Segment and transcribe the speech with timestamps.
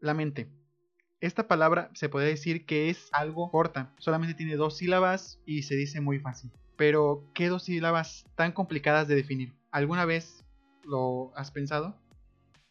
[0.00, 0.48] La mente.
[1.20, 5.74] Esta palabra se puede decir que es algo corta, solamente tiene dos sílabas y se
[5.74, 6.52] dice muy fácil.
[6.76, 9.52] Pero, ¿qué dos sílabas tan complicadas de definir?
[9.72, 10.44] ¿Alguna vez
[10.84, 12.00] lo has pensado?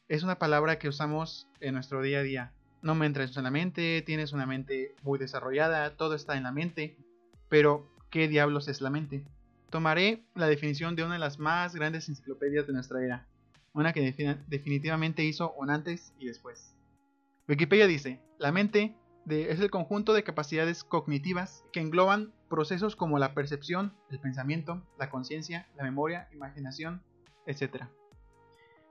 [0.08, 2.54] Es una palabra que usamos en nuestro día a día.
[2.82, 6.54] No me entres en la mente, tienes una mente muy desarrollada, todo está en la
[6.54, 6.96] mente.
[7.50, 9.26] Pero, ¿qué diablos es la mente?
[9.70, 13.28] Tomaré la definición de una de las más grandes enciclopedias de nuestra era,
[13.74, 14.14] una que
[14.48, 16.77] definitivamente hizo un antes y después.
[17.48, 18.96] Wikipedia dice, la mente
[19.30, 25.10] es el conjunto de capacidades cognitivas que engloban procesos como la percepción, el pensamiento, la
[25.10, 27.02] conciencia, la memoria, imaginación,
[27.46, 27.86] etc.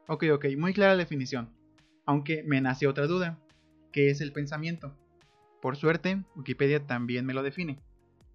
[0.09, 1.55] Ok, ok, muy clara la definición.
[2.07, 3.39] Aunque me nace otra duda.
[3.93, 4.97] ¿Qué es el pensamiento?
[5.61, 7.79] Por suerte, Wikipedia también me lo define.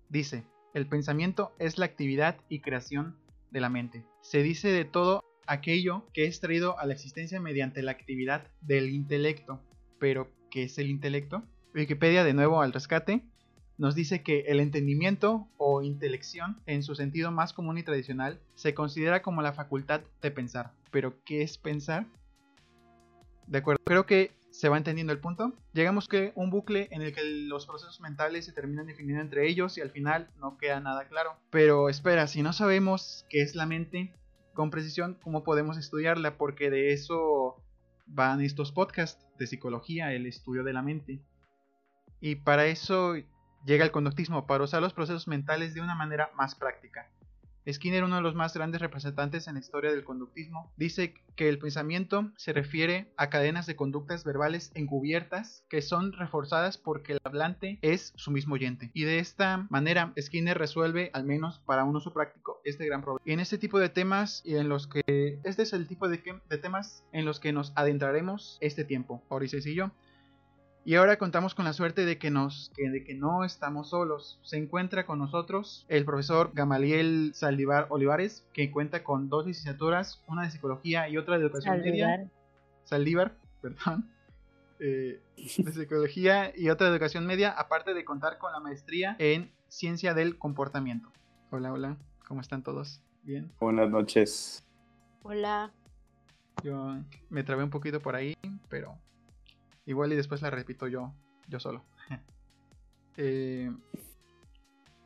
[0.10, 3.18] Dice, el pensamiento es la actividad y creación
[3.52, 4.06] de la mente.
[4.22, 8.90] Se dice de todo aquello que es traído a la existencia mediante la actividad del
[8.90, 9.62] intelecto.
[10.02, 11.44] Pero, ¿qué es el intelecto?
[11.76, 13.24] Wikipedia, de nuevo al rescate,
[13.78, 18.74] nos dice que el entendimiento o intelección, en su sentido más común y tradicional, se
[18.74, 20.72] considera como la facultad de pensar.
[20.90, 22.08] Pero, ¿qué es pensar?
[23.46, 25.54] De acuerdo, creo que se va entendiendo el punto.
[25.72, 29.78] Llegamos que un bucle en el que los procesos mentales se terminan definiendo entre ellos
[29.78, 31.38] y al final no queda nada claro.
[31.52, 34.16] Pero espera, si no sabemos qué es la mente
[34.56, 36.38] con precisión, ¿cómo podemos estudiarla?
[36.38, 37.62] Porque de eso
[38.14, 41.22] van estos podcasts de psicología, el estudio de la mente.
[42.20, 43.16] Y para eso
[43.66, 47.10] llega el conductismo, para usar los procesos mentales de una manera más práctica.
[47.70, 51.60] Skinner, uno de los más grandes representantes en la historia del conductismo, dice que el
[51.60, 57.80] pensamiento se refiere a cadenas de conductas verbales encubiertas que son reforzadas porque el hablante
[57.82, 58.92] es su mismo oyente.
[58.94, 63.22] Y de esta manera, Skinner resuelve, al menos para un uso práctico, este gran problema.
[63.26, 66.58] En este tipo de temas y en los que este es el tipo de, de
[66.58, 69.92] temas en los que nos adentraremos este tiempo, Orices y yo.
[70.84, 74.40] Y ahora contamos con la suerte de que, nos, de que no estamos solos.
[74.42, 80.44] Se encuentra con nosotros el profesor Gamaliel Saldívar Olivares, que cuenta con dos licenciaturas, una
[80.44, 82.28] de psicología y otra de educación media.
[82.84, 84.10] Saldívar, perdón.
[84.84, 89.52] Eh, de psicología y otra de educación media, aparte de contar con la maestría en
[89.68, 91.12] ciencia del comportamiento.
[91.52, 91.98] Hola, hola,
[92.28, 93.00] ¿cómo están todos?
[93.22, 93.52] ¿Bien?
[93.60, 94.66] Buenas noches.
[95.22, 95.72] Hola.
[96.64, 96.98] Yo
[97.30, 98.36] me trabé un poquito por ahí,
[98.70, 98.98] pero
[99.86, 101.14] Igual y después la repito yo,
[101.48, 101.84] yo solo.
[103.18, 103.70] Eh,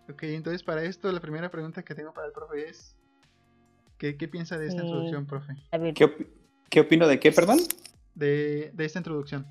[0.07, 2.95] ok, entonces para esto la primera pregunta que tengo para el profe es,
[3.97, 5.55] ¿qué, piensa de esta introducción, profe?
[6.69, 7.57] ¿Qué, opino de qué, perdón?
[8.13, 9.47] De, esta introducción.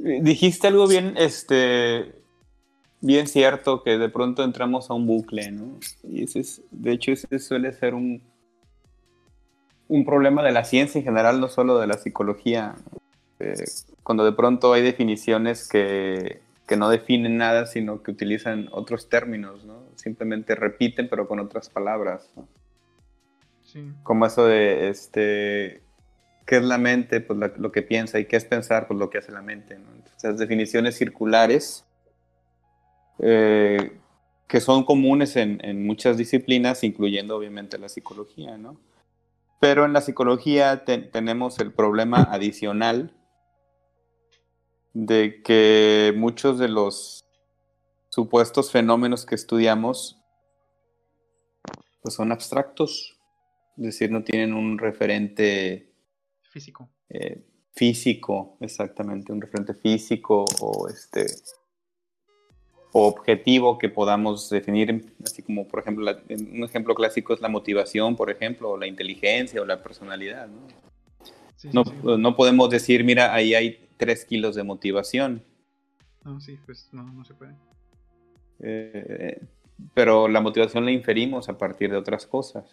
[0.00, 2.20] Eh, dijiste algo bien, este,
[3.00, 5.78] bien cierto, que de pronto entramos a un bucle, ¿no?
[6.02, 8.20] Y ese es, de hecho, ese suele ser un,
[9.86, 12.74] un problema de la ciencia en general, no solo de la psicología.
[13.40, 13.64] Eh,
[14.02, 16.42] cuando de pronto hay definiciones que,
[16.76, 19.84] no definen nada, sino que utilizan otros términos, ¿no?
[19.94, 22.30] Simplemente repiten, pero con otras palabras.
[24.02, 25.82] Como eso de, este,
[26.46, 27.20] ¿qué es la mente?
[27.20, 29.88] Pues lo que piensa, y qué es pensar, pues lo que hace la mente, ¿no?
[29.94, 31.86] Entonces, definiciones circulares
[33.18, 33.98] eh,
[34.46, 38.80] que son comunes en, muchas disciplinas, incluyendo obviamente la psicología, ¿no?
[39.60, 43.12] Pero en la psicología tenemos el problema adicional
[44.94, 47.24] de que muchos de los
[48.08, 50.18] supuestos fenómenos que estudiamos
[52.02, 53.18] pues son abstractos,
[53.76, 55.92] es decir, no tienen un referente
[56.42, 56.88] físico.
[57.10, 57.44] Eh,
[57.74, 61.26] físico, exactamente, un referente físico o este
[62.92, 68.30] objetivo que podamos definir, así como por ejemplo, un ejemplo clásico es la motivación, por
[68.30, 70.48] ejemplo, o la inteligencia o la personalidad.
[71.72, 71.84] ¿no?
[72.16, 75.44] no podemos decir, mira, ahí hay 3 kilos de motivación.
[76.24, 77.54] No, sí, pues no, no se puede.
[78.60, 79.40] Eh,
[79.94, 82.64] pero la motivación la inferimos a partir de otras cosas.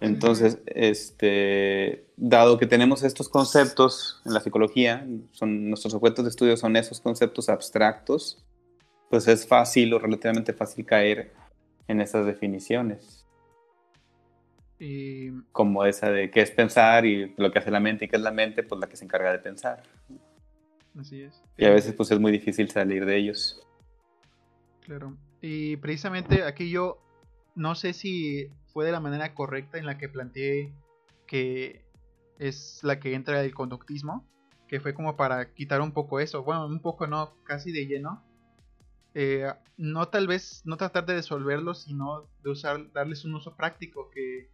[0.00, 6.56] Entonces, este, dado que tenemos estos conceptos en la psicología, son, nuestros objetos de estudio
[6.56, 8.44] son esos conceptos abstractos,
[9.10, 11.32] pues es fácil o relativamente fácil caer
[11.88, 13.27] en esas definiciones.
[14.78, 15.30] Y...
[15.52, 18.22] Como esa de qué es pensar y lo que hace la mente y qué es
[18.22, 19.82] la mente, pues la que se encarga de pensar.
[20.98, 21.42] Así es.
[21.56, 23.60] Y a veces pues es muy difícil salir de ellos.
[24.80, 25.16] Claro.
[25.40, 26.98] Y precisamente aquí yo
[27.54, 30.72] no sé si fue de la manera correcta en la que planteé
[31.26, 31.84] que
[32.38, 34.26] es la que entra el conductismo,
[34.66, 38.24] que fue como para quitar un poco eso, bueno, un poco no, casi de lleno.
[39.14, 44.10] Eh, no tal vez, no tratar de resolverlo, sino de usar, darles un uso práctico,
[44.10, 44.50] que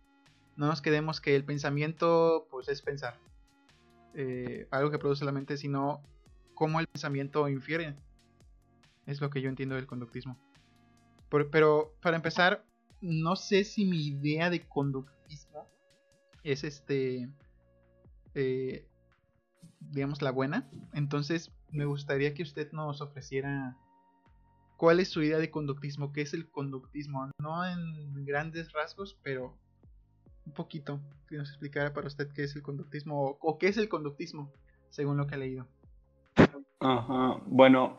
[0.57, 3.19] no nos quedemos que el pensamiento pues es pensar.
[4.15, 6.03] eh, algo que produce la mente, sino
[6.55, 7.97] cómo el pensamiento infiere.
[9.07, 10.39] Es lo que yo entiendo del conductismo.
[11.51, 12.65] pero para empezar,
[13.01, 15.69] no sé si mi idea de conductismo
[16.45, 17.29] es este,
[18.35, 18.87] eh,
[19.81, 20.69] digamos, la buena.
[20.93, 23.77] Entonces, me gustaría que usted nos ofreciera
[24.77, 29.57] cuál es su idea de conductismo, qué es el conductismo, no en grandes rasgos, pero
[30.47, 33.89] un poquito, que nos explicara para usted qué es el conductismo o, qué es el
[33.89, 34.53] conductismo,
[34.91, 35.67] según lo que ha leído.
[36.81, 37.99] Ajá, bueno,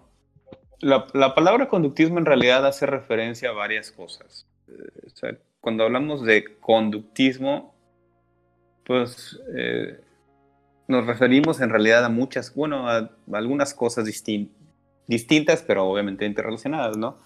[0.80, 4.48] la, palabra conductismo en realidad hace referencia a varias cosas.
[4.68, 7.74] Eh, cuando hablamos de conductismo,
[8.86, 10.00] pues eh,
[10.88, 14.06] nos referimos en realidad a muchas, bueno, a, algunas cosas
[15.08, 17.18] distintas, pero obviamente interrelacionadas, ¿no?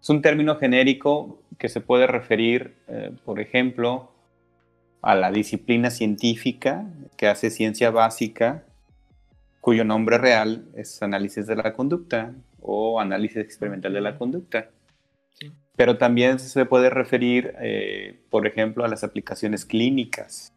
[0.00, 4.12] Es un término genérico que se puede referir, eh, por ejemplo,
[5.02, 6.84] a la disciplina científica
[7.16, 8.64] que hace ciencia básica,
[9.60, 14.68] cuyo nombre real es análisis de la conducta o análisis experimental de la conducta.
[15.76, 20.52] Pero también se puede referir, eh, por ejemplo, a las aplicaciones clínicas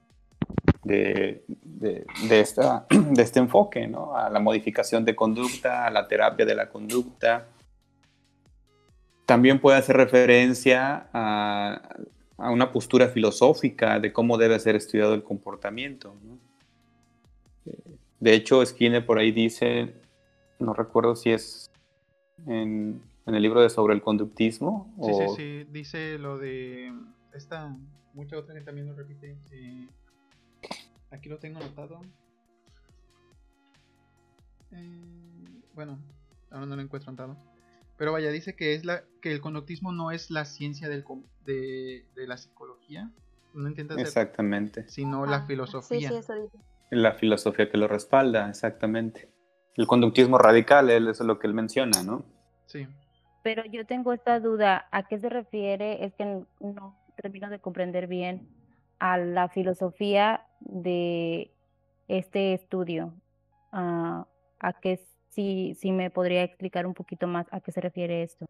[0.83, 4.15] de, de, esta, de este enfoque, ¿no?
[4.15, 7.47] a la modificación de conducta, a la terapia de la conducta.
[9.25, 11.81] También puede hacer referencia a
[12.41, 16.15] a una postura filosófica de cómo debe ser estudiado el comportamiento.
[18.19, 19.93] De hecho, Skinner por ahí dice,
[20.57, 21.71] no recuerdo si es
[22.47, 24.91] en, el libro de sobre el conductismo.
[25.03, 26.91] Sí, sí, sí, dice lo de
[27.33, 27.77] esta,
[28.13, 29.37] mucha otra gente también lo repite.
[29.51, 29.87] Eh,
[31.11, 32.01] aquí lo tengo anotado.
[34.71, 35.99] Eh, bueno,
[36.49, 37.50] ahora no lo encuentro anotado.
[38.01, 41.05] Pero vaya, dice que es la que el conductismo no es la ciencia del,
[41.45, 43.11] de, la psicología.
[43.53, 44.89] No entiendes Exactamente.
[44.89, 46.09] Sino la ah, filosofía.
[46.09, 46.57] Sí, sí, eso dice.
[46.89, 49.29] La filosofía que lo respalda, exactamente.
[49.75, 52.25] El conductismo radical, eso es lo que él menciona, ¿no?
[52.65, 52.87] Sí.
[53.43, 56.03] Pero yo tengo esta duda, ¿a qué se refiere?
[56.03, 56.25] Es que
[56.59, 58.49] no termino de comprender bien
[58.97, 61.51] a la filosofía de
[62.07, 63.13] este estudio.
[63.71, 64.25] Ah,
[64.59, 64.93] ¿A qué
[65.31, 68.45] si, si me podría explicar un poquito más a qué se refiere esto.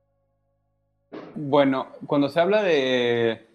[1.36, 3.48] Bueno, cuando se habla de,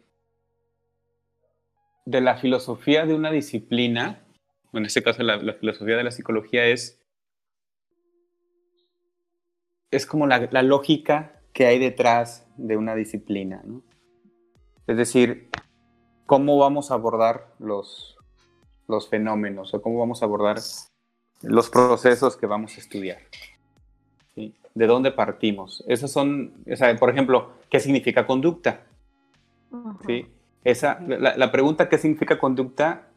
[2.07, 4.25] de la filosofía de una disciplina,
[4.73, 7.03] en este caso la, filosofía de la psicología es,
[9.91, 13.63] es como la, lógica que hay detrás de una disciplina.
[13.65, 13.83] ¿no?
[14.87, 15.51] Es decir,
[16.27, 18.17] cómo vamos a abordar los,
[18.87, 20.59] los fenómenos o cómo vamos a abordar
[21.43, 23.19] los procesos que vamos a estudiar.
[24.35, 25.83] ¿De dónde partimos?
[25.89, 26.53] Esas son,
[27.01, 28.83] por ejemplo, ¿qué significa conducta?
[30.07, 30.27] ¿Sí?
[30.65, 33.09] Esa, la, pregunta ¿qué significa conducta?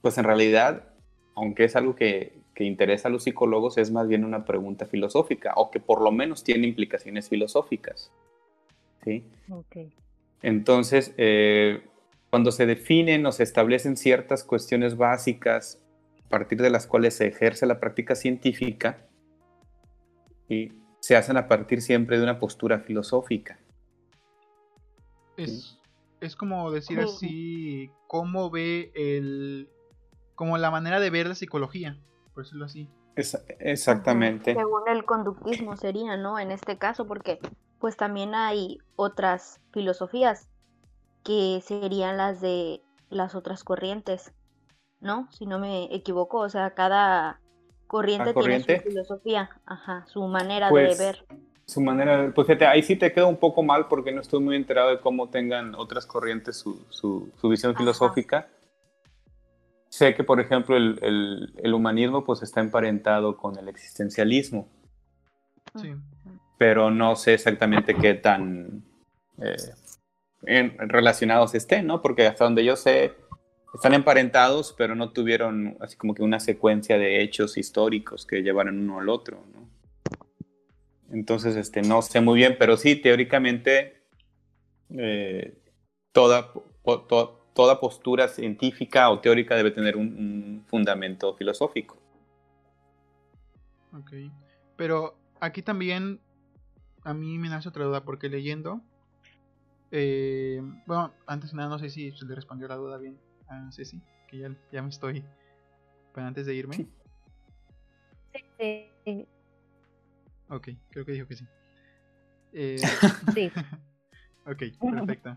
[0.00, 0.88] Pues en realidad,
[1.34, 5.52] aunque es algo que, que, interesa a los psicólogos, es más bien una pregunta filosófica,
[5.56, 8.10] o que por lo menos tiene implicaciones filosóficas.
[9.04, 9.24] ¿sí?
[10.42, 11.82] Entonces, eh,
[12.30, 15.82] cuando se definen o se establecen ciertas cuestiones básicas
[16.30, 19.06] partir de las cuales se ejerce la práctica científica
[20.48, 23.58] y se hacen a partir siempre de una postura filosófica.
[25.36, 29.70] Es, como decir así, cómo ve el,
[30.34, 31.98] como la manera de ver la psicología,
[32.34, 32.88] por decirlo así.
[33.16, 34.54] exactamente.
[34.54, 36.38] Según el conductismo sería, ¿no?
[36.38, 37.38] En este caso, porque
[37.78, 40.48] pues también hay otras filosofías
[41.24, 44.32] que serían las de las otras corrientes
[45.00, 45.28] ¿no?
[45.32, 47.40] Si no me equivoco, o sea, cada
[47.86, 51.24] corriente, tiene su filosofía, ajá, su manera de pues, ver.
[51.66, 54.40] Su manera de pues fíjate, ahí sí te queda un poco mal porque no estoy
[54.40, 58.48] muy enterado de cómo tengan otras corrientes su, su, visión filosófica.
[59.88, 64.68] Sé que, por ejemplo, el, el, humanismo pues está emparentado con el existencialismo.
[65.74, 65.94] Sí.
[66.58, 68.84] Pero no sé exactamente qué tan
[69.38, 72.00] eh, relacionados estén, ¿no?
[72.02, 73.14] Porque hasta donde yo sé,
[73.74, 78.78] están emparentados, pero no tuvieron así como que una secuencia de hechos históricos que llevaran
[78.78, 79.68] uno al otro, ¿no?
[81.12, 84.04] Entonces, este, no sé muy bien, pero sí, teóricamente,
[84.90, 85.58] eh,
[86.12, 86.52] toda,
[87.52, 91.96] toda postura científica o teórica debe tener un, fundamento filosófico.
[93.92, 94.12] Ok,
[94.76, 96.20] pero aquí también
[97.02, 98.80] a mí me nace otra duda, porque leyendo,
[99.90, 103.18] eh, bueno, antes de nada, no sé si se le respondió la duda bien
[103.50, 105.24] Ah, sí, sí, que ya, ya me estoy.
[106.14, 106.86] Para antes de irme.
[108.58, 109.26] Sí.
[110.48, 111.46] Ok, creo que dijo que sí.
[112.52, 112.76] Eh,
[113.34, 113.50] sí.
[114.46, 115.36] ok, perfecto.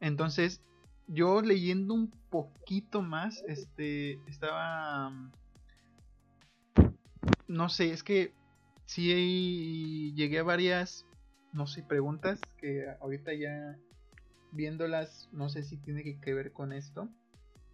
[0.00, 0.62] Entonces,
[1.06, 5.12] yo leyendo un poquito más, este, estaba...
[7.48, 8.34] No sé, es que
[8.84, 11.06] sí llegué a varias,
[11.52, 13.78] no sé, preguntas que ahorita ya
[14.52, 17.08] viéndolas, no sé si tiene que ver con esto,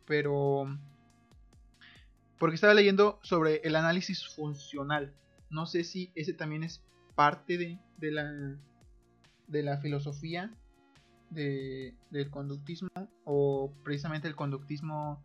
[0.06, 0.66] pero...
[2.38, 5.14] Porque estaba leyendo sobre el análisis funcional.
[5.48, 6.82] No sé si ese también es
[7.14, 8.56] parte de, de la,
[9.46, 10.50] de la filosofía
[11.30, 12.88] de, del conductismo
[13.24, 15.22] o precisamente el conductismo,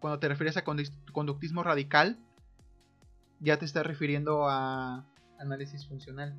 [0.00, 2.18] cuando te refieres a conductismo radical,
[3.40, 5.06] ya te estás refiriendo a
[5.38, 6.34] análisis funcional.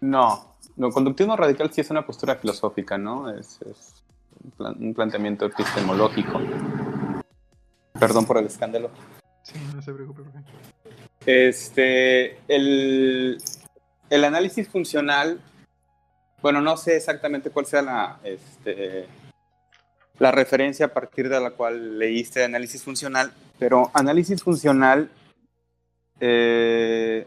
[0.00, 3.30] No, no, conductismo radical sí es una postura filosófica, ¿no?
[3.30, 3.60] Es,
[4.58, 6.40] un, planteamiento epistemológico.
[7.98, 8.90] Perdón por el escándalo.
[9.42, 10.22] Sí, no se preocupe.
[11.24, 13.38] Este, el,
[14.10, 15.40] el análisis funcional
[16.42, 19.06] bueno, no sé exactamente cuál sea la, este,
[20.18, 25.10] la referencia a partir de la cual leíste análisis funcional, pero análisis funcional
[26.20, 27.26] eh,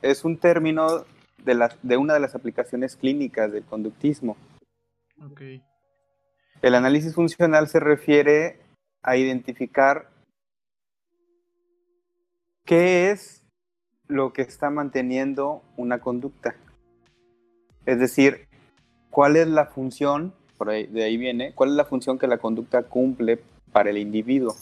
[0.00, 1.04] es un término
[1.44, 4.36] de, la, de una de las aplicaciones clínicas del conductismo.
[6.62, 8.58] El análisis funcional se refiere
[9.02, 10.08] a identificar
[12.64, 13.42] qué es
[14.08, 16.54] lo que está manteniendo una conducta.
[17.86, 18.46] Es decir,
[19.10, 22.38] cuál es la función, por ahí, de ahí viene, cuál es la función que la
[22.38, 23.40] conducta cumple
[23.72, 24.54] para el individuo.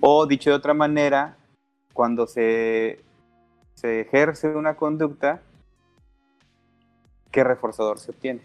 [0.00, 1.36] O dicho de otra manera,
[1.92, 3.00] cuando se,
[3.74, 5.42] se ejerce una conducta,
[7.30, 8.42] ¿qué reforzador se obtiene?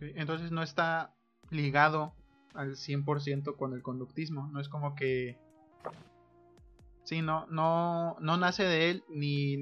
[0.00, 1.14] Entonces no está
[1.50, 2.12] ligado
[2.54, 5.38] al 100% con el conductismo, no es como que...
[7.04, 9.56] Sí, no, no, no nace de él ni,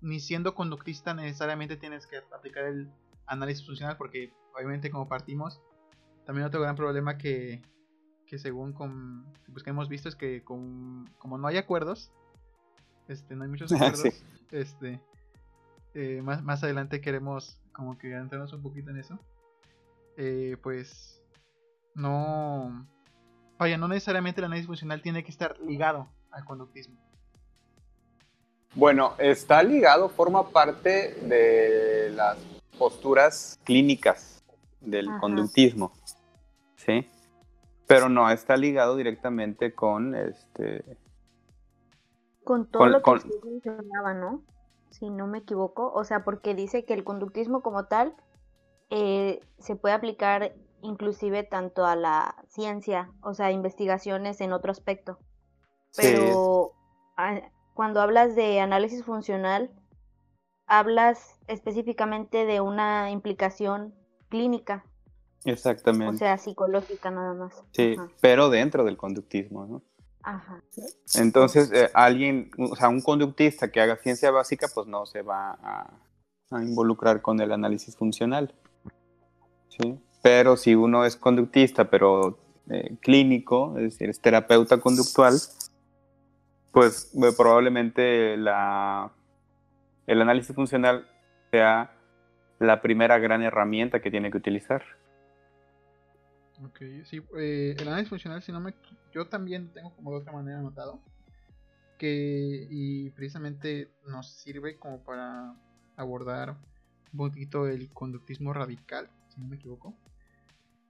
[0.00, 2.88] ni siendo conductista necesariamente tienes que aplicar el
[3.26, 5.60] análisis funcional porque obviamente como partimos
[6.24, 7.62] también otro gran problema que,
[8.26, 12.12] que según con, pues que hemos visto es que como no hay acuerdos
[13.08, 14.04] este no hay muchos acuerdos
[14.50, 15.00] este
[15.94, 19.18] eh, más, más adelante queremos como que entrarnos un poquito en eso
[20.16, 21.22] eh, pues
[21.94, 22.86] no
[23.58, 26.98] vaya no necesariamente el análisis funcional tiene que estar ligado al conductismo
[28.74, 32.36] bueno, está ligado, forma parte de las
[32.78, 34.44] posturas clínicas
[34.80, 35.92] del conductismo,
[36.76, 37.08] ¿sí?
[37.86, 40.84] Pero no está ligado directamente con este.
[42.48, 44.42] Con todo lo que usted mencionaba, ¿no?
[44.88, 45.92] Si no me equivoco.
[45.92, 48.16] O sea, porque dice que el conductismo como tal
[48.88, 55.18] eh, se puede aplicar inclusive tanto a la ciencia, o sea, investigaciones en otro aspecto.
[55.94, 56.72] Pero
[57.74, 59.70] cuando hablas de análisis funcional,
[60.66, 63.94] hablas específicamente de una implicación
[64.30, 64.86] clínica.
[65.44, 66.14] Exactamente.
[66.14, 67.62] O sea, psicológica nada más.
[67.72, 69.82] Sí, pero dentro del conductismo, ¿no?
[71.14, 75.58] Entonces, eh, alguien, o sea, un conductista que haga ciencia básica, pues no se va
[75.62, 75.90] a,
[76.62, 78.54] involucrar con el análisis funcional.
[79.68, 79.98] ¿sí?
[80.22, 82.38] Pero si uno es conductista, pero
[82.70, 85.34] eh, clínico, es decir, es terapeuta conductual,
[86.72, 89.12] pues eh, probablemente la,
[90.06, 91.06] el análisis funcional
[91.50, 91.92] sea
[92.58, 94.82] la primera gran herramienta que tiene que utilizar.
[96.64, 98.74] Ok, sí, eh, el análisis funcional, si no me,
[99.12, 101.00] yo también tengo como de otra manera anotado
[101.98, 105.54] que y precisamente nos sirve como para
[105.96, 106.56] abordar
[107.12, 109.96] un poquito el conductismo radical, si no me equivoco,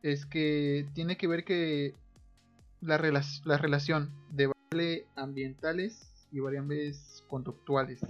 [0.02, 1.94] es que tiene que ver que
[2.80, 2.98] la,
[3.44, 4.52] la relación de
[5.16, 8.00] ambientales y variables conductuales.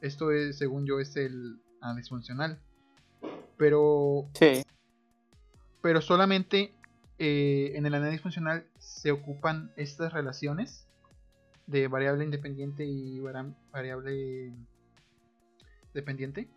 [0.00, 2.60] Esto es, según yo, es el análisis funcional.
[3.56, 4.28] Pero.
[5.82, 6.72] Pero solamente
[7.18, 10.86] eh, en el análisis funcional se ocupan estas relaciones
[11.66, 13.20] de variable independiente y
[13.72, 14.52] variable
[15.94, 16.48] dependiente.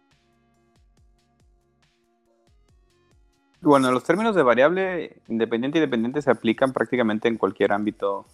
[3.61, 8.25] Bueno, los términos de variable independiente y dependiente se aplican prácticamente en cualquier ámbito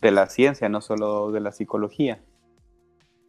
[0.00, 2.22] de la ciencia, no solo de la psicología.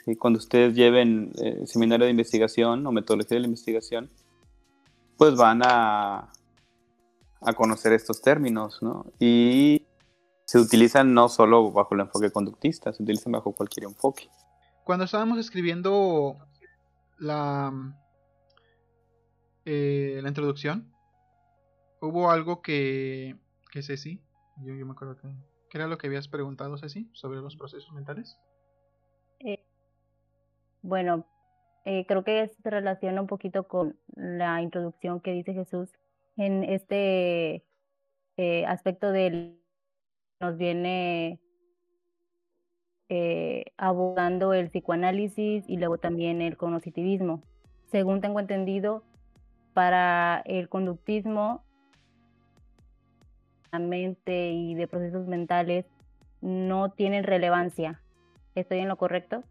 [0.05, 0.15] ¿Sí?
[0.15, 4.09] Cuando ustedes lleven eh, seminario de investigación o metodología de la investigación,
[5.17, 6.31] pues van a,
[7.41, 9.05] a conocer estos términos, ¿no?
[9.19, 9.85] Y
[10.45, 14.29] se utilizan no solo bajo el enfoque conductista, se utilizan bajo cualquier enfoque.
[14.83, 16.37] Cuando estábamos escribiendo
[17.17, 17.71] la,
[19.65, 20.91] eh, la introducción,
[22.01, 23.37] hubo algo que,
[23.71, 24.21] que Ceci,
[24.57, 25.27] yo, yo me acuerdo que
[25.69, 28.39] ¿Qué era lo que habías preguntado, Ceci, sobre los procesos mentales?
[29.39, 29.63] Eh,
[30.81, 31.25] bueno,
[31.85, 35.91] eh, creo que se relaciona un poquito con la introducción que dice Jesús
[36.39, 37.65] en este
[38.37, 39.59] eh, aspecto del
[40.39, 41.37] nos viene
[43.09, 47.43] eh, abordando el psicoanálisis y luego también el cognitivismo.
[47.91, 49.03] Según tengo entendido,
[49.73, 51.63] para el conductismo,
[53.73, 55.85] la mente y de procesos mentales
[56.39, 58.01] no tienen relevancia.
[58.55, 59.43] ¿Estoy en lo correcto?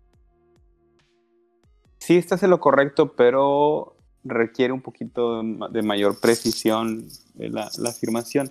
[1.98, 8.50] Sí, estás en lo correcto, pero requiere un poquito de mayor precisión la, la afirmación.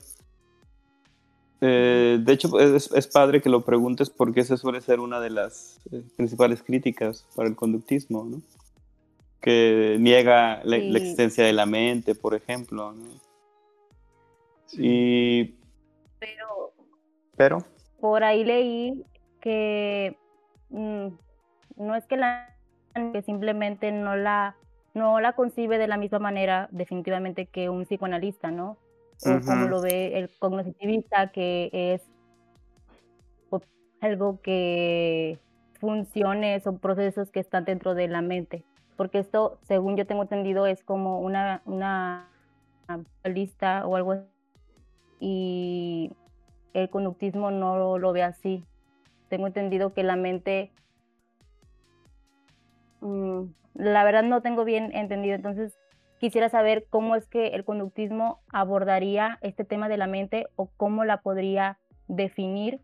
[1.60, 5.80] Eh, de hecho, es, padre que lo preguntes porque esa suele ser una de las
[5.92, 8.42] eh, principales críticas para el conductismo, ¿no?
[9.42, 12.92] Que niega la, existencia de la mente, por ejemplo.
[12.92, 13.06] ¿no?
[14.74, 15.56] Y...
[16.20, 16.74] Pero...
[17.36, 17.64] Pero...
[18.00, 19.04] Por ahí leí
[19.42, 20.16] que
[20.70, 21.08] mm,
[21.78, 22.56] no es que la
[23.14, 24.56] que simplemente no la
[24.98, 28.78] no la concibe de la misma manera definitivamente que un psicoanalista, ¿no?
[29.26, 32.02] o como lo ve el cognitivista, que es
[34.00, 35.40] algo que
[35.80, 38.64] funcione, son procesos que están dentro de la mente.
[38.96, 42.30] Porque esto, según yo tengo entendido, es como una, una
[43.24, 44.28] lista o algo así.
[45.20, 46.12] Y
[46.74, 48.64] el conductismo no lo, ve así.
[49.30, 50.72] Tengo entendido que la mente,
[53.02, 53.44] mm,
[53.78, 55.78] la verdad no tengo bien entendido, entonces
[56.20, 61.06] Quisiera saber cómo es que el conductismo abordaría este tema de la mente o cómo
[61.06, 62.82] la podría definir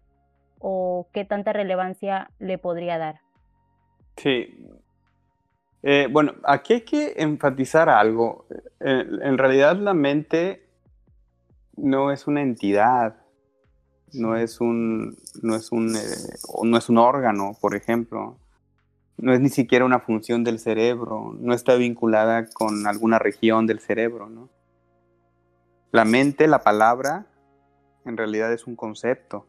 [0.59, 3.21] o qué tanta relevancia le podría dar.
[4.17, 4.67] Sí.
[5.81, 8.45] Eh, bueno, aquí hay que enfatizar algo.
[8.79, 10.67] Eh, en realidad la mente
[11.75, 13.15] no es una entidad,
[14.13, 15.99] no es un, no es un, eh,
[16.61, 18.37] no es un órgano, por ejemplo
[19.17, 23.79] no es ni siquiera una función del cerebro, no está vinculada con alguna región del
[23.79, 24.49] cerebro, ¿no?
[25.91, 27.27] La mente, la palabra,
[28.05, 29.45] en realidad es un concepto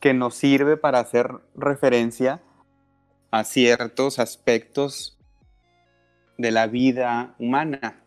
[0.00, 2.40] que nos sirve para hacer referencia
[3.30, 5.18] a ciertos aspectos
[6.38, 8.02] de la vida humana.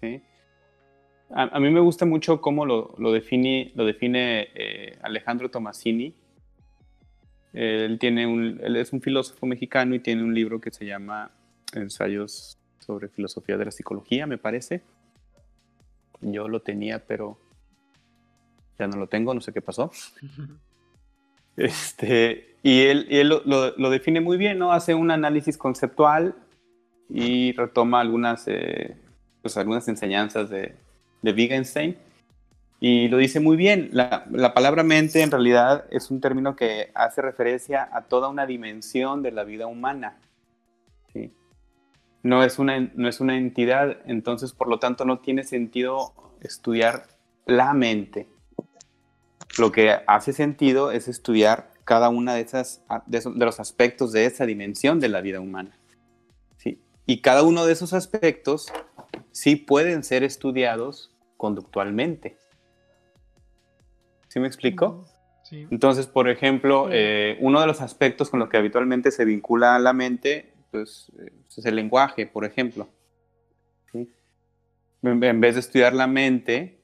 [0.00, 0.22] ¿sí?
[1.30, 6.14] A, mí me gusta mucho cómo lo, define, lo define eh, Alejandro Tomasini
[7.56, 11.30] él, tiene un, él es un filósofo mexicano y tiene un libro que se llama
[11.72, 14.82] Ensayos sobre Filosofía de la Psicología, me parece.
[16.20, 17.38] Yo lo tenía, pero
[18.78, 19.90] ya no lo tengo, no sé qué pasó.
[21.58, 24.72] Este, y él, él lo, define muy bien, ¿no?
[24.72, 26.34] Hace un análisis conceptual
[27.08, 28.94] y retoma algunas, eh,
[29.40, 30.76] pues algunas enseñanzas de,
[31.22, 31.96] de Wittgenstein
[32.78, 37.22] y lo dice muy bien, la, palabra mente en realidad es un término que hace
[37.22, 40.18] referencia a toda una dimensión de la vida humana.
[42.22, 47.06] No, es una, no es una entidad, entonces por lo tanto no tiene sentido estudiar
[47.46, 48.28] la mente.
[49.58, 54.44] Lo que hace sentido es estudiar cada una de esas de, los aspectos de esa
[54.44, 55.78] dimensión de la vida humana.
[57.08, 58.66] Y cada uno de esos aspectos
[59.30, 62.36] sí pueden ser estudiados conductualmente.
[64.36, 65.06] ¿Sí me explico?
[65.44, 65.66] Sí.
[65.70, 69.94] Entonces, por ejemplo, eh, uno de los aspectos con los que habitualmente se vincula la
[69.94, 72.86] mente pues, eh, es el lenguaje, por ejemplo.
[73.94, 76.82] En, vez de estudiar la mente,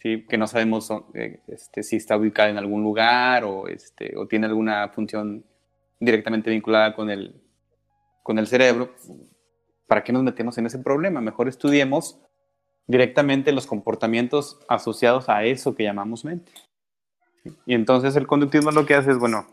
[0.00, 0.26] ¿sí?
[0.28, 4.46] que no sabemos eh, este, si está ubicada en algún lugar o, este, o tiene
[4.46, 5.44] alguna función
[6.00, 7.40] directamente vinculada con el,
[8.24, 8.92] con el cerebro,
[9.86, 11.20] ¿para qué nos metemos en ese problema?
[11.20, 12.18] Mejor estudiemos
[12.88, 16.50] directamente los comportamientos asociados a eso que llamamos mente.
[17.66, 19.46] Y entonces el conductismo lo que hace es, bueno,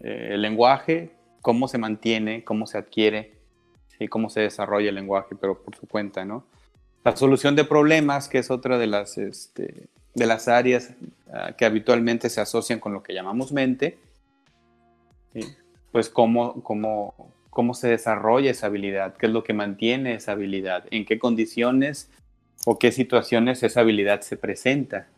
[0.00, 3.38] eh, el lenguaje, cómo se mantiene, cómo se adquiere,
[4.00, 6.44] y cómo se desarrolla el lenguaje, pero por su cuenta, ¿no?
[7.04, 10.94] La solución de problemas, que es otra de las, este, de las áreas
[11.32, 13.98] ah, que habitualmente se asocian con lo que llamamos mente,
[15.92, 20.84] pues cómo, cómo, cómo se desarrolla esa habilidad, qué es lo que mantiene esa habilidad,
[20.90, 22.10] en qué condiciones
[22.66, 25.08] o qué situaciones esa habilidad se presenta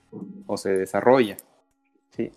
[0.47, 1.37] o se desarrolla.
[2.11, 2.33] ¿sí?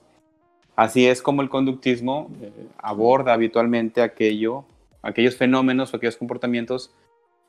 [0.76, 4.66] Así es como el conductismo eh, aborda habitualmente aquello,
[5.02, 6.94] aquellos fenómenos o aquellos comportamientos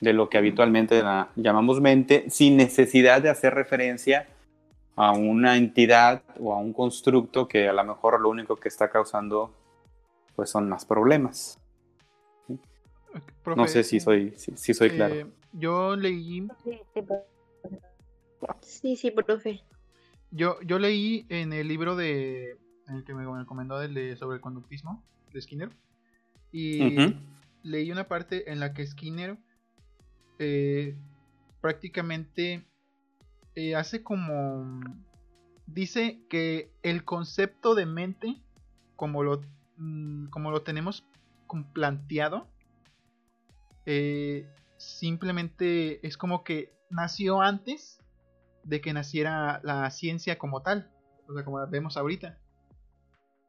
[0.00, 1.02] de lo que habitualmente
[1.36, 4.28] llamamos mente, sin necesidad de hacer referencia
[4.96, 8.90] a una entidad o a un constructo que a lo mejor lo único que está
[8.90, 9.52] causando
[10.36, 11.58] pues son más problemas.
[13.56, 15.14] no sé si soy, si, soy claro.
[15.14, 16.46] Eh, yo leí...
[18.60, 19.62] Sí, sí, profe.
[20.36, 24.40] Yo, yo leí en el libro de el que me recomendó el de sobre el
[24.40, 25.70] conductismo de Skinner
[26.50, 27.14] Y
[27.62, 29.38] leí una parte en la que Skinner
[30.40, 30.96] eh,
[31.60, 32.66] prácticamente
[33.54, 34.80] eh, hace como...
[35.66, 38.36] Dice que el concepto de mente,
[38.96, 39.40] como lo,
[39.76, 41.06] mm, como lo tenemos
[41.72, 42.48] planteado,
[43.86, 44.46] eh,
[44.78, 47.98] simplemente es como que nació antes
[48.64, 50.90] de que naciera la ciencia como tal,
[51.28, 52.38] o sea, como la vemos ahorita.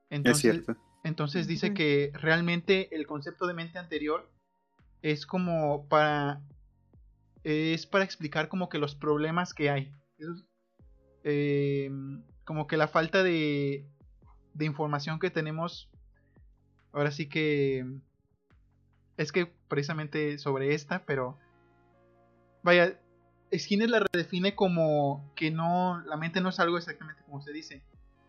[0.10, 0.76] Es Entonces, cierto.
[1.04, 4.30] entonces dice que realmente el concepto de mente anterior
[5.02, 6.42] es como para
[7.44, 9.94] es para explicar como que los problemas que hay.
[10.18, 10.44] Eso es,
[11.24, 11.92] eh,
[12.44, 13.88] como que la falta de,
[14.54, 15.90] de información que tenemos.
[16.92, 17.86] Ahora sí que
[19.18, 21.38] es que precisamente sobre esta, pero
[22.64, 23.00] vaya,
[23.54, 27.84] Skinner la redefine como que no, la mente no es algo exactamente como se dice,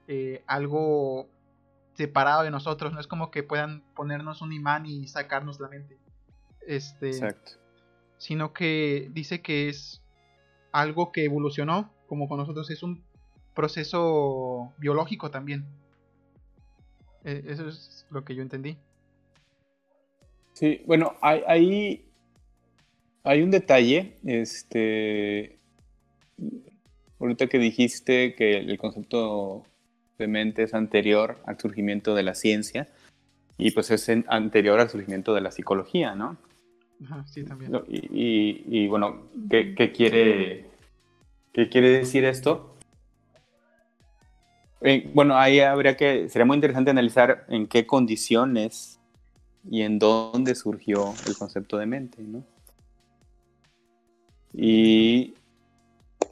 [0.09, 1.29] eh, algo
[1.95, 5.99] separado de nosotros, no es como que puedan ponernos un imán y sacarnos la mente.
[6.67, 7.53] Este, Exacto.
[8.19, 10.03] sino que dice que es
[10.73, 13.03] algo que evolucionó, como con nosotros, es un
[13.55, 15.67] proceso biológico también.
[17.25, 18.79] Eh, eso es lo que yo entendí.
[20.53, 22.06] Sí, bueno, hay,
[23.27, 25.59] hay, un detalle, este,
[27.21, 29.65] ahorita que dijiste que el concepto
[30.19, 32.89] de mente es anterior al surgimiento de la ciencia
[33.59, 36.37] y pues es anterior al surgimiento de la psicología, ¿no?
[37.05, 37.73] Ajá, sí, también.
[37.89, 40.67] Y, y- y, bueno, ¿qué, qué quiere,
[41.53, 42.77] ¿qué quiere decir esto?
[44.81, 49.01] Eh, bueno, ahí habría que, sería muy interesante analizar en qué condiciones
[49.69, 52.45] y en dónde surgió el concepto de mente, ¿no?
[54.57, 55.35] Y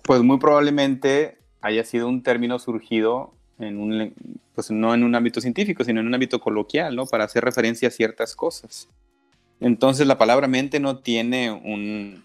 [0.02, 4.14] pues muy probablemente haya sido un término surgido en un,
[4.54, 7.06] pues no en un ámbito científico, sino en un ámbito coloquial, ¿no?
[7.06, 8.88] Para hacer referencia a ciertas cosas.
[9.60, 12.24] Entonces la palabra mente no tiene un,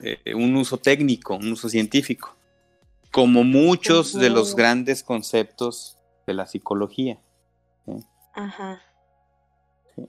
[0.00, 2.34] eh, un uso técnico, un uso científico,
[3.10, 7.18] como muchos de los grandes conceptos de la psicología.
[8.32, 8.82] Ajá.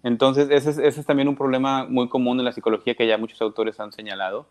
[0.04, 3.80] Entonces ese es, también un problema muy común en la psicología que ya muchos autores
[3.80, 4.48] han señalado.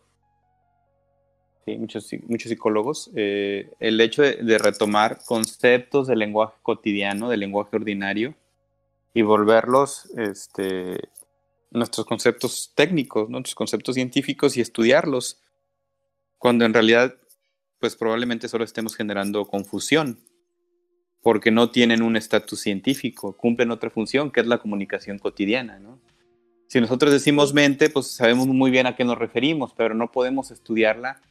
[1.65, 7.75] Sí, muchos, muchos psicólogos, eh, el hecho de, retomar conceptos del lenguaje cotidiano, del lenguaje
[7.75, 8.35] ordinario,
[9.15, 11.09] y volverlos este,
[11.71, 15.41] nuestros conceptos técnicos, nuestros conceptos científicos y estudiarlos,
[16.37, 17.15] cuando en realidad,
[17.81, 20.19] pues probablemente solo estemos generando confusión,
[21.25, 25.99] porque no tienen un estatus científico, cumplen otra función, que es la comunicación cotidiana, ¿no?
[26.67, 30.51] Si nosotros decimos mente, pues sabemos muy bien a qué nos referimos, pero no podemos
[30.51, 31.23] estudiarla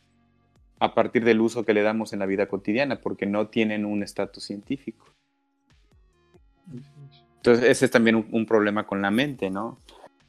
[0.79, 4.01] a partir del uso que le damos en la vida cotidiana, porque no tienen un
[4.01, 5.13] estatus científico.
[7.35, 9.77] Entonces, ese es también un, un problema con la mente, ¿no?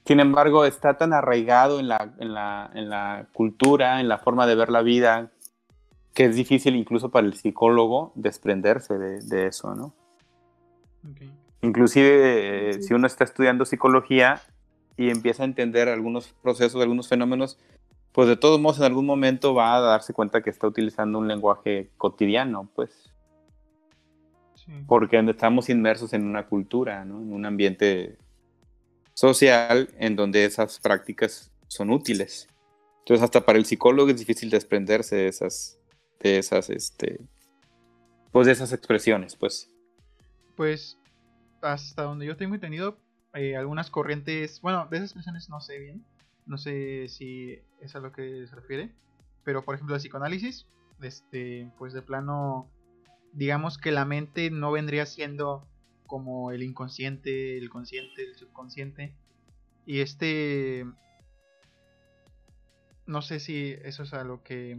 [0.05, 4.46] Sin embargo, está tan arraigado en la, en, la, en la cultura, en la forma
[4.46, 5.31] de ver la vida,
[6.14, 9.94] que es difícil incluso para el psicólogo desprenderse de, de eso, ¿no?
[11.11, 11.22] Ok.
[11.62, 14.40] Inclusive, eh, si uno está estudiando psicología
[14.96, 17.59] y empieza a entender algunos procesos, algunos fenómenos,
[18.12, 21.27] pues de todos modos en algún momento va a darse cuenta que está utilizando un
[21.27, 23.11] lenguaje cotidiano, pues,
[24.55, 24.72] Sí.
[24.87, 27.20] porque estamos inmersos en una cultura, ¿no?
[27.20, 28.16] En un ambiente
[29.12, 32.48] social en donde esas prácticas son útiles.
[33.00, 35.79] Entonces, hasta para el psicólogo es difícil desprenderse de esas,
[36.24, 37.20] de esas, este,
[38.32, 39.70] pues de esas expresiones, pues.
[40.56, 40.98] Pues
[41.60, 42.98] hasta donde yo tengo entendido,
[43.34, 46.04] eh, algunas corrientes, bueno, de esas expresiones no sé bien,
[46.46, 48.92] no sé si es a lo que se refiere,
[49.44, 50.66] pero por ejemplo el psicoanálisis,
[51.00, 52.70] este, pues de plano,
[53.32, 55.66] digamos que la mente no vendría siendo
[56.06, 59.14] como el inconsciente, el consciente, el subconsciente,
[59.87, 60.87] y este,
[63.06, 64.78] no sé si eso es a lo que...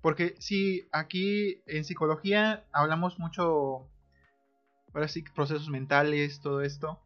[0.00, 3.88] Porque sí, aquí en psicología hablamos mucho
[4.94, 7.00] ahora sí, procesos mentales, todo esto.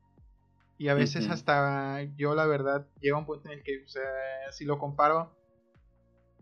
[0.78, 4.02] Y a veces hasta yo la verdad llega un punto en el que, o sea,
[4.50, 5.32] si lo comparo,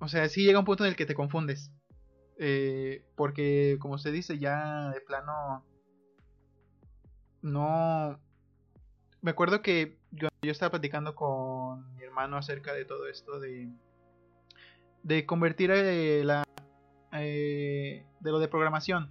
[0.00, 1.70] o sea, sí llega un punto en el que te confundes.
[2.38, 5.64] Eh, porque como se dice, ya de plano,
[7.42, 8.18] no...
[9.20, 13.68] Me acuerdo que yo, yo estaba platicando con mi hermano acerca de todo esto de...
[15.02, 16.44] De convertir eh, la...
[17.12, 19.10] eh, de lo de programación.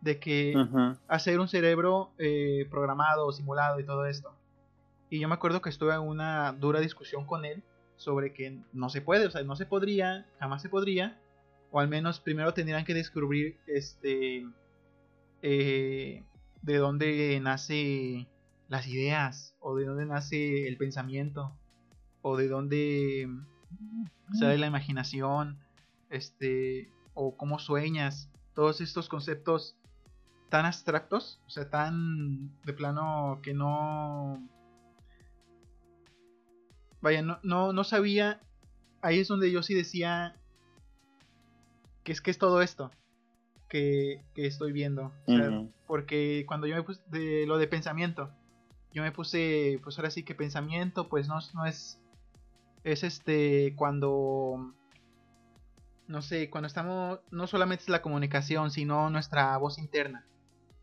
[0.00, 0.54] De que
[1.08, 4.34] hacer un cerebro eh, programado, simulado y todo esto.
[5.08, 7.62] Y yo me acuerdo que estuve en una dura discusión con él
[7.96, 11.18] sobre que no se puede, o sea, no se podría, jamás se podría,
[11.70, 14.46] o al menos primero tendrían que descubrir este
[15.42, 16.24] eh,
[16.62, 18.26] de dónde nace
[18.68, 21.56] las ideas, o de dónde nace el pensamiento,
[22.22, 23.28] o de dónde
[24.38, 25.58] sale la imaginación,
[26.10, 29.76] este, o cómo sueñas, todos estos conceptos
[30.48, 34.46] tan abstractos, o sea, tan de plano que no...
[37.00, 38.40] Vaya, no, no, no sabía,
[39.02, 40.34] ahí es donde yo sí decía
[42.02, 42.90] que es que es todo esto
[43.68, 45.12] que, estoy viendo.
[45.86, 48.30] Porque cuando yo me puse de lo de pensamiento,
[48.92, 52.00] yo me puse, pues ahora sí que pensamiento, pues no, no es,
[52.86, 54.72] es este, cuando,
[56.06, 60.24] no sé, cuando estamos, no solamente es la comunicación, sino nuestra voz interna.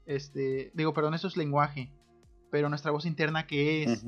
[0.05, 1.89] Este, digo, perdón, eso es lenguaje,
[2.51, 4.05] pero nuestra voz interna que es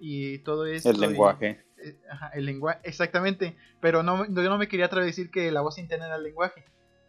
[0.00, 0.90] y todo eso.
[0.90, 1.64] El lenguaje.
[1.78, 1.96] Eh,
[2.34, 5.78] el lenguaje, exactamente, pero no, yo no me quería atrever a decir que la voz
[5.78, 6.64] interna era el lenguaje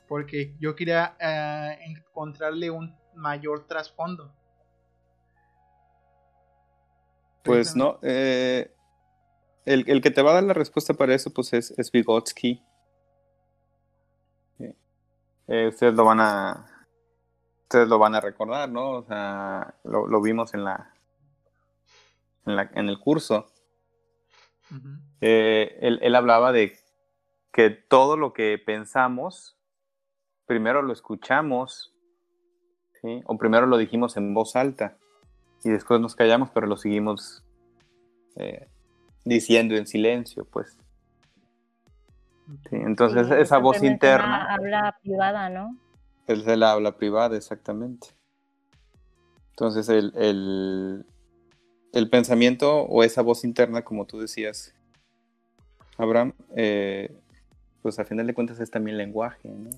[0.07, 4.33] porque yo quería eh, encontrarle un mayor trasfondo.
[7.43, 8.71] Pues no, eh,
[9.67, 12.63] el, que te va a dar la respuesta para eso pues es, es Vygotsky.
[15.49, 16.87] Eh, ustedes lo van a
[17.63, 18.91] ustedes lo van a recordar, ¿no?
[18.91, 20.93] O sea, lo, vimos en la,
[22.45, 23.47] en la, en el curso.
[25.21, 26.77] él, él hablaba de
[27.51, 29.57] que todo lo que pensamos
[30.47, 31.93] primero lo escuchamos,
[33.25, 34.97] o primero lo dijimos en voz alta,
[35.63, 37.43] y después nos callamos, pero lo seguimos
[38.37, 38.67] eh,
[39.27, 40.77] diciendo en silencio, pues.
[42.71, 44.53] entonces esa voz interna...
[44.53, 45.77] Habla privada, ¿no?
[46.27, 48.09] Es la habla privada, exactamente.
[49.51, 51.05] Entonces el, el,
[51.93, 54.75] el, pensamiento o esa voz interna, como tú decías,
[55.97, 57.15] Abraham, eh,
[57.81, 59.69] pues a final de cuentas es también lenguaje, ¿no?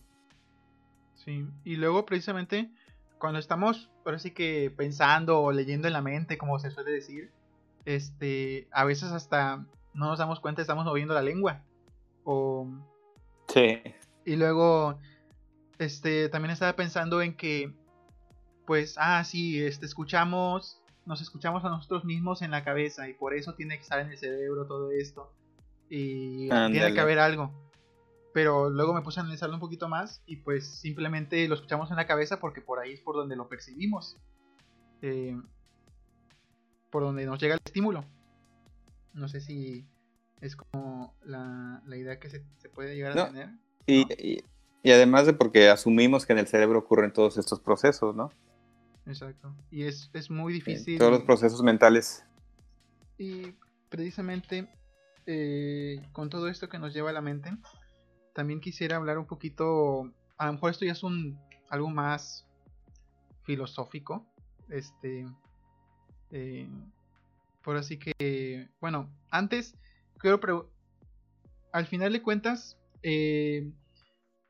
[1.15, 2.71] Sí, y luego precisamente
[3.19, 7.31] cuando estamos, ahora sí que pensando o leyendo en la mente, como se suele decir,
[7.95, 11.63] este, a veces hasta no nos damos cuenta, estamos moviendo la lengua.
[12.23, 12.67] O...
[13.47, 13.81] Sí.
[14.25, 14.99] Y luego,
[15.79, 17.73] este, también estaba pensando en que,
[18.67, 23.33] pues, ah, sí, este, escuchamos, nos escuchamos a nosotros mismos en la cabeza y por
[23.33, 25.33] eso tiene que estar en el cerebro todo esto.
[25.89, 27.51] Y tiene que haber algo
[28.33, 31.97] pero luego me puse a analizarlo un poquito más y pues simplemente lo escuchamos en
[31.97, 34.17] la cabeza porque por ahí es por donde lo percibimos.
[35.01, 35.35] Eh,
[36.89, 38.05] por donde nos llega el estímulo.
[39.13, 39.85] No sé si
[40.41, 42.41] es como la, idea que se,
[42.73, 43.49] puede llegar a tener.
[43.85, 44.41] Y,
[44.83, 48.31] y, además de porque asumimos que en el cerebro ocurren todos estos procesos, ¿no?
[49.05, 49.55] Exacto.
[49.71, 50.97] Y es, muy difícil.
[50.97, 52.25] todos los procesos mentales.
[53.17, 53.55] Y
[53.89, 54.69] precisamente
[55.25, 57.51] eh, con todo esto que nos lleva a la mente,
[58.33, 62.47] también quisiera hablar un poquito, a lo mejor esto ya es un algo más
[63.43, 64.25] filosófico,
[64.69, 65.25] este,
[66.31, 66.67] eh,
[67.63, 69.75] por así que, bueno, antes
[70.17, 70.69] quiero
[71.71, 73.69] al final de cuentas, eh,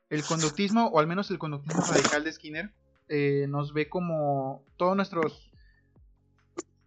[0.08, 2.70] el conductismo, o al menos el conductismo radical de Skinner,
[3.08, 5.50] eh, nos ve como todos nuestros,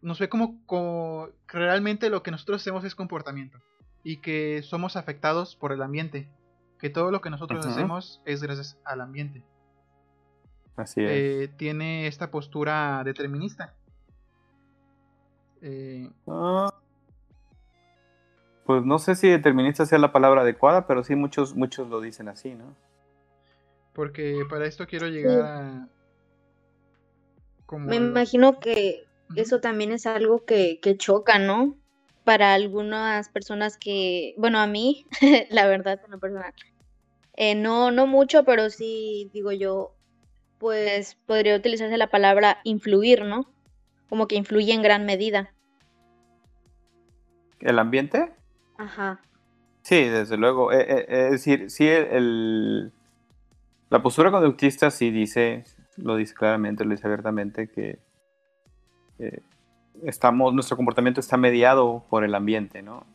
[0.02, 3.60] nos ve como, como realmente lo que nosotros hacemos es comportamiento
[4.04, 6.30] y que somos afectados por el ambiente
[6.84, 9.42] que todo lo que nosotros hacemos es gracias al ambiente.
[10.76, 11.10] Así es.
[11.10, 13.74] Eh, tiene esta postura determinista.
[15.66, 16.74] Eh, ah.
[18.66, 22.28] pues no sé si determinista sea la palabra adecuada, pero sí muchos, muchos lo dicen
[22.28, 22.76] así, ¿no?
[23.94, 25.88] Porque para esto quiero llegar a...
[27.72, 31.78] Me imagino que eso también es algo que, que choca, ¿no?
[32.26, 35.06] Para algunas personas que, bueno, a mí,
[35.50, 36.54] la verdad, en lo personal,
[37.36, 39.96] eh, no, no mucho, pero sí, digo yo,
[40.60, 43.53] pues podría utilizarse la palabra influir, ¿no?
[44.14, 45.52] Como que influye en gran medida.
[47.60, 48.32] ¿El ambiente?
[48.78, 49.20] Ajá.
[49.82, 50.72] Sí, desde luego.
[50.72, 52.94] Eh, eh, es decir, sí, el,
[53.90, 55.64] la postura conductista sí dice,
[55.98, 57.98] lo dice claramente, lo dice abiertamente, que
[60.04, 63.08] estamos, nuestro comportamiento está mediado por el ambiente, ¿no?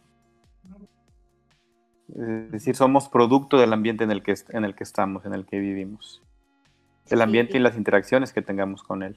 [2.08, 5.46] Es decir, somos producto del ambiente en el que, en el que estamos, en el
[5.46, 6.24] que vivimos.
[7.08, 9.16] El ambiente y las interacciones que tengamos con él.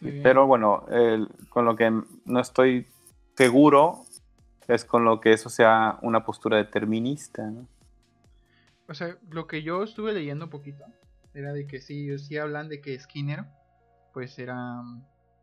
[0.00, 0.86] Pero bueno,
[1.50, 1.90] con lo que
[2.24, 2.86] no estoy
[3.36, 4.04] seguro
[4.66, 7.52] es con lo que eso sea una postura determinista.
[8.88, 10.84] O sea, lo que yo estuve leyendo un poquito
[11.34, 13.44] era de que sí, sí hablan de que Skinner
[14.12, 14.82] pues era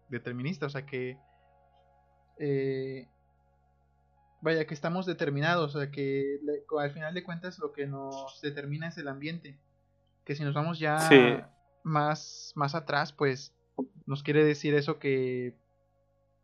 [0.10, 1.18] determinista, o sea que
[2.40, 3.08] eh,
[4.42, 6.40] vaya, que estamos determinados, o sea, que
[6.78, 9.58] al final de cuentas lo que nos determina es el ambiente.
[10.24, 11.50] Que si nos vamos ya
[11.84, 13.54] más, más atrás, pues
[14.08, 15.54] nos quiere decir eso que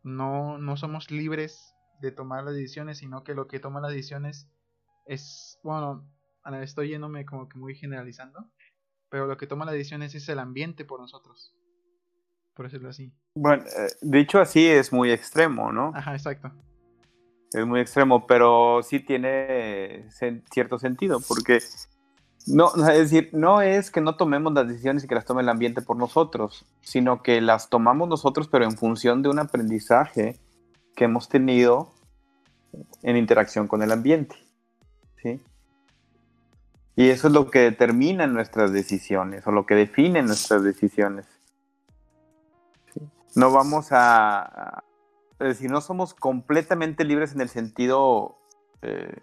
[0.04, 4.48] no, no somos libres de tomar las decisiones, sino que lo que toma las decisiones
[5.06, 6.06] es, bueno,
[6.62, 8.46] estoy yéndome como que muy generalizando,
[9.08, 11.56] pero lo que toma las decisiones es el ambiente por nosotros,
[12.54, 13.12] por decirlo así.
[13.34, 15.90] Bueno, eh, dicho así es muy extremo, ¿no?
[15.94, 16.52] Ajá, exacto.
[17.52, 20.08] Es muy extremo, pero sí tiene
[20.50, 21.60] cierto sentido, porque
[22.46, 25.48] no, es decir, no es que no tomemos las decisiones y que las tome el
[25.48, 30.38] ambiente por nosotros, sino que las tomamos nosotros, pero en función de un aprendizaje
[30.94, 31.92] que hemos tenido
[33.02, 34.36] en interacción con el ambiente.
[35.22, 35.40] ¿sí?
[36.96, 41.26] Y eso es lo que determina nuestras decisiones o lo que define nuestras decisiones.
[43.34, 44.84] No vamos a,
[45.40, 48.38] Es decir, no somos completamente libres en el sentido.
[48.82, 49.20] Eh,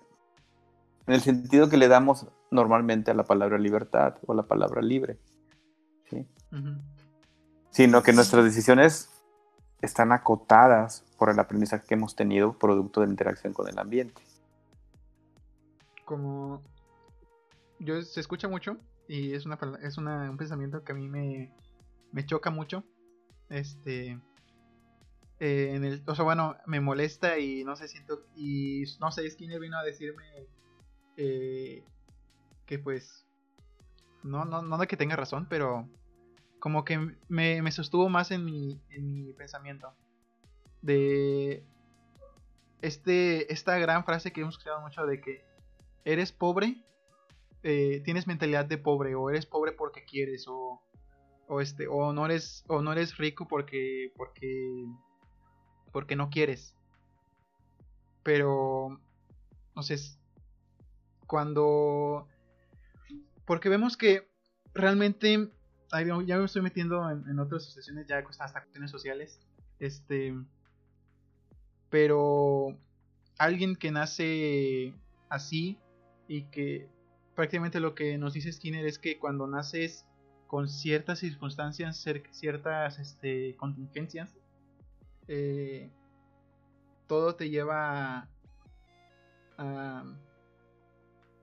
[1.11, 4.81] en el sentido que le damos normalmente a la palabra libertad o a la palabra
[4.81, 5.17] libre.
[6.09, 6.25] ¿sí?
[7.69, 9.09] Sino que nuestras decisiones
[9.81, 14.21] están acotadas por el aprendizaje que hemos tenido producto de la interacción con el ambiente.
[16.05, 16.61] Como
[17.79, 18.77] yo se escucha mucho
[19.09, 21.51] y es una es un pensamiento que a mí me,
[22.13, 22.85] me choca mucho.
[23.49, 24.17] Este
[25.41, 29.29] eh, en el, o sea, bueno, me molesta y no sé, siento y no sé,
[29.29, 30.23] Skinner vino a decirme
[31.17, 31.83] eh,
[32.65, 33.25] que pues
[34.23, 35.87] no, no, no de que tenga razón, pero
[36.59, 36.97] como que
[37.27, 39.93] me, me sostuvo más en mi, en mi pensamiento.
[40.81, 41.63] De
[42.81, 45.43] este, esta gran frase que hemos escuchado mucho de que
[46.05, 46.83] eres pobre,
[47.63, 50.81] eh, tienes mentalidad de pobre, o eres pobre porque quieres, o,
[51.47, 54.85] o este, o no eres, o no eres rico porque, porque,
[55.91, 56.75] porque no quieres.
[58.23, 58.99] Pero,
[59.75, 59.97] no sé,
[61.31, 62.27] cuando
[63.45, 64.27] porque vemos que
[64.73, 65.49] realmente.
[66.25, 69.39] ya me estoy metiendo en, otras asociaciones, ya hasta cuestiones sociales.
[69.79, 70.35] Este.
[71.89, 72.77] Pero.
[73.37, 74.93] Alguien que nace
[75.29, 75.79] así.
[76.27, 76.89] Y que
[77.33, 80.05] prácticamente lo que nos dice Skinner es que cuando naces
[80.47, 84.35] con ciertas circunstancias, ciertas este, contingencias,
[85.29, 85.89] eh,
[87.07, 88.29] todo te lleva
[89.57, 90.03] a,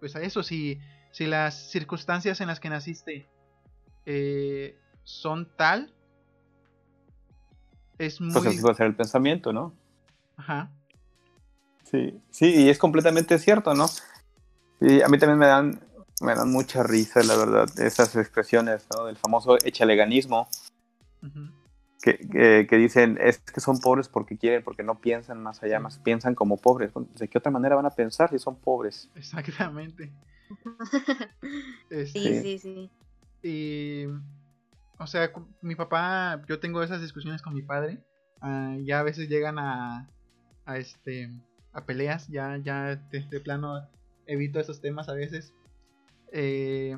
[0.01, 0.43] pues a eso.
[0.43, 0.79] Si
[1.11, 3.27] si las circunstancias en las que naciste
[4.07, 5.93] eh, son tal,
[7.99, 8.33] es muy...
[8.33, 9.75] Pues así va a ser el pensamiento, ¿no?
[10.37, 10.71] Ajá.
[11.85, 13.87] Sí, sí, y es completamente cierto, ¿no?
[14.81, 15.81] Y a mí también me dan,
[16.21, 19.07] me dan mucha risa, la verdad, esas expresiones, ¿no?
[19.07, 20.49] Del famoso echaleganismo.
[22.03, 25.99] Que, que, dicen, es que son pobres porque quieren, porque no piensan más allá, más
[25.99, 26.93] piensan como pobres.
[27.19, 29.11] ¿De qué otra manera van a pensar si son pobres?
[29.15, 30.13] Exactamente.
[31.91, 32.91] Este, sí, sí, sí.
[33.43, 34.07] Y,
[34.99, 35.31] o sea,
[35.63, 37.99] mi papá, yo tengo esas discusiones con mi padre.
[38.41, 40.09] Ah, ya a veces llegan a,
[40.65, 41.33] a este,
[41.73, 42.29] a peleas.
[42.29, 43.89] Ya, ya de, plano
[44.27, 45.55] evito esos temas a veces.
[46.33, 46.97] Eh,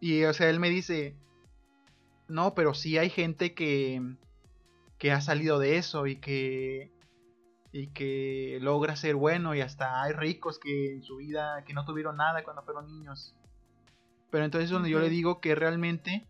[0.00, 1.16] y, o sea, él me dice,
[2.28, 4.02] no, pero sí hay gente que,
[4.98, 6.92] que ha salido de eso y que
[7.76, 11.84] y que logra ser bueno y hasta hay ricos que en su vida que no
[11.84, 13.34] tuvieron nada cuando fueron niños.
[14.30, 16.28] Pero entonces es donde yo le digo que realmente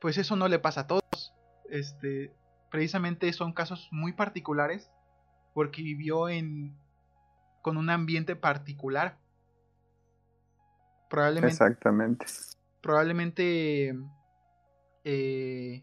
[0.00, 1.32] pues eso no le pasa a todos.
[1.68, 2.34] Este,
[2.72, 4.90] precisamente son casos muy particulares
[5.54, 6.76] porque vivió en
[7.62, 9.16] con un ambiente particular.
[11.08, 12.26] Probablemente Exactamente.
[12.80, 13.94] Probablemente
[15.04, 15.82] eh,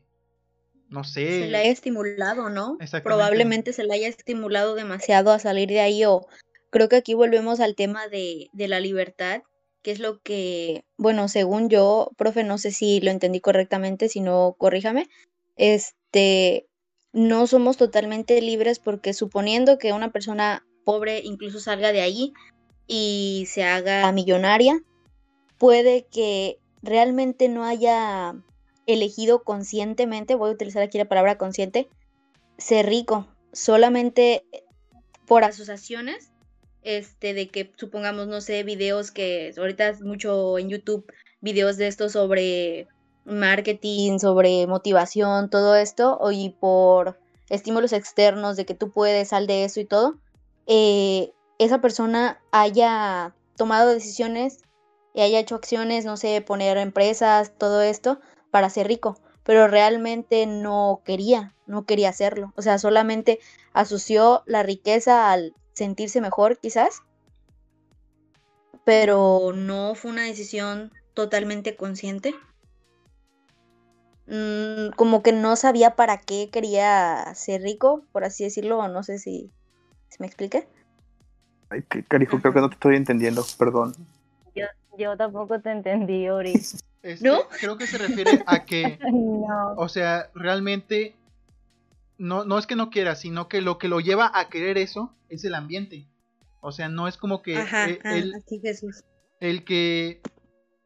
[0.89, 1.41] no sé.
[1.41, 2.77] Se le haya estimulado, ¿no?
[3.03, 6.27] Probablemente se le haya estimulado demasiado a salir de ahí o
[6.69, 9.41] creo que aquí volvemos al tema de, de la libertad,
[9.81, 14.21] que es lo que, bueno, según yo, profe, no sé si lo entendí correctamente, si
[14.21, 15.07] no, corríjame,
[15.55, 16.67] este,
[17.13, 22.33] no somos totalmente libres porque suponiendo que una persona pobre incluso salga de ahí
[22.85, 24.81] y se haga millonaria,
[25.57, 28.35] puede que realmente no haya
[28.87, 31.89] elegido conscientemente, voy a utilizar aquí la palabra consciente,
[32.57, 34.43] ser rico, solamente
[35.27, 36.31] por asociaciones,
[36.83, 41.05] este, de que supongamos, no sé, videos que ahorita es mucho en YouTube,
[41.41, 42.87] videos de esto sobre
[43.25, 47.19] marketing, sobre motivación, todo esto, y por
[47.49, 50.17] estímulos externos de que tú puedes, sal de eso y todo,
[50.65, 54.59] eh, esa persona haya tomado decisiones
[55.13, 58.19] y haya hecho acciones, no sé, poner empresas, todo esto,
[58.51, 62.53] para ser rico, pero realmente no quería, no quería hacerlo.
[62.55, 63.39] O sea, solamente
[63.73, 67.01] asoció la riqueza al sentirse mejor quizás,
[68.83, 72.35] pero no fue una decisión totalmente consciente.
[74.27, 79.03] mm, como que no sabía para qué quería ser rico, por así decirlo, o no
[79.03, 79.51] sé si,
[80.09, 80.67] si me explique.
[81.69, 83.93] Ay, qué carijo, creo que no te estoy entendiendo, perdón.
[84.55, 84.65] Yo,
[84.97, 86.53] yo tampoco te entendí, Ori.
[87.07, 87.47] Este, ¿No?
[87.59, 89.73] Creo que se refiere a que, no.
[89.77, 91.15] o sea, realmente
[92.17, 95.15] no, no es que no quiera, sino que lo que lo lleva a querer eso
[95.29, 96.05] es el ambiente.
[96.59, 97.87] O sea, no es como que Ajá,
[98.61, 99.05] Jesús.
[99.39, 100.21] el que,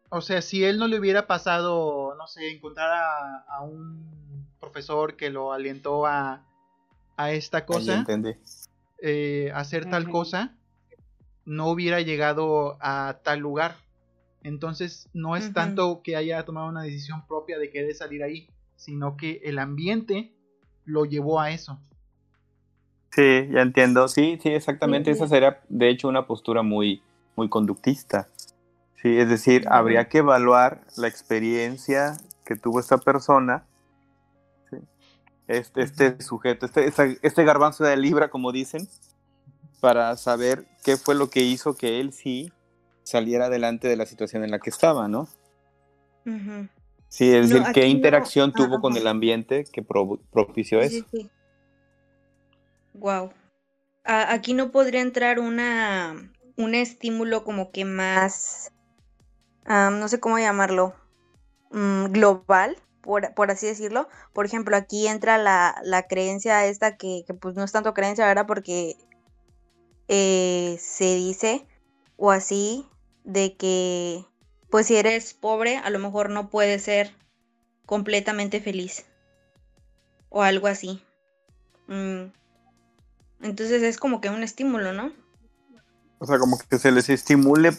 [0.09, 5.15] o sea, si él no le hubiera pasado, no sé, encontrar a, a un profesor
[5.15, 6.45] que lo alentó a,
[7.17, 8.05] a esta cosa,
[9.01, 10.55] eh, hacer tal cosa,
[11.45, 13.76] no hubiera llegado a tal lugar.
[14.44, 19.16] Entonces, no es tanto que haya tomado una decisión propia de querer salir ahí, sino
[19.16, 20.34] que el ambiente
[20.86, 21.80] lo llevó a eso.
[23.12, 24.08] Sí, ya entiendo.
[24.08, 25.14] Sí, sí, exactamente.
[25.14, 27.04] Sí, Esa sería, de hecho, una postura muy,
[27.36, 28.30] muy conductista.
[29.02, 33.66] Sí, es decir, habría que evaluar la experiencia que tuvo esta persona,
[34.70, 34.78] sí,
[35.48, 38.88] este, este sujeto, este, esta- este garbanzo de libra, como dicen,
[39.82, 42.52] para saber qué fue lo que hizo que él sí
[43.04, 45.28] saliera adelante de la situación en la que estaba, ¿no?
[47.10, 49.02] Sí, es No, decir, qué no- interacción ah, tuvo con ajá.
[49.02, 51.06] el ambiente que pro- propició eso.
[52.93, 53.32] Wow.
[54.04, 58.72] aquí no podría entrar una un estímulo como que más,
[59.66, 60.93] no sé cómo llamarlo,
[61.72, 64.08] mm, global, por, por así decirlo.
[64.34, 68.26] Por ejemplo, aquí entra la, la creencia esta que, que pues no es tanto creencia,
[68.28, 68.45] ¿verdad?
[68.47, 68.95] Porque
[70.08, 71.66] eh, se dice
[72.18, 72.86] o así
[73.24, 74.26] de que
[74.69, 77.13] pues si eres pobre a lo mejor no puedes ser
[77.86, 79.05] completamente feliz
[80.30, 81.03] o algo así.
[81.88, 82.32] Mm,
[83.41, 85.11] Entonces es como que un estímulo, ¿no?
[86.19, 87.72] O sea, como que se les estimule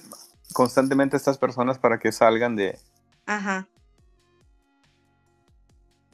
[0.53, 2.79] constantemente a estas personas para que salgan de...
[3.27, 3.67] Ajá.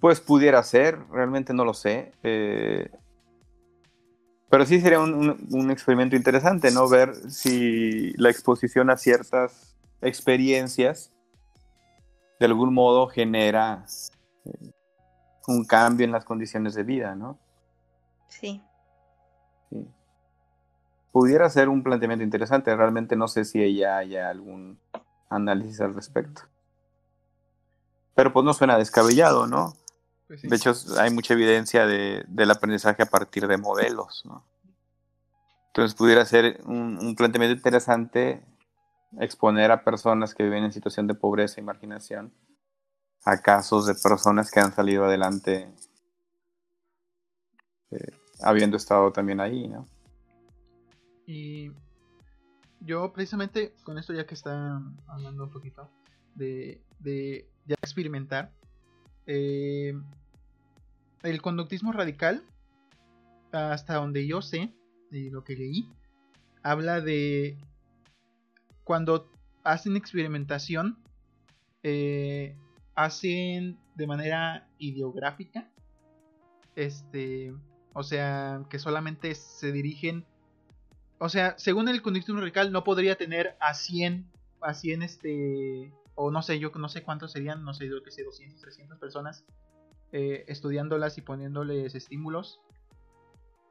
[0.00, 2.12] Pues pudiera ser, realmente no lo sé.
[2.22, 2.90] eh,
[4.50, 6.88] pero sí sería un, un- un experimento interesante, ¿no?
[6.88, 11.12] Ver si la exposición a ciertas experiencias
[12.40, 13.84] de algún modo genera
[14.44, 14.70] eh,
[15.48, 17.38] un cambio en las condiciones de vida, ¿no?
[18.28, 18.62] Sí.
[19.70, 19.86] Sí.
[21.12, 24.78] Pudiera ser un planteamiento interesante, realmente no sé si ella haya algún
[25.30, 26.42] análisis al respecto.
[28.14, 29.74] Pero pues no suena descabellado, ¿no?
[30.28, 30.48] Pues sí.
[30.48, 34.44] De hecho, hay mucha evidencia de, del aprendizaje a partir de modelos, ¿no?
[35.68, 38.42] Entonces pudiera ser un, un planteamiento interesante
[39.18, 42.32] exponer a personas que viven en situación de pobreza y marginación
[43.24, 45.72] a casos de personas que han salido adelante
[47.90, 49.86] eh, habiendo estado también ahí, ¿no?
[51.26, 51.72] Y
[52.80, 55.90] yo precisamente con esto ya que está hablando un poquito
[56.34, 58.52] de, de ya experimentar,
[59.28, 59.94] eh,
[61.22, 62.42] el conductismo radical,
[63.52, 64.74] hasta donde yo sé,
[65.12, 65.88] y lo que leí,
[66.64, 67.56] habla de
[68.82, 69.30] cuando
[69.62, 70.98] hacen experimentación,
[71.84, 72.56] eh,
[72.96, 75.70] hacen de manera ideográfica,
[76.74, 77.54] este,
[77.92, 80.26] o sea, que solamente se dirigen
[81.18, 86.32] o sea, según el conductismo radical no podría tener a 100, a 100 este, o
[86.32, 89.44] no sé, yo no sé cuántos serían, no sé, yo que sé, 200, 300 personas
[90.10, 92.60] eh, estudiándolas y poniéndoles estímulos,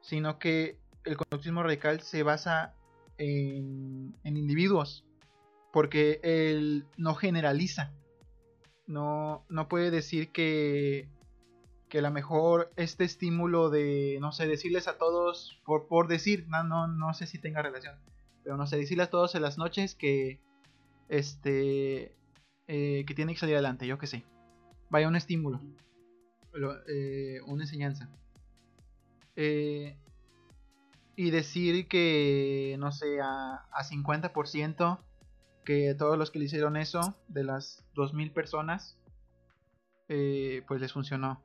[0.00, 2.74] sino que el conductismo radical se basa
[3.18, 5.04] en, en individuos,
[5.74, 7.92] porque él no generaliza,
[8.86, 11.06] no, no puede decir que
[11.90, 16.46] que a lo mejor este estímulo de, no sé, decirles a todos, por, por decir,
[16.48, 17.96] no, no, no sé si tenga relación,
[18.44, 20.38] pero no sé, decirles a todos en las noches que,
[21.08, 22.17] este,
[22.68, 24.24] eh, que tienen que salir adelante, yo que sé.
[24.90, 25.60] Vaya un estímulo,
[26.52, 28.08] lo- eh, una enseñanza.
[29.36, 29.96] Eh,
[31.16, 35.00] y decir que, no sé, a, a 50%
[35.64, 38.96] que todos los que le hicieron eso, de las 2.000 personas,
[40.08, 41.42] eh, pues les funcionó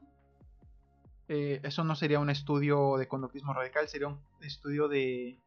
[1.27, 5.39] eh, eso no sería un estudio de conductismo radical, sería un estudio de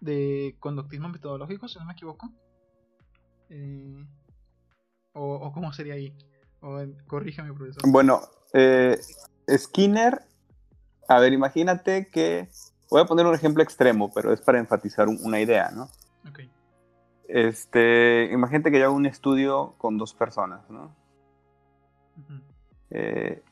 [0.00, 2.30] de conductismo metodológico, si no me equivoco.
[3.50, 4.04] Eh,
[5.12, 6.16] o, o cómo sería ahí.
[6.60, 7.82] O, corrígeme, profesor.
[7.90, 8.20] Bueno,
[8.52, 8.98] eh,
[9.56, 10.22] Skinner,
[11.08, 12.48] a ver, imagínate que,
[12.90, 15.84] voy a poner un ejemplo extremo, pero es para enfatizar un- una idea, ¿no?
[16.28, 16.40] Ok.
[17.28, 20.94] Este, imagínate que yo hago un estudio con dos personas, ¿no?
[22.90, 23.42] Eh,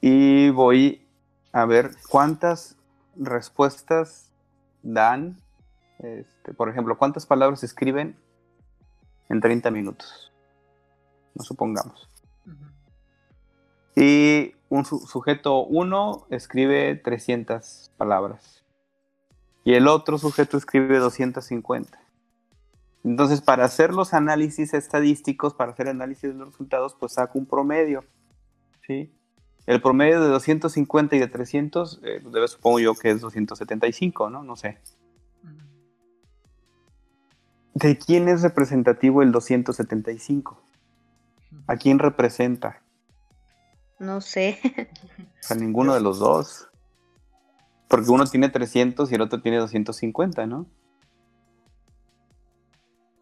[0.00, 1.06] y voy
[1.52, 2.76] a ver cuántas
[3.16, 4.30] respuestas
[4.82, 5.36] dan,
[6.00, 8.16] este, por ejemplo, cuántas palabras escriben
[9.30, 10.30] en 30 minutos,
[11.34, 12.08] no supongamos.
[13.96, 18.64] Y un sujeto 1 escribe 300 palabras.
[19.64, 21.98] Y el otro sujeto escribe 250.
[23.04, 27.46] Entonces, para hacer los análisis estadísticos, para hacer análisis de los resultados, pues saco un
[27.46, 28.04] promedio.
[28.86, 29.12] ¿sí?
[29.66, 34.42] El promedio de 250 y de 300, eh, debe, supongo yo que es 275, ¿no?
[34.42, 34.78] No sé.
[37.74, 40.60] ¿De quién es representativo el 275?
[41.66, 42.82] ¿A quién representa?
[43.98, 44.58] No sé.
[45.50, 46.68] A ninguno de los dos.
[47.88, 50.66] Porque uno tiene 300 y el otro tiene 250, ¿no?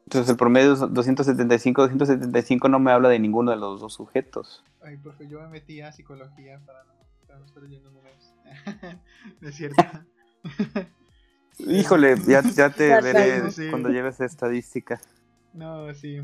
[0.05, 4.65] Entonces el promedio es 275, 275 no me habla de ninguno de los dos sujetos.
[4.81, 8.33] Ay, profe, yo me metí a psicología para no, estar leyendo números.
[9.43, 9.83] es cierto.
[11.59, 15.01] Híjole, ya, ya te veré cuando lleves estadística.
[15.53, 16.23] No, sí.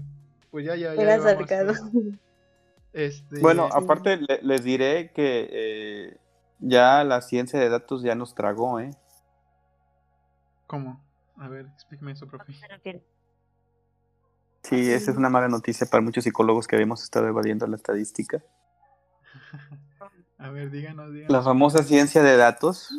[0.50, 1.02] Pues ya, ya, ya.
[1.02, 1.34] Era
[2.92, 3.40] Este...
[3.40, 6.18] Bueno, aparte les diré que eh,
[6.60, 8.90] ya la ciencia de datos ya nos tragó, ¿eh?
[10.66, 11.00] ¿Cómo?
[11.36, 12.52] A ver, explíqueme eso, profe.
[14.62, 18.42] Sí, esa es una mala noticia para muchos psicólogos que habíamos estado evadiendo la estadística.
[20.38, 21.32] A ver, díganos, díganos.
[21.32, 22.90] La famosa ciencia de datos,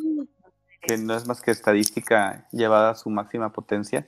[0.86, 4.06] que no es más que estadística llevada a su máxima potencia,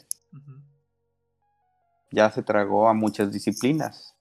[2.11, 4.15] ya se tragó a muchas disciplinas,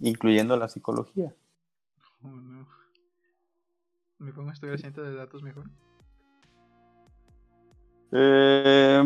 [0.00, 1.34] incluyendo la psicología.
[2.22, 2.66] Oh, no.
[4.18, 5.68] ¿Me pongo a estudiar ciencia de datos mejor?
[8.12, 9.02] Eh,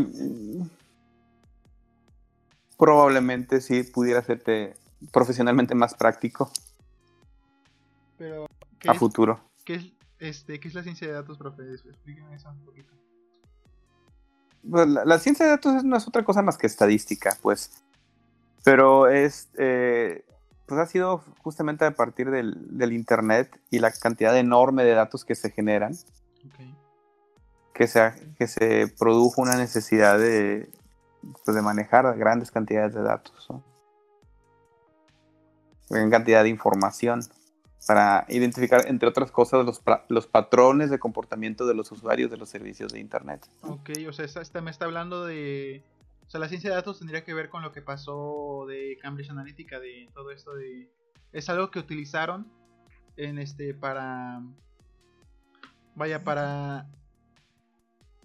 [2.77, 4.75] probablemente sí pudiera hacerte
[5.13, 6.51] profesionalmente más práctico.
[8.19, 8.47] Pero,
[8.87, 9.41] a futuro.
[9.65, 11.62] ¿qué es, este, ¿Qué es la ciencia de datos, profe?
[11.75, 12.93] Explíqueme eso un poquito.
[14.69, 17.85] Pues la, ciencia de datos no es otra cosa más que estadística, pues.
[18.64, 20.25] Pero es, eh,
[20.67, 25.37] pues ha sido justamente a partir del, Internet y la cantidad enorme de datos que
[25.37, 25.95] se generan,
[27.75, 30.69] que, se, que se produjo una necesidad de,
[31.45, 33.49] pues, de manejar grandes cantidades de datos,
[35.89, 37.21] gran cantidad de información
[37.87, 42.49] para identificar, entre otras cosas, los, los patrones de comportamiento de los usuarios de los
[42.49, 43.49] servicios de Internet.
[43.62, 45.84] Ok, o sea, esta, me está hablando de...
[46.26, 49.30] O sea, la ciencia de datos tendría que ver con lo que pasó de Cambridge
[49.30, 50.91] Analytica, de todo esto de...
[51.32, 52.51] Es algo que utilizaron
[53.16, 54.43] en este para...
[55.95, 56.87] Vaya, para...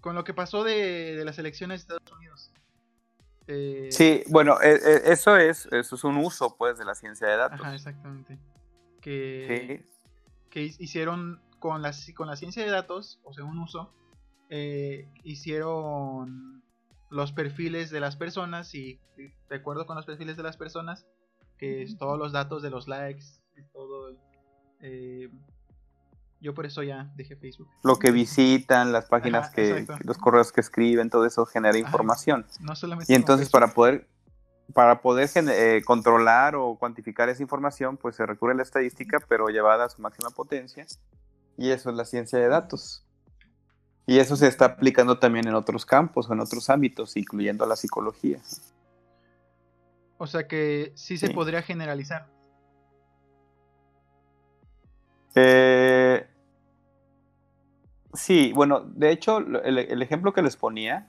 [0.00, 2.52] Con lo que pasó de, de las elecciones de Estados Unidos.
[3.46, 7.28] Eh, sí, bueno, e, e, eso es, eso es un uso, pues, de la ciencia
[7.28, 7.60] de datos.
[7.60, 8.36] Ajá, exactamente.
[9.02, 9.84] Que,
[10.48, 13.92] que hicieron con la, con la ciencia de datos, o sea, un uso,
[14.48, 16.62] eh, hicieron
[17.10, 21.06] los perfiles de las personas y, de acuerdo con los perfiles de las personas,
[21.58, 23.24] que es todos los datos de los likes,
[23.56, 24.16] y todo,
[24.80, 25.30] eh,
[26.40, 27.68] yo por eso ya dejé Facebook.
[27.84, 32.46] Lo que visitan, las páginas que, los correos que escriben, todo eso genera información.
[32.60, 34.08] No solamente y entonces para poder
[34.74, 39.48] para poder eh, controlar o cuantificar esa información, pues se recurre a la estadística, pero
[39.48, 40.86] llevada a su máxima potencia.
[41.56, 43.04] Y eso es la ciencia de datos.
[44.06, 48.40] Y eso se está aplicando también en otros campos en otros ámbitos, incluyendo la psicología.
[50.18, 52.26] O sea que sí se podría generalizar.
[55.34, 56.26] Eh,
[58.14, 61.08] Sí, bueno, de hecho, el, ejemplo que les ponía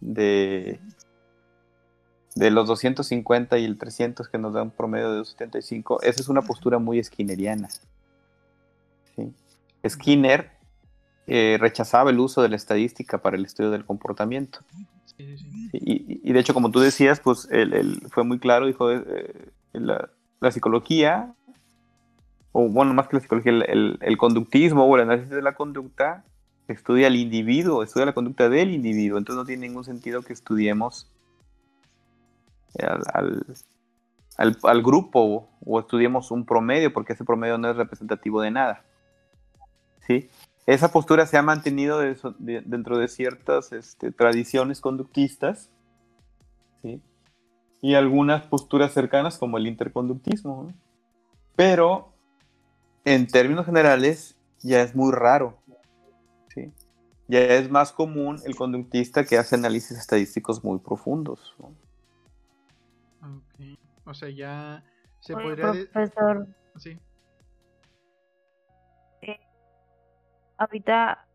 [0.00, 0.78] de,
[2.34, 6.28] de los 250 y el 300 que nos da un promedio de 275, esa es
[6.28, 7.68] una postura muy esquineriana.
[9.88, 10.50] Skinner
[11.26, 14.60] eh, rechazaba el uso de la estadística para el estudio del comportamiento.
[15.72, 20.10] Y, de hecho, como tú decías, pues él, fue muy claro, dijo, eh, la,
[20.40, 21.32] la, psicología,
[22.50, 26.24] o bueno, más que la psicología, el, el, conductismo o el análisis de la conducta
[26.66, 31.13] estudia al individuo, estudia la conducta del individuo, entonces no tiene ningún sentido que estudiemos
[32.82, 38.84] al, al, grupo o, estudiemos un promedio, porque ese promedio no es representativo de nada.
[40.06, 40.28] ¿Sí?
[40.66, 42.00] Esa postura se ha mantenido
[42.38, 45.70] dentro de ciertas este, tradiciones conductistas,
[46.82, 47.00] ¿sí?
[47.82, 50.72] y algunas posturas cercanas como el interconductismo.
[51.56, 52.12] Pero
[53.04, 55.58] en términos generales ya es muy raro
[57.28, 61.54] ya es más común el conductista que hace análisis estadísticos muy profundos.
[64.06, 64.84] O sea, ya
[65.20, 65.72] se podría...
[65.92, 66.46] Profesor.
[66.76, 66.98] Sí.
[69.22, 69.40] Eh,
[70.58, 71.26] ahorita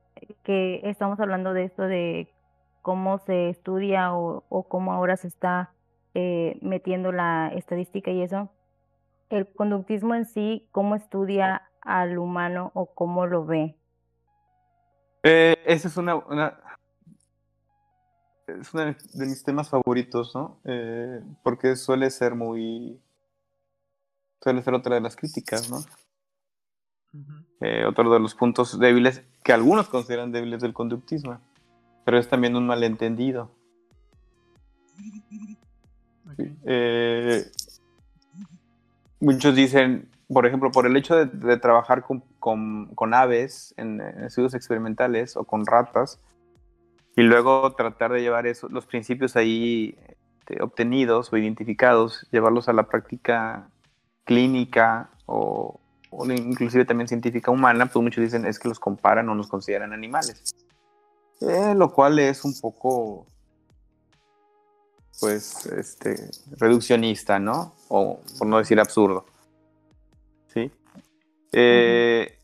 [0.44, 2.34] que estamos hablando de esto de
[2.82, 5.72] cómo se estudia o, cómo ahora se está
[6.14, 8.52] eh, metiendo la estadística y eso,
[9.30, 13.76] el conductismo en sí, cómo estudia al humano o cómo lo ve.
[15.24, 16.16] Eh, ese es una,
[18.60, 20.60] es uno de mis temas favoritos, ¿no?
[20.66, 23.00] Eh, porque suele ser muy,
[24.42, 25.80] suele ser otra de las críticas, ¿no?
[27.62, 31.40] Eh, otro de los puntos débiles que algunos consideran débiles del conductismo,
[32.06, 33.52] pero es también un malentendido.
[36.64, 37.46] Eh,
[39.20, 42.04] muchos dicen, por ejemplo, por el hecho de, trabajar
[42.40, 46.20] con, aves en, estudios experimentales o con ratas,
[47.20, 49.94] y luego tratar de llevar eso, los principios ahí
[50.50, 53.70] este, obtenidos o identificados, llevarlos a la práctica
[54.24, 55.82] clínica o,
[56.30, 60.56] inclusive también científica humana, pues muchos dicen es que los comparan o los consideran animales.
[61.42, 63.28] Eh, lo cual es un poco
[65.20, 67.76] pues, este, reduccionista, ¿no?
[67.90, 69.26] O por no decir absurdo.
[70.48, 70.72] ¿Sí?
[71.52, 72.39] Eh,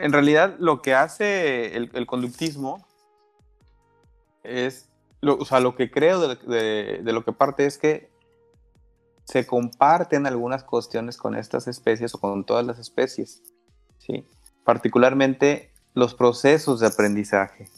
[0.00, 2.86] en realidad, lo que hace el, conductismo
[4.42, 4.88] es,
[5.20, 8.10] lo, o sea, lo que creo de, lo que parte es que
[9.24, 13.42] se comparten algunas cuestiones con estas especies o con todas las especies,
[13.98, 14.24] ¿sí?
[14.64, 17.68] Particularmente los procesos de aprendizaje,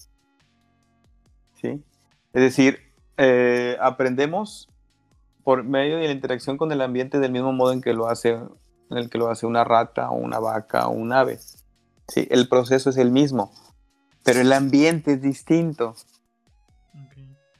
[1.60, 1.82] ¿sí?
[2.32, 2.80] Es decir,
[3.18, 4.68] eh, aprendemos
[5.44, 8.30] por medio de la interacción con el ambiente del mismo modo en que lo hace,
[8.30, 11.38] en el que lo hace una rata o una vaca o un ave.
[12.12, 13.50] Sí, el proceso es el mismo,
[14.22, 15.96] pero el ambiente es distinto.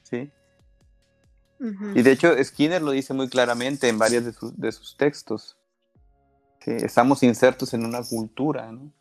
[0.03, 0.31] Sí.
[1.95, 4.25] Y de hecho, Skinner lo dice muy claramente en varios
[4.55, 5.57] de, sus textos.
[6.67, 8.93] Estamos insertos en una cultura, ¿no?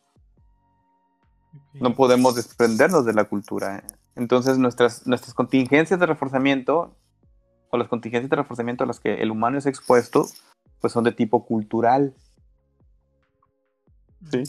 [1.75, 3.85] No podemos desprendernos de la cultura.
[4.17, 6.97] Entonces nuestras, nuestras contingencias de reforzamiento
[7.69, 10.27] o las contingencias de reforzamiento a las que el humano es expuesto,
[10.81, 12.15] pues son de tipo cultural.
[14.31, 14.45] ¿Sí?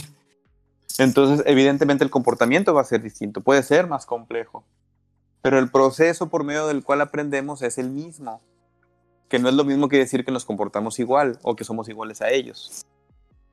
[0.98, 4.64] Entonces, evidentemente el comportamiento va a ser distinto, puede ser más complejo,
[5.42, 8.42] pero el proceso por medio del cual aprendemos es el mismo,
[9.28, 12.22] que no es lo mismo que decir que nos comportamos igual o que somos iguales
[12.22, 12.86] a ellos,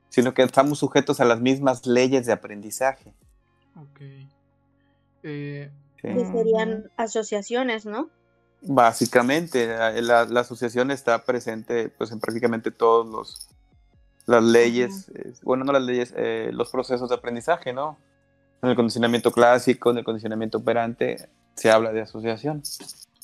[0.09, 3.13] sino que estamos sujetos a las mismas leyes de aprendizaje.
[3.75, 4.01] Ok.
[5.23, 5.71] Eh,
[6.01, 8.09] serían asociaciones, ¿no?
[8.61, 9.67] Básicamente,
[10.01, 13.49] la, asociación está presente pues, en prácticamente todos los
[14.31, 15.11] las leyes,
[15.43, 17.99] bueno, no las leyes, eh, los procesos de aprendizaje, ¿no?
[18.61, 22.63] En el condicionamiento clásico, en el condicionamiento operante, se habla de asociación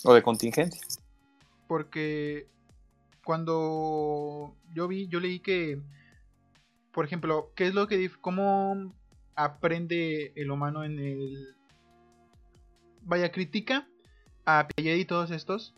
[0.04, 0.82] o de contingencia.
[1.68, 2.48] Porque
[3.24, 5.82] cuando yo vi, yo leí que,
[6.92, 8.94] por ejemplo, ¿qué es lo que, cómo
[9.36, 11.56] aprende el humano en el
[13.04, 13.88] vaya, critica
[14.46, 15.74] a Piaget y todos estos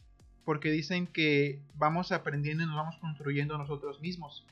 [0.49, 4.47] porque dicen que vamos aprendiendo y nos vamos construyendo nosotros mismos.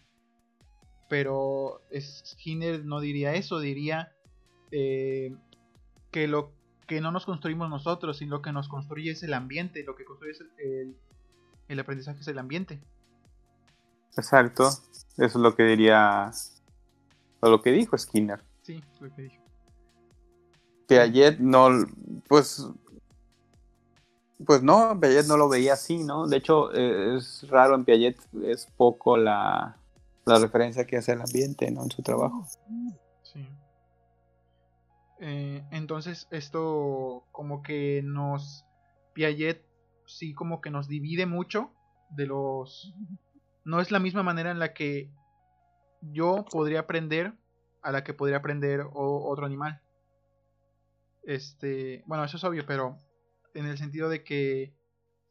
[1.09, 4.11] Pero Skinner no diría eso, diría
[4.71, 5.35] eh,
[6.11, 6.51] que lo
[6.87, 10.05] que no nos construimos nosotros, sino lo que nos construye es el ambiente, lo que
[10.05, 10.95] construye el,
[11.67, 12.81] el aprendizaje es el ambiente.
[14.15, 16.31] Exacto, eso es lo que diría,
[17.41, 18.41] o lo que dijo Skinner.
[18.61, 19.43] Sí, lo que dijo.
[20.87, 21.69] Piaget no,
[22.27, 22.67] pues,
[24.45, 26.27] pues no, Piaget no lo veía así, ¿no?
[26.27, 29.77] De hecho, eh, es raro en Piaget, es poco la,
[30.27, 31.83] la referencia que hace al ambiente, ¿no?
[31.83, 32.45] En su trabajo.
[33.23, 33.47] Sí.
[35.19, 38.65] Eh, entonces, esto como que nos,
[39.13, 39.65] Piaget
[40.05, 41.71] sí como que nos divide mucho
[42.09, 42.93] de los...
[43.65, 45.11] No es la misma manera en la que
[46.01, 47.33] yo podría aprender
[47.81, 49.81] a la que podría aprender otro animal.
[51.23, 52.97] Este, bueno, eso es obvio, pero
[53.53, 54.73] en el sentido de que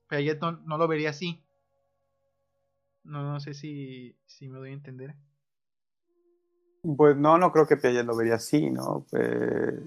[0.08, 1.42] Piaget no, lo vería así.
[3.06, 5.14] No, no sé si, si, me doy a entender.
[6.96, 9.06] Pues no, no creo que Piaget lo vería así, ¿no?
[9.12, 9.80] Eh,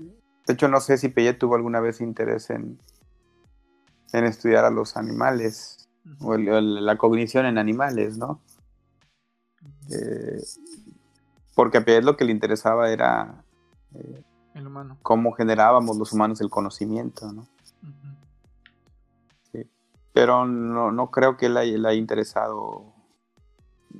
[0.47, 2.79] de hecho, no sé si Piaget tuvo alguna vez interés en,
[4.13, 5.89] en estudiar a los animales
[6.21, 8.41] o la cognición en animales, ¿no?
[9.91, 10.41] Eh,
[11.55, 13.43] porque a Piaget lo que le interesaba era
[13.93, 14.97] eh, el humano.
[15.01, 17.47] Cómo generábamos los humanos el conocimiento, ¿no?
[19.51, 19.69] sí.
[20.13, 22.93] Pero no, no, creo que le haya, interesado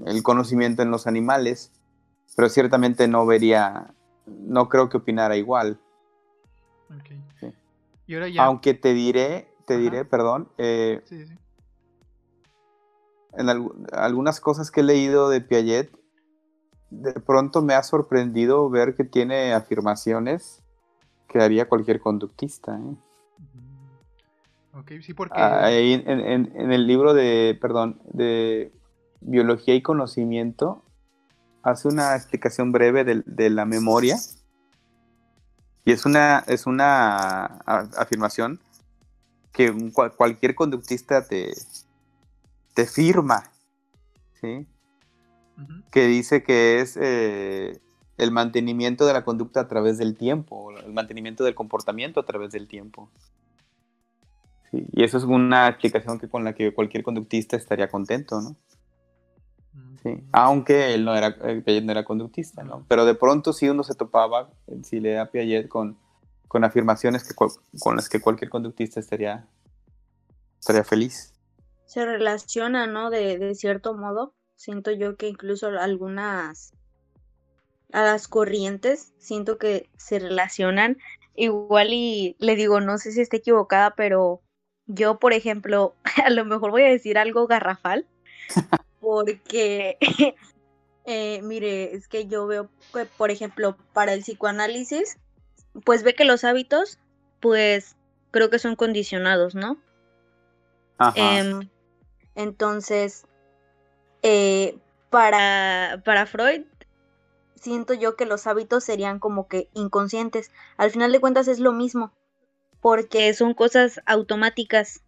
[0.05, 1.71] el conocimiento en los animales,
[2.35, 3.93] pero ciertamente no vería,
[4.25, 5.79] no creo que opinara igual.
[7.01, 7.21] Okay.
[8.07, 8.43] Y ahora ya...
[8.45, 11.37] Aunque te diré, te diré, perdón, eh, sí, sí.
[13.33, 13.49] en
[13.91, 15.91] algunas cosas que he leído de Piaget,
[16.89, 20.63] de pronto me ha sorprendido ver que tiene afirmaciones
[21.27, 22.79] que haría cualquier conductista.
[22.79, 22.95] ¿eh?
[24.73, 25.39] Ok, sí, porque...
[25.39, 28.71] en, el libro de, perdón, de
[29.21, 30.83] Biología y Conocimiento,
[31.63, 34.17] hace una explicación breve de, de la memoria.
[35.85, 37.45] Y es una, es una
[37.97, 38.59] afirmación
[39.51, 41.53] que cualquier conductista te,
[42.73, 43.51] te firma,
[44.39, 44.67] ¿sí?
[45.91, 47.81] Que dice que es eh,
[48.17, 52.51] el mantenimiento de la conducta a través del tiempo, el mantenimiento del comportamiento a través
[52.51, 53.09] del tiempo.
[54.71, 58.55] y eso es una explicación que con la que cualquier conductista estaría contento, ¿no?
[60.17, 62.85] Sí, aunque él no era, Piaget no era conductista, ¿no?
[62.87, 64.49] Pero de pronto sí uno se topaba,
[64.83, 65.97] si le da Piaget, con,
[66.47, 69.47] con afirmaciones que, con las que cualquier conductista estaría,
[70.59, 71.33] estaría feliz.
[71.85, 73.09] Se relaciona, ¿no?
[73.09, 74.33] De, de cierto modo.
[74.55, 76.73] Siento yo que incluso algunas
[77.91, 80.97] a las corrientes siento que se relacionan
[81.35, 84.41] igual y le digo no sé si esté equivocada pero
[84.85, 88.05] yo por ejemplo a lo mejor voy a decir algo garrafal
[88.99, 89.97] porque
[91.05, 95.17] eh, mire es que yo veo que por ejemplo para el psicoanálisis
[95.83, 96.99] pues ve que los hábitos,
[97.39, 97.95] pues
[98.31, 99.77] creo que son condicionados, ¿no?
[101.15, 101.69] Em,
[102.35, 103.25] entonces,
[104.21, 104.77] eh,
[105.09, 106.63] para, para Freud,
[107.55, 110.51] siento yo que los hábitos serían como que inconscientes.
[110.77, 112.11] Al final de cuentas es lo mismo,
[112.81, 115.01] porque son cosas automáticas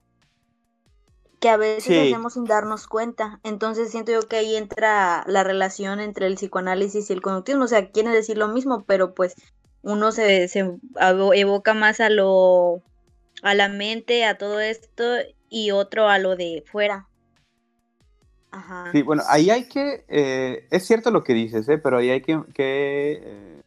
[1.42, 3.40] que a veces hacemos sin darnos cuenta.
[3.44, 7.64] Entonces siento yo que ahí entra la relación entre el psicoanálisis y el conductismo.
[7.64, 9.34] O sea, quiere decir lo mismo, pero pues
[9.82, 10.78] uno se, se
[11.34, 12.84] evoca más a lo
[13.42, 15.04] a la mente, a todo esto,
[15.50, 17.08] y otro a lo de fuera.
[18.52, 18.92] Ajá.
[18.92, 21.80] Sí, bueno, ahí hay que, eh, es cierto lo que dices, ¿eh?
[21.80, 23.62] pero ahí hay que, eh,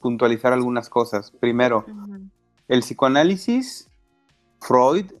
[0.00, 1.30] puntualizar algunas cosas.
[1.30, 1.86] Primero,
[2.66, 3.88] el psicoanálisis,
[4.60, 5.12] Freud,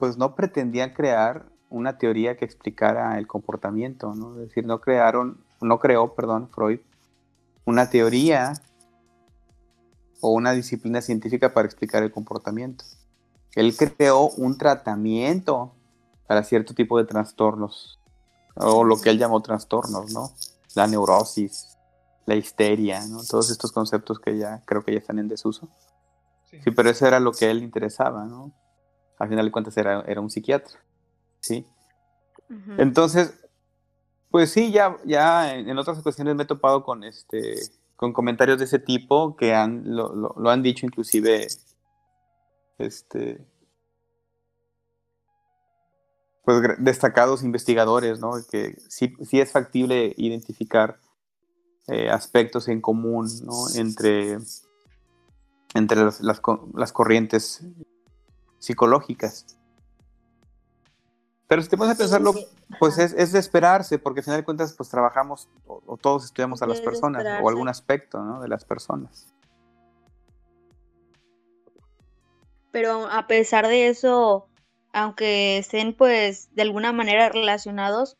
[0.00, 4.32] pues no pretendía crear una teoría que explicara el comportamiento, ¿no?
[4.40, 6.80] Es decir, no crearon, no creó, perdón, Freud,
[7.64, 8.54] una teoría
[10.20, 12.84] o una disciplina científica para explicar el comportamiento.
[13.54, 15.72] Él creó un tratamiento
[16.26, 18.00] para cierto tipo de trastornos,
[18.56, 20.30] o lo que él llamó trastornos, ¿no?
[20.74, 21.76] La neurosis,
[22.24, 23.22] la histeria, ¿no?
[23.22, 25.68] Todos estos conceptos que ya creo que ya están en desuso.
[26.50, 28.52] Sí, pero eso era lo que a él interesaba, ¿no?
[29.20, 30.80] Al final de cuentas era, era un psiquiatra,
[31.40, 31.66] ¿sí?
[32.78, 33.38] Entonces,
[34.30, 37.54] pues sí, ya, ya en, otras ocasiones me he topado con este
[37.94, 41.46] con comentarios de ese tipo que han, lo, han dicho inclusive
[42.78, 43.46] este
[46.44, 48.32] pues destacados investigadores, ¿no?
[48.50, 50.98] Que sí, sí es factible identificar
[51.88, 53.68] eh, aspectos en común, ¿no?
[53.76, 54.38] Entre,
[55.74, 57.62] entre las, las corrientes
[58.60, 59.58] psicológicas.
[61.48, 62.32] Pero si te pones a pensarlo,
[62.78, 66.66] pues es, de esperarse, porque al final de cuentas, pues trabajamos o, todos estudiamos a
[66.66, 68.40] las personas o algún aspecto ¿no?
[68.40, 69.34] de las personas.
[72.70, 74.46] Pero a pesar de eso,
[74.92, 78.16] aunque estén pues de alguna manera relacionados,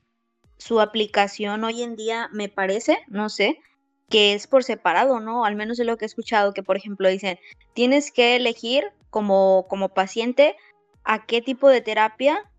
[0.59, 3.61] su aplicación hoy en día me parece, no sé,
[4.09, 5.45] que es por separado, ¿no?
[5.45, 7.39] Al menos es lo que he escuchado, que por ejemplo dicen,
[7.75, 10.57] tienes que elegir como, como paciente
[11.05, 12.51] a qué tipo de terapia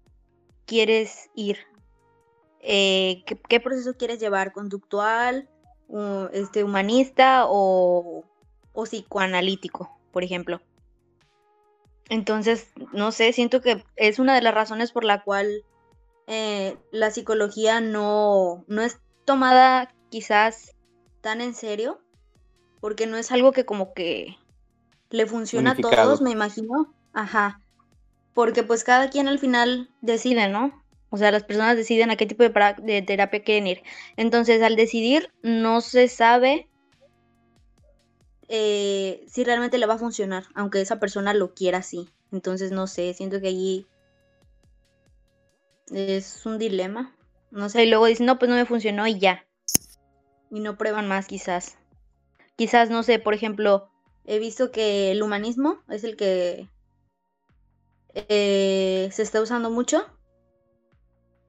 [0.66, 1.60] quieres ir,
[2.60, 5.50] eh, ¿qué, proceso quieres llevar, conductual,
[6.32, 8.24] este, humanista o,
[8.74, 10.62] psicoanalítico, por ejemplo.
[12.10, 15.64] Entonces, no sé, siento que es una de las razones por la cual
[16.28, 20.76] eh, la psicología no, no es tomada quizás
[21.22, 22.02] tan en serio,
[22.80, 24.38] porque no es algo que como que
[25.12, 26.94] le funciona a todos, me imagino.
[27.14, 27.62] Ajá
[28.34, 30.84] porque pues cada quien al final decide, ¿no?
[31.10, 33.84] O sea, las personas deciden a qué tipo de, terapia quieren ir.
[34.16, 36.70] Entonces, al decidir, no se sabe
[38.48, 42.10] eh, si realmente le va a funcionar, aunque esa persona lo quiera así.
[42.32, 43.88] Entonces, no sé, siento que allí
[45.92, 47.14] es un dilema.
[47.52, 49.46] No sé, y luego dicen, no, pues no me funcionó y ya.
[50.50, 51.78] Y no prueban más, quizás.
[52.56, 53.91] Quizás, no sé, por ejemplo,
[54.26, 56.70] he visto que el humanismo es el que
[58.14, 60.06] eh, se está usando mucho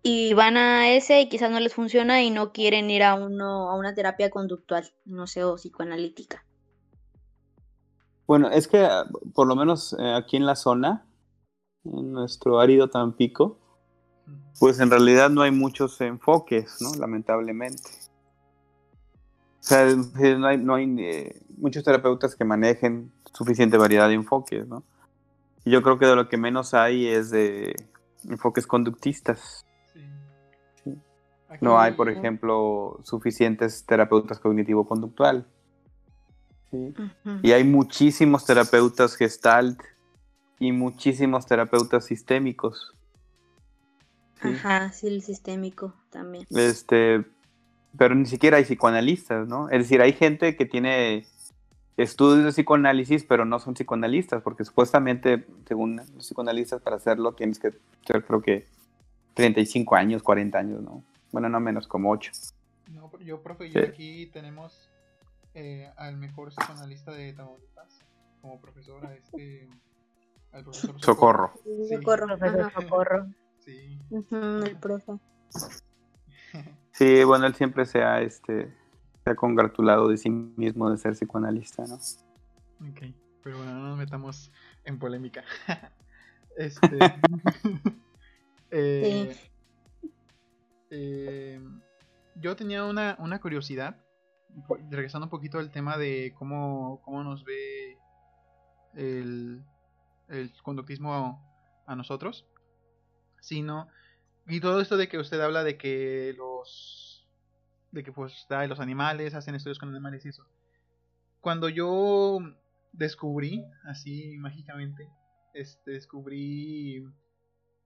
[0.02, 3.70] y van a ese y quizás no les funciona y no quieren ir a uno
[3.70, 6.44] a una terapia conductual, no sé, o psicoanalítica.
[8.26, 8.88] Bueno, es que
[9.34, 11.06] por lo menos eh, aquí en la zona,
[11.84, 13.58] en nuestro árido Tampico,
[14.58, 16.94] pues en realidad no hay muchos enfoques, ¿no?
[16.94, 18.01] Lamentablemente.
[19.62, 24.66] O sea, no hay, no hay eh, muchos terapeutas que manejen suficiente variedad de enfoques,
[24.66, 24.82] ¿no?
[25.64, 27.76] Yo creo que de lo que menos hay es de
[28.28, 29.64] enfoques conductistas.
[31.60, 35.46] No hay, por ejemplo, suficientes terapeutas cognitivo-conductual.
[36.70, 36.94] ¿sí?
[37.42, 39.80] Y hay muchísimos terapeutas gestalt
[40.58, 42.94] y muchísimos terapeutas sistémicos.
[44.40, 44.48] ¿sí?
[44.48, 46.46] Ajá, sí, el sistémico también.
[46.50, 47.24] Este,
[47.97, 49.68] pero ni siquiera hay psicoanalistas, ¿no?
[49.68, 51.26] Es decir, hay gente que tiene
[51.97, 57.59] estudios de psicoanálisis, pero no son psicoanalistas, porque supuestamente, según los psicoanalistas, para hacerlo tienes
[57.59, 57.72] que
[58.07, 58.66] ser, creo que,
[59.34, 61.03] 35 años, 40 años, ¿no?
[61.32, 62.32] Bueno, no menos, como 8.
[62.90, 63.74] No, pero yo, profe, Sí.
[63.74, 64.90] yo aquí tenemos
[65.55, 68.01] eh, al mejor psicoanalista de Tamaulipas
[68.40, 69.68] como profesor, a este.
[70.53, 71.53] Al profesor Socorro.
[71.64, 71.95] Sí.
[71.95, 72.26] Socorro.
[72.26, 72.80] Profesor Ajá.
[72.80, 73.26] Socorro.
[73.61, 73.99] Sí.
[74.11, 75.12] Ujú, el profe.
[76.93, 78.72] Sí, bueno, él siempre se ha, este,
[79.24, 81.95] se ha congratulado de sí mismo de ser psicoanalista, ¿no?
[81.95, 84.53] Ok, pero bueno, no nos metamos
[84.84, 85.43] en polémica.
[86.57, 86.99] este.
[88.70, 89.36] eh,
[90.90, 91.61] eh,
[92.36, 93.97] yo tenía una, una curiosidad,
[94.90, 97.97] regresando un poquito al tema de cómo, cómo nos ve
[98.95, 99.64] el,
[100.28, 102.47] el conductismo a, a nosotros,
[103.40, 103.88] sino,
[104.47, 107.26] y todo esto de que usted habla de que los,
[107.90, 110.47] de que pues da, los animales hacen estudios con animales y eso.
[111.40, 112.38] Cuando yo
[112.93, 115.09] descubrí, así mágicamente,
[115.55, 117.05] este, descubrí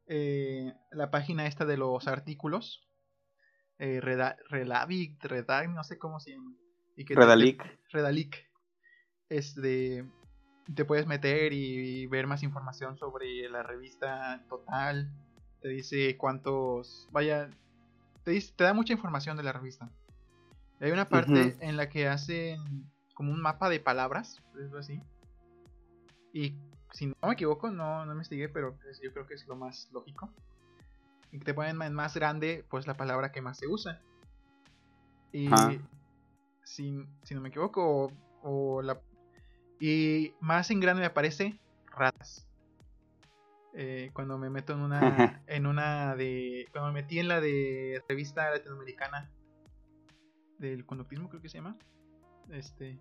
[0.07, 2.87] eh, la página esta de los artículos,
[3.79, 6.55] eh, Reda- Redavic, Redac, no sé cómo se llama.
[6.97, 7.63] Y que Redalic.
[7.63, 8.51] te- Redalic.
[9.29, 10.05] Este,
[10.75, 15.13] te puedes meter y, ver más información sobre la revista total.
[15.67, 17.51] Te dice cuántos, vaya,
[18.23, 19.91] te, dice- te da mucha información de la revista.
[20.79, 25.01] Hay una parte en la que hacen como un mapa de palabras, por decirlo así.
[26.33, 26.55] Y
[26.93, 29.91] si no me equivoco, no, no investigué, pero pues, yo creo que es lo más
[29.91, 30.33] lógico.
[31.33, 34.01] Y te ponen en más grande, pues la palabra que más se usa.
[35.33, 35.77] Y Ah.
[36.62, 38.12] si, si no me equivoco, o,
[38.45, 39.01] o la.
[39.81, 41.59] Y más en grande me aparece
[41.91, 42.47] ratas.
[43.79, 45.43] Eh, cuando me meto en una.
[45.47, 46.66] en una de.
[46.72, 49.31] Cuando me metí en la de revista latinoamericana
[50.59, 51.77] del conductismo, creo que se llama.
[52.51, 52.99] Este.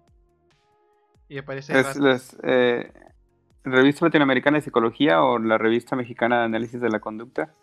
[1.29, 2.91] Y aparece ¿Es las, eh,
[3.63, 7.55] revista latinoamericana de psicología o la revista mexicana de análisis de la conducta?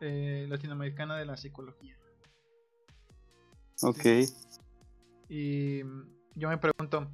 [0.00, 1.96] eh, latinoamericana de la psicología.
[3.82, 4.04] Ok.
[5.28, 5.80] Y
[6.34, 7.10] yo me pregunto,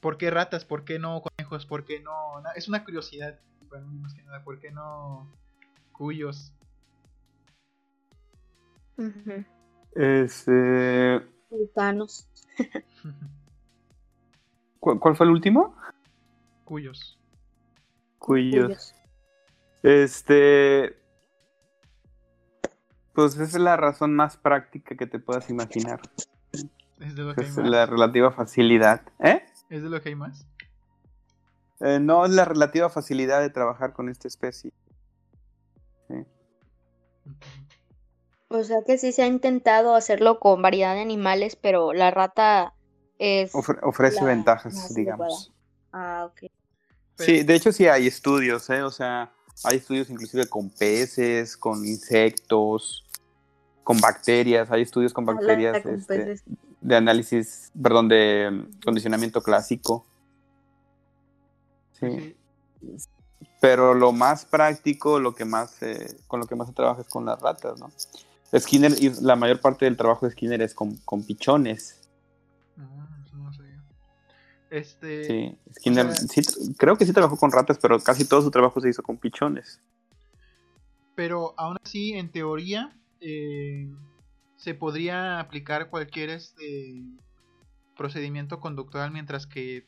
[0.00, 0.64] ¿por qué ratas?
[0.64, 1.66] ¿Por qué no conejos?
[1.66, 2.12] ¿Por qué no?
[2.56, 3.38] Es una curiosidad
[3.72, 4.44] para mí más que nada.
[4.44, 5.26] ¿Por qué no
[5.92, 6.52] cuyos?
[9.94, 11.20] Este,
[11.50, 12.28] Vulcanos.
[14.80, 15.74] ¿cu- ¿Cuál fue el último?
[16.64, 17.18] cuyos.
[18.18, 18.66] Cuyos.
[18.66, 18.94] Cuyos.
[19.82, 20.96] Este.
[23.14, 26.00] Pues esa es la razón más práctica que te puedas imaginar.
[27.00, 27.68] ¿Es de lo que hay Es más?
[27.68, 29.02] la relativa facilidad.
[29.18, 29.44] ¿Eh?
[29.68, 30.46] ¿Es de lo que hay más?
[31.82, 34.72] Eh, no es la relativa facilidad de trabajar con esta especie.
[38.48, 42.74] O sea que sí se ha intentado hacerlo con variedad de animales, pero la rata
[43.18, 43.54] es...
[43.54, 45.52] Ofre- ofrece La ventajas, digamos.
[45.90, 46.50] Ah, ok.
[47.16, 48.82] Sí, de hecho sí hay estudios, ¿eh?
[48.82, 49.32] O sea,
[49.64, 53.06] hay estudios inclusive con peces, con insectos,
[53.84, 54.70] con bacterias.
[54.70, 56.36] Hay estudios con bacterias con este,
[56.82, 60.04] de análisis, perdón, de condicionamiento clásico.
[62.02, 62.36] Sí.
[63.60, 67.08] Pero lo más práctico, lo que más, eh, con lo que más se trabaja es
[67.08, 67.90] con las ratas, ¿no?
[68.58, 72.00] Skinner, y la mayor parte del trabajo de Skinner es con, con pichones.
[72.76, 73.82] Ah, eso no lo sabía.
[74.70, 75.24] Este.
[75.24, 78.42] Sí, Skinner, o sea- sí tra- creo que sí trabajó con ratas, pero casi todo
[78.42, 79.80] su trabajo se hizo con pichones.
[81.14, 83.88] Pero aún así, en teoría, eh,
[84.56, 87.04] se podría aplicar cualquier este
[87.96, 89.86] procedimiento conductual mientras que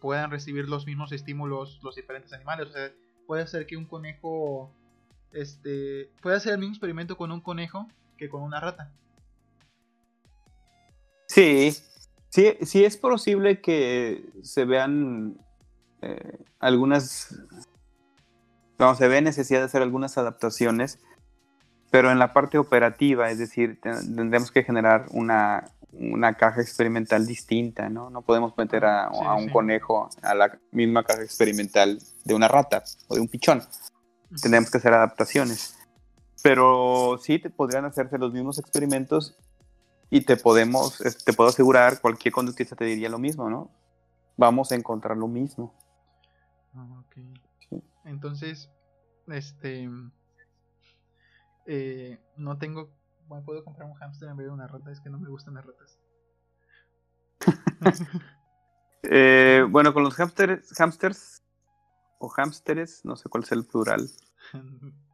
[0.00, 2.68] puedan recibir los mismos estímulos los diferentes animales.
[2.68, 2.90] O sea,
[3.26, 4.72] puede ser que un conejo,
[5.32, 7.86] este, puede hacer el mismo experimento con un conejo
[8.16, 8.92] que con una rata.
[11.26, 11.76] Sí,
[12.30, 15.38] sí, sí es posible que se vean
[16.00, 17.38] eh, algunas,
[18.78, 20.98] vamos, se ve necesidad de hacer algunas adaptaciones,
[21.90, 27.26] pero en la parte operativa, es decir, te- tendremos que generar una, una caja experimental
[27.26, 28.10] distinta, ¿no?
[28.10, 29.50] No podemos meter a, Sí, a un sí.
[29.52, 33.62] conejo a la misma caja experimental de una rata o de un pichón.
[34.42, 35.78] Tendremos que hacer adaptaciones.
[36.42, 39.36] Pero sí te podrían hacerse los mismos experimentos
[40.10, 43.70] y te podemos, te puedo asegurar, cualquier conductista te diría lo mismo, ¿no?
[44.36, 45.74] Vamos a encontrar lo mismo.
[46.74, 47.16] Ah, ok.
[47.68, 47.82] Sí.
[48.04, 48.70] Entonces,
[49.26, 49.88] este,
[51.66, 52.88] eh, no tengo
[53.28, 55.54] bueno, puedo comprar un hámster en vez de una rata, es que no me gustan
[55.54, 55.98] las ratas.
[59.04, 61.44] Eh, bueno, con los hamsters, hamsters
[62.18, 64.10] o hamsters, no sé cuál es el plural.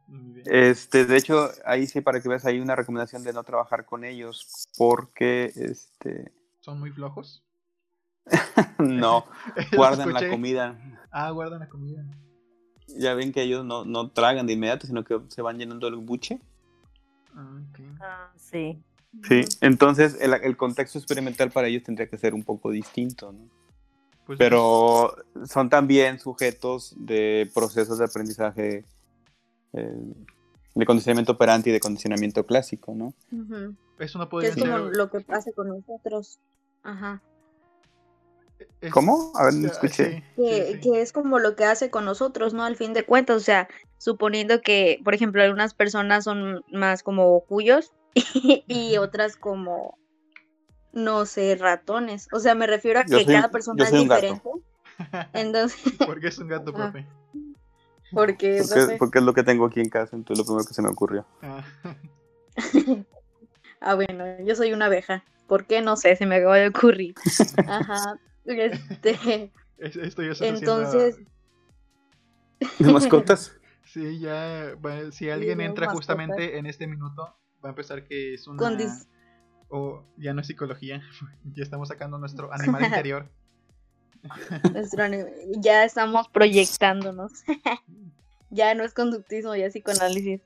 [0.45, 4.03] Este, de hecho, ahí sí para que veas hay una recomendación de no trabajar con
[4.03, 7.43] ellos porque este ¿Son muy flojos?
[8.77, 9.25] no
[9.75, 10.79] guardan la comida.
[11.09, 12.05] Ah, guardan la comida.
[12.87, 15.95] Ya ven que ellos no, no tragan de inmediato, sino que se van llenando el
[15.95, 16.39] buche.
[17.35, 17.59] Ah.
[17.99, 18.81] Ah, sí.
[19.23, 23.47] Sí, entonces el, el contexto experimental para ellos tendría que ser un poco distinto, ¿no?
[24.25, 25.15] Pues, Pero
[25.45, 28.83] son también sujetos de procesos de aprendizaje
[29.73, 30.13] eh,
[30.73, 33.13] de condicionamiento operante y de condicionamiento clásico, ¿no?
[33.99, 36.39] Eso no Que podría es como lo que pasa con nosotros.
[36.83, 37.21] Ajá.
[38.81, 39.31] es- ¿Cómo?
[39.35, 40.17] A ver, no Ah, escuché.
[40.17, 40.79] sí, Que, sí, sí.
[40.91, 42.63] que es como lo que hace con nosotros, ¿no?
[42.63, 43.67] Al fin de cuentas, o sea,
[43.97, 47.93] suponiendo que, por ejemplo, algunas personas son más como cuyos
[48.67, 49.97] y otras como,
[50.93, 52.27] no sé, ratones.
[52.31, 54.49] O sea, me refiero a Yo que soy- cada persona es diferente.
[55.33, 57.05] Entonces, Porque es un gato, profe.
[58.11, 58.97] porque, Porque, profe?
[58.97, 61.25] porque es lo que tengo aquí en casa, entonces lo primero que se me ocurrió.
[61.41, 61.63] Ah,
[63.81, 65.23] Ah, bueno, yo soy una abeja.
[65.47, 65.81] ¿Por qué?
[65.81, 67.13] No sé, se me acaba de ocurrir.
[67.67, 68.17] Ajá.
[68.45, 71.17] Este, es- esto ya se entonces,
[72.79, 73.53] ¿De mascotas?
[73.95, 74.75] Sí, ya.
[75.11, 75.93] si alguien entra mascotas.
[76.07, 77.23] justamente en este minuto,
[77.63, 78.61] va a empezar que es una.
[78.61, 79.07] Condis-
[79.69, 81.01] O ya no es psicología.
[81.55, 83.29] ya estamos sacando nuestro animal interior.
[84.73, 85.23] nuestro ani-
[85.59, 87.31] ya estamos proyectándonos.
[88.49, 90.41] ya no es conductismo, ya es psicoanálisis.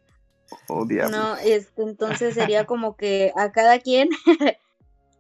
[0.68, 1.18] Oh, diablo.
[1.18, 4.10] No, este, entonces sería como que a cada quien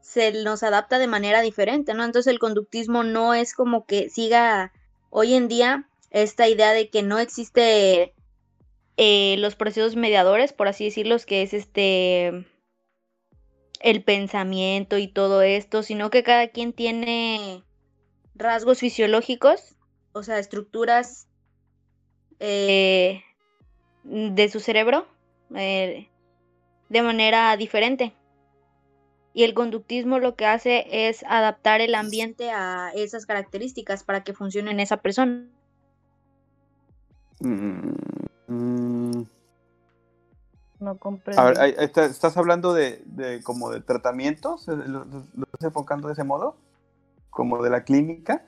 [0.02, 2.04] se nos adapta de manera diferente, ¿no?
[2.04, 4.72] Entonces el conductismo no es como que siga
[5.10, 8.14] hoy en día esta idea de que no existe
[9.02, 12.46] eh, los procesos mediadores, por así decirlos, que es este
[13.80, 17.64] el pensamiento y todo esto, sino que cada quien tiene
[18.36, 19.78] rasgos fisiológicos,
[20.12, 21.30] o sea, estructuras
[22.42, 23.24] eh,
[24.04, 25.08] de su cerebro
[25.56, 26.10] eh,
[26.90, 28.14] de manera diferente.
[29.34, 34.34] Y el conductismo lo que hace es adaptar el ambiente a esas características para que
[34.34, 35.48] funcione en esa persona.
[37.40, 38.09] Mm,
[38.50, 39.24] mm.
[40.80, 41.42] No comprendo.
[41.42, 44.66] A ver, ahí- ahí está- ¿estás hablando de, de como de tratamientos?
[44.68, 46.56] ¿Lo, lo- lo estás enfocando de ese modo?
[47.30, 48.46] ¿Como de la clínica?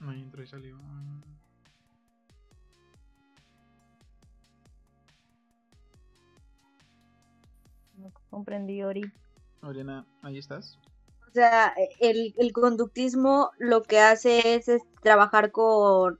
[0.00, 0.76] Ahí entró y salió.
[7.96, 9.02] No comprendí, Ori.
[9.62, 10.78] Oriana, ahí estás.
[11.28, 16.18] O sea, el, el conductismo lo que hace es, es trabajar con...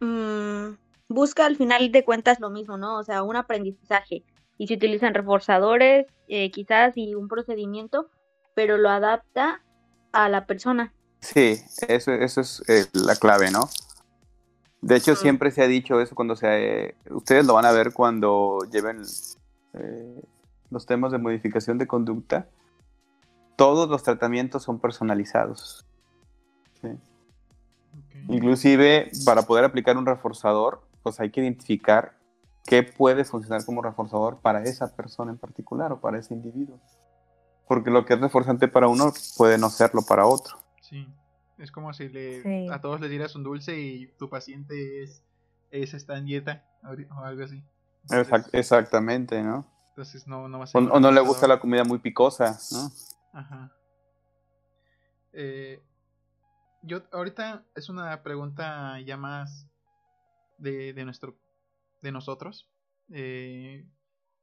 [0.00, 0.76] mm,
[1.08, 2.98] busca al final de cuentas lo mismo, ¿no?
[2.98, 4.24] O sea, un aprendizaje.
[4.56, 8.10] Y se utilizan reforzadores, eh, quizás, y un procedimiento,
[8.54, 9.62] pero lo adapta
[10.12, 10.92] a la persona.
[11.20, 13.68] Sí, eso, eso es eh, la clave, ¿no?
[14.80, 15.16] De hecho, Ah.
[15.16, 16.96] siempre se ha dicho eso cuando se...
[17.10, 19.02] ustedes lo van a ver cuando lleven
[19.74, 20.22] eh,
[20.70, 22.48] los temas de modificación de conducta.
[23.56, 25.84] Todos los tratamientos son personalizados.
[26.80, 26.88] ¿sí?
[28.28, 32.16] Inclusive, para poder aplicar un reforzador, pues hay que identificar
[32.64, 36.78] qué puede funcionar como reforzador para esa persona en particular o para ese individuo.
[37.66, 40.58] Porque lo que es reforzante para uno puede no serlo para otro.
[40.82, 41.06] Sí.
[41.58, 42.68] Es como si le, Sí.
[42.70, 45.22] a todos les dieras un dulce y tu paciente es,
[45.70, 47.62] es está en dieta o algo así.
[48.10, 49.66] Exact- exactamente, ¿no?
[49.90, 51.98] entonces no, no va a O, ser un o no le gusta la comida muy
[51.98, 52.92] picosa, ¿no?
[53.32, 53.72] Ajá.
[55.32, 55.82] Eh,
[56.82, 59.68] yo ahorita es una pregunta ya más
[60.58, 61.36] de, de nuestro
[62.02, 62.68] de nosotros.
[63.10, 63.86] Eh,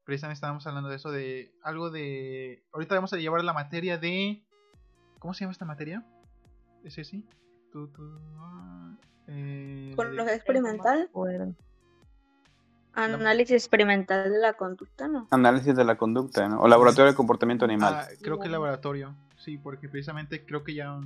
[0.04, 4.44] precisamente estábamos hablando de eso de algo de ahorita vamos a llevar la materia de
[5.20, 6.04] ¿cómo se llama esta materia?
[6.84, 7.24] ¿Es ese?
[7.72, 8.96] Tu- tu- ah,
[9.28, 11.56] eh, Con de- lo experimental, Bueno,
[12.94, 15.28] análisis experimental de la conducta, ¿no?
[15.32, 16.62] Análisis de la conducta, ¿no?
[16.62, 17.94] O laboratorio de comportamiento animal.
[17.98, 21.00] Ah, creo que laboratorio, sí, porque precisamente creo que ya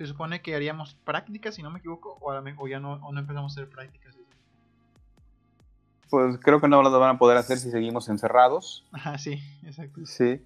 [0.00, 3.12] se supone que haríamos prácticas, si no me equivoco, o, a o ya no, o
[3.12, 4.16] no empezamos a hacer prácticas.
[6.08, 8.86] Pues creo que no lo van a poder hacer si seguimos encerrados.
[8.92, 10.00] Ajá, sí, exacto.
[10.06, 10.42] Sí.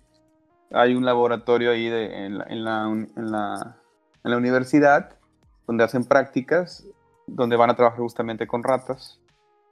[0.72, 3.76] Hay un laboratorio ahí de- en, la, en, la, en la-
[4.24, 5.20] en la universidad
[5.68, 6.84] donde hacen prácticas,
[7.28, 9.20] donde van a trabajar justamente con ratas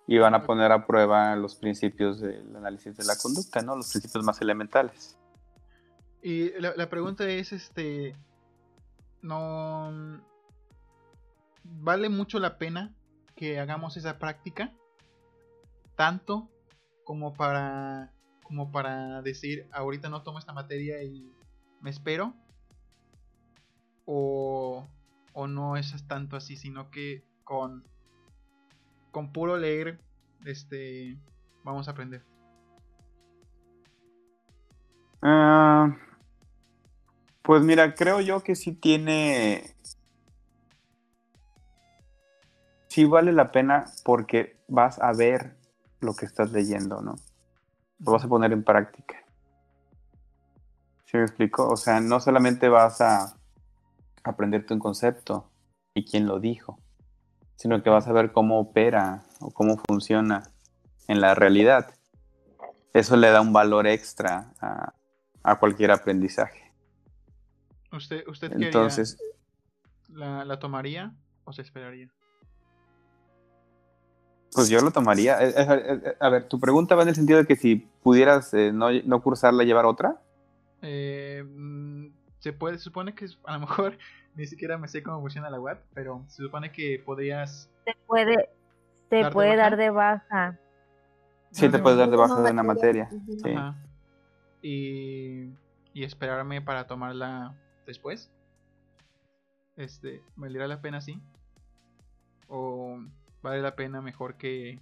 [0.07, 3.75] y van a poner a prueba los principios del análisis de la conducta, ¿no?
[3.75, 5.19] Los principios más elementales.
[6.23, 8.15] Y la, la pregunta es, este,
[9.23, 10.21] no,
[11.65, 12.95] ¿vale mucho la pena
[13.35, 14.73] que hagamos esa práctica?
[15.97, 16.49] tanto
[17.05, 18.13] como para
[18.43, 21.33] como para decir ahorita no tomo esta materia y
[21.81, 22.35] me espero
[24.05, 24.87] o,
[25.33, 27.85] o no es tanto así sino que con
[29.11, 30.01] con puro leer
[30.45, 31.19] este
[31.65, 32.25] vamos a aprender
[35.25, 35.97] Ah,
[37.43, 39.75] pues mira, creo yo que sí tiene.
[42.89, 45.57] Sí vale la pena porque vas a ver
[46.01, 47.17] lo que estás leyendo, ¿no?
[48.01, 49.17] Lo vas a poner en práctica.
[51.05, 51.69] ¿Sí me explico?
[51.69, 53.37] O sea, no solamente vas a
[54.25, 55.51] aprenderte un concepto
[55.95, 56.79] y quién lo dijo,
[57.57, 60.43] sino que vas a ver cómo opera o cómo funciona
[61.09, 61.95] en la realidad.
[62.93, 64.95] Eso le da un valor extra a,
[65.43, 66.62] a cualquier aprendizaje.
[67.93, 69.19] ¿Usted, usted Entonces,
[70.09, 71.13] la, la tomaría
[71.45, 72.09] o se esperaría?
[74.55, 75.43] Pues yo lo tomaría.
[75.43, 78.53] Eh, eh, eh, A ver, tu pregunta va en el sentido de que si pudieras
[78.55, 80.21] eh, no, no cursarla, llevar otra.
[80.83, 83.97] Eh, mm, se puede, se supone que a lo mejor
[84.35, 87.71] ni siquiera me sé cómo funciona la web, pero se supone que podrías.
[87.85, 88.51] Se puede,
[89.09, 89.63] se ¿Dar de puede baja?
[89.63, 90.59] dar de baja.
[91.51, 93.11] Sí, te de puedes dar de baja de una materia.
[93.43, 93.51] Sí.
[93.55, 93.77] Ajá.
[94.63, 95.51] Y,
[95.93, 97.55] y esperarme para tomarla
[97.87, 98.31] después.
[99.77, 101.21] Este, ¿valdría la pena así?
[102.49, 102.99] ¿O
[103.43, 104.79] vale la pena mejor que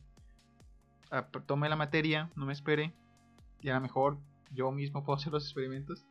[1.46, 2.92] tome la materia, no me espere?
[3.60, 4.18] Y a lo mejor
[4.52, 6.04] yo mismo puedo hacer los experimentos.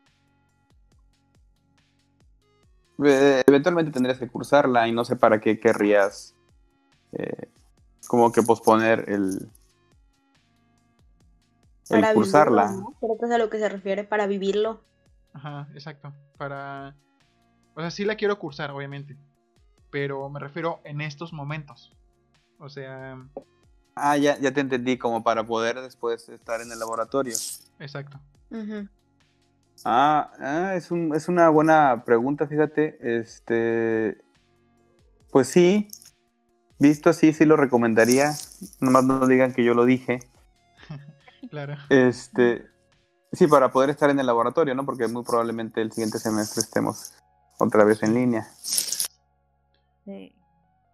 [3.04, 6.36] Eh, Eventualmente tendrías que cursarla y no sé para qué querrías
[7.14, 7.50] eh,
[8.08, 9.50] como que posponer el,
[11.90, 12.68] el Para cursarla.
[12.68, 12.98] vivirlo, ¿no?
[13.00, 14.82] Creo que es a lo que se refiere para vivirlo.
[15.40, 16.14] Ajá, exacto.
[16.38, 16.96] Para.
[17.76, 19.16] O sea, sí la quiero cursar, obviamente.
[19.90, 21.92] Pero me refiero en estos momentos.
[22.60, 23.18] O sea,
[23.96, 27.36] Ah, ya, ya te entendí, como para poder después estar en el laboratorio.
[27.80, 28.20] exacto.
[29.86, 32.98] Ah, ah, es, un- es una buena pregunta, fíjate.
[33.02, 34.22] Este,
[35.32, 35.88] pues sí,
[36.80, 38.34] visto así, sí lo recomendaría.
[38.82, 40.20] Nomás no digan que yo lo dije.
[41.50, 41.78] Claro.
[41.90, 42.68] Este,
[43.32, 44.86] sí, para poder estar en el laboratorio, ¿no?
[44.86, 47.14] Porque muy probablemente el siguiente semestre estemos
[47.60, 48.48] otra vez en línea.
[50.06, 50.34] Sí.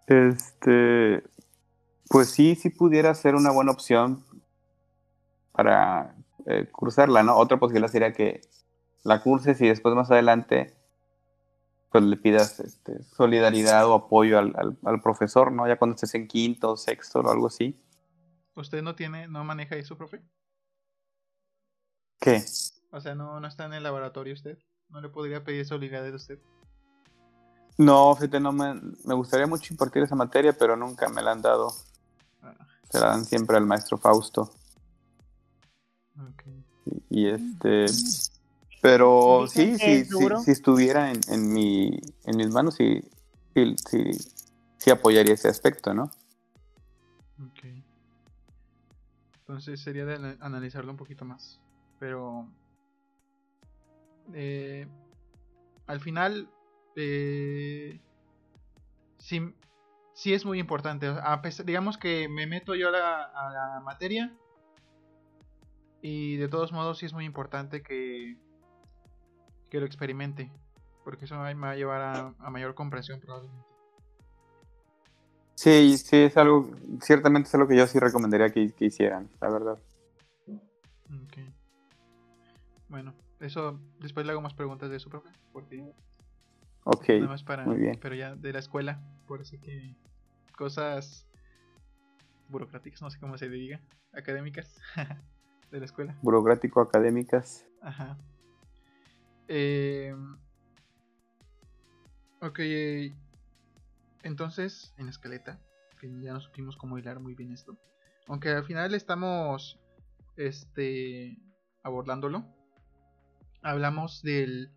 [0.08, 1.24] Este,
[2.10, 4.24] pues sí, sí pudiera ser una buena opción
[5.52, 6.16] para
[6.46, 7.38] eh, cursarla, ¿no?
[7.38, 8.42] Otra posibilidad sería que
[9.04, 10.76] la curses y después más adelante
[11.92, 15.66] pues le pidas este, solidaridad o apoyo al, al- al profesor, ¿no?
[15.68, 17.80] Ya cuando estés en quinto o sexto o algo así.
[18.56, 20.22] ¿Usted no tiene, no maneja eso, profe?
[22.20, 22.44] ¿Qué?
[22.92, 24.58] O sea, no, no está en el laboratorio usted.
[24.90, 26.40] ¿No le podría pedir solidaridad de usted?
[27.78, 31.42] No, fíjate, no me, me gustaría mucho impartir esa materia, pero nunca me la han
[31.42, 31.74] dado.
[32.42, 32.56] Ah,
[32.90, 34.50] Se la dan siempre al maestro Fausto.
[36.18, 36.44] ok.
[37.10, 37.88] Y este.
[38.82, 43.02] Pero sí, sí, sí, si estuviera en, en, mi, en mis manos, sí,
[43.56, 44.12] sí, sí,
[44.78, 46.04] sí apoyaría ese aspecto, ¿no?
[47.44, 47.66] Ok.
[49.40, 51.60] Entonces sería de ana- analizarlo un poquito más.
[52.00, 52.48] Pero.
[54.34, 54.88] eh,
[55.88, 56.50] al final.
[56.96, 58.00] Eh,
[59.18, 59.54] sí,
[60.14, 61.08] sí es muy importante.
[61.08, 64.36] A pesar- digamos que me meto yo a la, a la materia.
[66.02, 68.38] Y de todos modos, sí es muy importante que.
[69.70, 70.52] Que lo experimente.
[71.04, 73.66] Porque eso me va a llevar a, a mayor comprensión, probablemente.
[75.56, 76.70] Sí, sí, es algo,
[77.02, 79.80] ciertamente es algo que yo sí recomendaría que, que hicieran, la verdad.
[80.48, 81.38] Ok.
[82.90, 85.30] Bueno, eso después le hago más preguntas de eso, profe.
[85.52, 85.92] Porque
[86.84, 87.66] Ok, nada más para.
[87.66, 87.98] muy bien.
[88.00, 89.02] Pero ya de la escuela.
[89.28, 89.96] Por así que.
[90.56, 91.28] Cosas
[92.48, 93.82] burocráticas, no sé cómo se diga.
[94.14, 94.80] Académicas.
[95.72, 96.16] de la escuela.
[96.22, 97.66] burocrático, académicas.
[97.82, 98.18] Ajá.
[99.48, 100.16] Eh,
[102.42, 102.60] ok.
[104.24, 105.60] Entonces, en la escaleta.
[106.00, 107.78] Que ya no supimos cómo hilar muy bien esto.
[108.28, 109.80] Aunque al final estamos.
[110.38, 111.38] Este.
[111.84, 112.46] Abordándolo.
[113.66, 114.70] Hablamos del.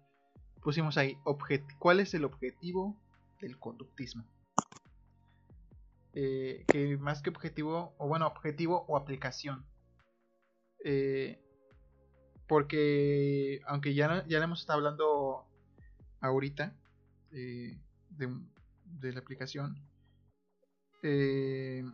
[0.63, 1.19] Pusimos ahí.
[1.25, 2.97] objet- ¿Cuál es el objetivo
[3.39, 4.25] del conductismo?
[6.15, 7.95] Eh, que más que objetivo.
[7.99, 9.67] O bueno, objetivo o aplicación.
[10.85, 11.39] Eh,
[12.49, 15.45] porque aunque ya, ya le hemos estado hablando
[16.21, 16.75] ahorita
[17.33, 17.79] eh,
[18.09, 18.35] de,
[18.85, 19.77] de la aplicación,
[21.03, 21.85] eh,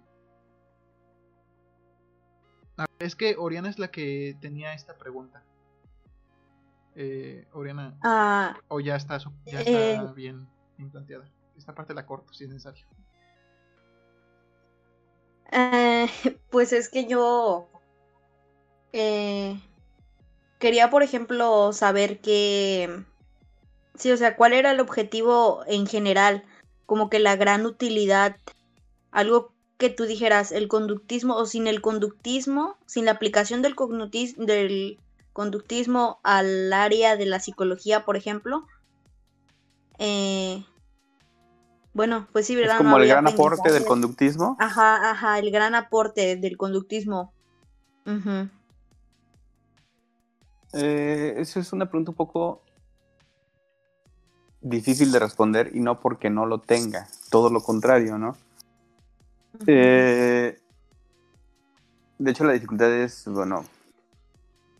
[3.00, 5.42] es que Oriana es la que tenía esta pregunta.
[6.96, 9.92] Eh, Oriana, Ah, o ya está, ya Eh.
[9.94, 10.46] está bien,
[10.76, 11.24] bien planteada.
[11.56, 12.86] Esta parte la corto si es necesario.
[15.50, 16.06] Eh,
[16.50, 17.68] pues es que yo
[18.92, 19.60] eh,
[20.58, 23.04] quería, por ejemplo, saber qué,
[23.94, 26.44] sí, o sea, cuál era el objetivo en general,
[26.86, 28.36] como que la gran utilidad,
[29.10, 33.74] algo que tú dijeras, el conductismo o sin el conductismo, sin la aplicación del,
[34.38, 34.98] del
[35.34, 38.66] conductismo al área de la psicología, por ejemplo,
[39.98, 40.64] eh,
[41.92, 42.76] bueno, pues sí, ¿verdad?
[42.76, 44.56] Es como el gran aporte del conductismo.
[44.58, 47.34] Ajá, ajá, el gran aporte del conductismo.
[50.72, 52.62] eh, eso es una pregunta un poco
[54.60, 58.36] difícil de responder y no porque no lo tenga, todo lo contrario, ¿no?
[59.66, 60.58] Eh,
[62.18, 63.64] de hecho, la dificultad es, bueno,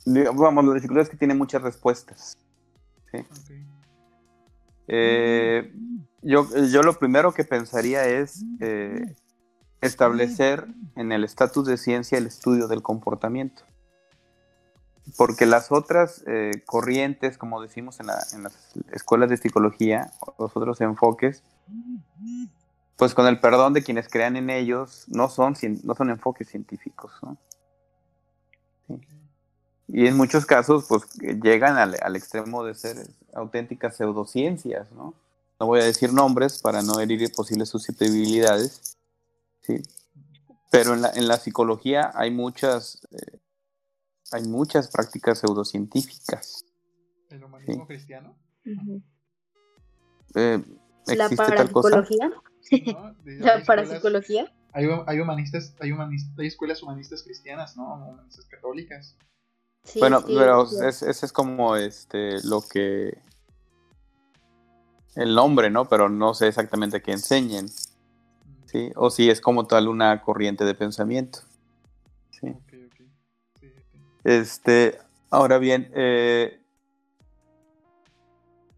[0.05, 2.39] vamos, la dificultad es que tiene muchas respuestas.
[3.10, 3.18] ¿sí?
[4.89, 5.72] Eh,
[6.22, 9.14] yo, yo lo primero que pensaría es eh,
[9.81, 10.66] establecer
[10.97, 13.62] en el estatus de ciencia el estudio del comportamiento.
[15.18, 20.81] Porque las otras eh, corrientes, como decimos en, en, las escuelas de psicología, los otros
[20.81, 21.43] enfoques,
[22.97, 27.12] pues con el perdón de quienes crean en ellos, no son, no son enfoques científicos.
[27.22, 27.36] ¿no?
[29.89, 32.97] Y en muchos casos, pues llegan al, al, extremo de ser
[33.35, 35.15] auténticas pseudociencias, ¿no?
[35.61, 38.97] No voy a decir nombres para no herir posibles susceptibilidades,
[39.61, 39.82] ¿sí?
[40.70, 43.39] Pero en la, en la psicología hay muchas, eh,
[44.32, 46.65] hay muchas prácticas pseudocientíficas.
[47.31, 47.86] ¿El humanismo ¿sí?
[47.86, 48.36] cristiano?
[50.35, 50.62] Eh,
[51.06, 52.32] ¿La parapsicología?
[52.86, 53.15] ¿No?
[53.24, 54.52] ¿La parapsicología?
[54.73, 57.94] Hay, hay, humanistas, hay, humanistas, hay escuelas humanistas cristianas, ¿no?
[57.94, 59.16] Humanistas católicas.
[59.85, 60.77] Sí, bueno, sí, pero sí.
[60.86, 63.19] ese es como este lo que
[65.15, 65.89] el nombre, ¿no?
[65.89, 67.69] Pero no sé exactamente qué enseñen.
[68.66, 68.90] ¿Sí?
[68.97, 71.40] O si es como tal una corriente de pensamiento.
[72.31, 72.48] Sí.
[72.48, 73.12] Okay, okay.
[73.61, 73.73] sí
[74.24, 74.98] este,
[75.31, 76.61] ahora bien, eh,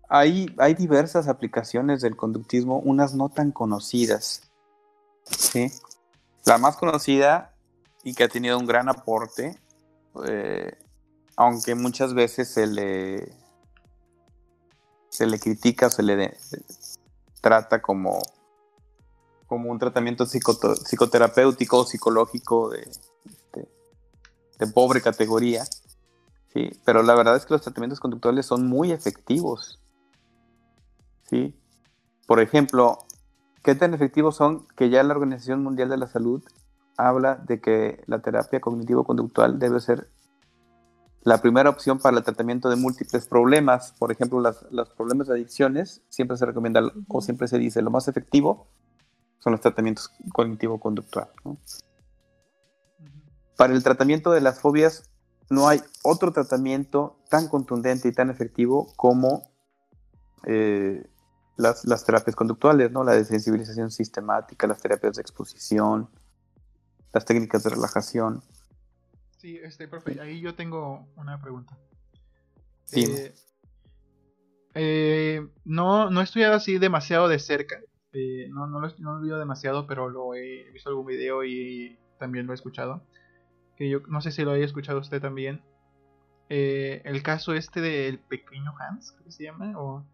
[0.08, 4.42] hay, hay diversas aplicaciones del conductismo, unas no tan conocidas.
[5.24, 5.70] ¿sí?
[6.44, 7.54] La más conocida
[8.02, 9.58] y que ha tenido un gran aporte
[10.26, 10.76] eh,
[11.36, 13.32] aunque muchas veces se le
[15.10, 16.36] se le critica se le
[17.40, 18.18] trata como
[19.46, 22.90] como un tratamiento psicoterapéutico o psicológico de,
[23.52, 23.68] de,
[24.58, 25.64] de, pobre categoría.
[26.52, 26.70] ¿sí?
[26.84, 29.80] Pero la verdad es que los tratamientos conductuales son muy efectivos.
[31.30, 31.56] ¿sí?
[32.26, 32.98] Por ejemplo,
[33.62, 36.42] ¿qué tan efectivos son que ya la Organización Mundial de la Salud
[36.96, 40.10] habla de que la terapia cognitivo-conductual debe ser
[41.26, 45.34] la primera opción para el tratamiento de múltiples problemas, por ejemplo, las, los problemas de
[45.34, 47.04] adicciones, siempre se recomienda uh -huh.
[47.08, 48.68] o siempre se dice lo más efectivo
[49.40, 51.28] son los tratamientos cognitivo-conductual.
[51.44, 51.50] ¿no?
[51.50, 51.82] Uh -huh.
[53.56, 55.10] Para el tratamiento de las fobias
[55.50, 59.50] no hay otro tratamiento tan contundente y tan efectivo como
[60.44, 61.10] eh,
[61.56, 63.02] las, las, terapias conductuales, ¿no?
[63.02, 66.08] la desensibilización sistemática, las terapias de exposición,
[67.12, 68.44] las técnicas de relajación.
[69.46, 71.78] Sí, este, profe, ahí yo tengo una pregunta.
[72.82, 73.04] Sí.
[73.04, 73.32] Eh,
[74.74, 77.80] eh, no, no he estudiado así demasiado de cerca.
[78.12, 82.48] Eh, no, no, lo, no he demasiado, pero lo he visto algún video y también
[82.48, 83.06] lo he escuchado.
[83.76, 85.62] Que yo no sé si lo haya escuchado usted también.
[86.48, 89.78] El caso este del pequeño Hans, ¿cómo se llama?
[89.78, 90.04] O,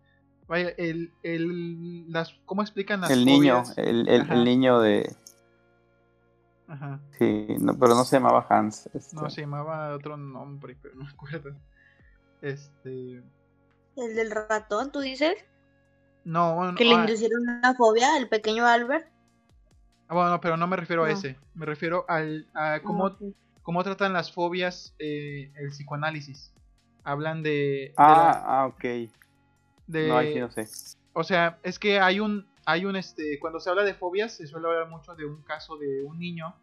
[0.47, 5.11] vaya, el, el, las, ¿cómo explican las El niño, el, el, el, niño de...
[6.73, 7.01] Ajá.
[7.19, 8.89] Sí, no, pero no se llamaba Hans.
[8.95, 9.15] Este...
[9.15, 11.55] No, se llamaba otro nombre, pero no me acuerdo.
[12.41, 13.23] Este.
[13.97, 15.35] ¿El del ratón, tú dices?
[16.25, 16.75] No, bueno.
[16.75, 19.07] ¿Que le inducieron una fobia al pequeño Albert?
[20.09, 21.09] Ah, bueno, pero no me refiero no.
[21.09, 21.39] a ese.
[21.55, 23.35] Me refiero al, a cómo, okay.
[23.63, 26.55] cómo tratan las fobias eh, el psicoanálisis.
[27.05, 27.93] Hablan de.
[27.99, 28.85] Ah, de la, ah ok.
[29.89, 30.67] De, no, ahí sí no sé.
[31.13, 34.47] O sea, es que hay un, hay un este cuando se habla de fobias se
[34.47, 36.55] suele hablar mucho de un caso de un niño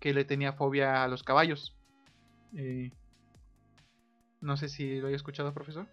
[0.00, 1.76] que le tenía fobia a los caballos.
[2.56, 2.90] Eh,
[4.40, 5.86] no sé si lo haya escuchado profesor.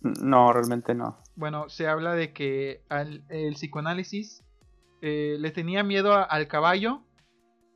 [0.00, 1.18] No realmente no.
[1.34, 4.44] Bueno se habla de que al, el psicoanálisis
[5.00, 7.02] eh, le tenía miedo a, al caballo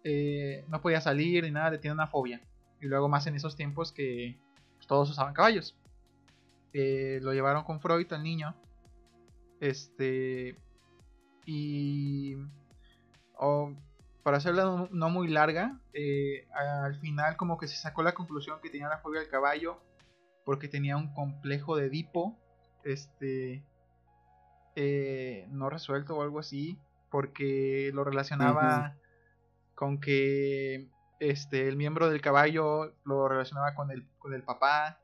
[0.04, 2.40] eh, no podía salir ni nada le tenía una fobia.
[2.80, 4.38] Y luego más en esos tiempos que
[4.76, 5.76] pues, todos usaban caballos.
[6.72, 8.54] Eh, lo llevaron con Freud al niño
[9.62, 10.56] este.
[11.46, 12.36] Y.
[13.38, 13.72] Oh,
[14.22, 18.70] para hacerla no, muy larga, eh, al final, como que se sacó la conclusión que
[18.70, 19.80] tenía la fobia del caballo.
[20.44, 22.36] Porque tenía un complejo de Edipo.
[22.84, 23.64] Este.
[24.74, 26.78] Eh, no resuelto o algo así.
[27.10, 28.62] Porque lo relacionaba.
[28.62, 29.74] Uh -huh.
[29.74, 30.88] con que
[31.20, 35.00] este, el miembro del caballo lo relacionaba con el, con el papá,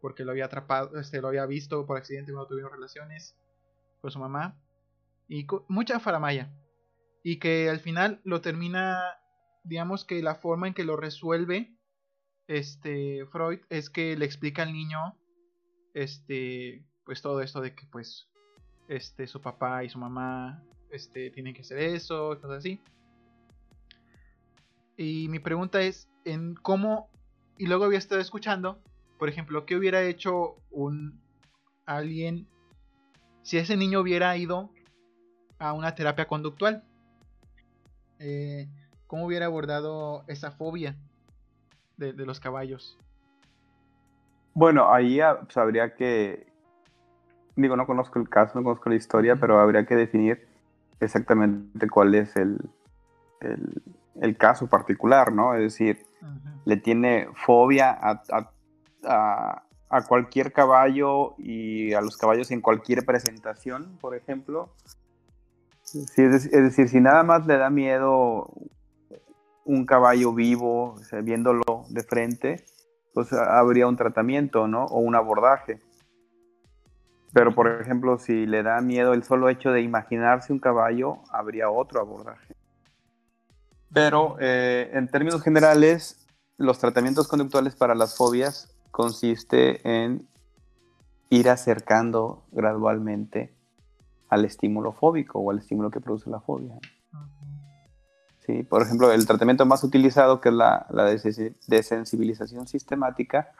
[0.00, 3.36] porque lo había atrapado, este, lo había visto por accidente cuando tuvieron relaciones
[4.00, 4.56] con su mamá.
[5.28, 6.52] Y mucha faramaya.
[7.22, 9.02] Y que al final lo termina,
[9.64, 11.78] digamos que la forma en que lo resuelve
[12.48, 14.98] este Freud es que le explica al niño
[15.94, 18.28] este pues todo esto de que pues
[18.88, 22.80] este su papá y su mamá este tienen que hacer eso cosas así.
[24.96, 27.10] Y mi pregunta es en cómo
[27.58, 28.82] y luego había estado escuchando,
[29.18, 31.20] por ejemplo, qué hubiera hecho un
[31.86, 32.48] alguien
[33.48, 34.68] si ese niño hubiera ido
[35.58, 36.82] a una terapia conductual.
[38.18, 38.68] Eh,
[39.06, 40.96] ¿Cómo hubiera abordado esa fobia
[41.96, 42.98] de, los caballos?
[44.52, 46.46] Bueno, ahí pues, habría que,
[47.56, 50.46] digo, no conozco el caso, no conozco la historia, pero habría que definir
[51.00, 52.58] exactamente cuál es el,
[54.20, 55.54] el, caso particular, ¿no?
[55.54, 56.04] Es decir,
[56.66, 58.50] le tiene fobia a, a,
[59.04, 59.62] a,
[60.06, 64.74] cualquier caballo y a los caballos en cualquier presentación, por ejemplo.
[66.16, 68.52] es, decir, si nada más le da miedo
[69.64, 72.64] un caballo vivo, viéndolo de frente,
[73.14, 74.84] pues habría un tratamiento, ¿no?
[74.86, 75.80] O un abordaje.
[77.32, 81.70] Pero, por ejemplo, si le da miedo el solo hecho de imaginarse un caballo, habría
[81.70, 82.54] otro abordaje.
[83.92, 90.26] Pero, eh, en términos generales, los tratamientos conductuales para las fobias consiste en
[91.30, 93.52] ir acercando gradualmente
[94.28, 96.78] al estímulo fóbico o al estímulo que produce la fobia.
[98.40, 103.52] Sí, por ejemplo, el tratamiento más utilizado, que es la, la desensibilización sistemática,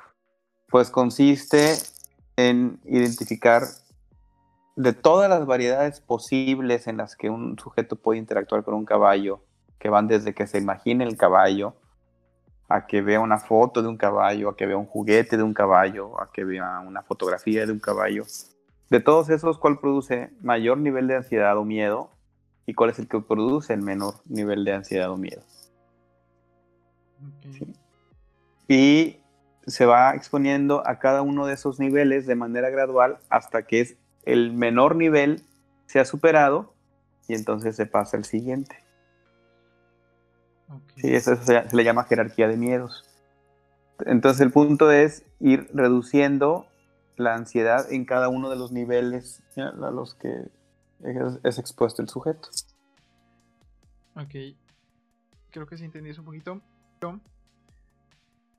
[0.71, 1.75] pues consiste
[2.37, 3.65] en identificar
[4.77, 9.41] de todas las variedades posibles en las que un sujeto puede interactuar con un caballo,
[9.79, 11.75] que van desde que se imagine el caballo,
[12.69, 15.55] a que vea una foto de un caballo, a que vea un juguete de un
[15.55, 18.25] caballo, a que vea una fotografía de un caballo.
[18.91, 22.11] De todos esos, ¿cuál produce mayor nivel de ansiedad o miedo?
[22.69, 25.41] y cuál es el que produce el menor nivel de ansiedad o miedo.
[28.69, 29.17] Y
[29.67, 33.97] se va exponiendo a cada uno de esos niveles de manera gradual hasta que es
[34.25, 35.41] el menor nivel
[35.87, 36.75] se ha superado
[37.27, 38.77] y entonces se pasa al siguiente.
[40.97, 43.05] Sí, eso se, le llama jerarquía de miedos.
[44.07, 46.67] Entonces el punto es ir reduciendo
[47.17, 50.49] la ansiedad en cada uno de los niveles a los que
[51.45, 52.49] es, expuesto el sujeto.
[54.15, 54.35] Ok.
[55.51, 56.61] Creo que si entendí eso un poquito.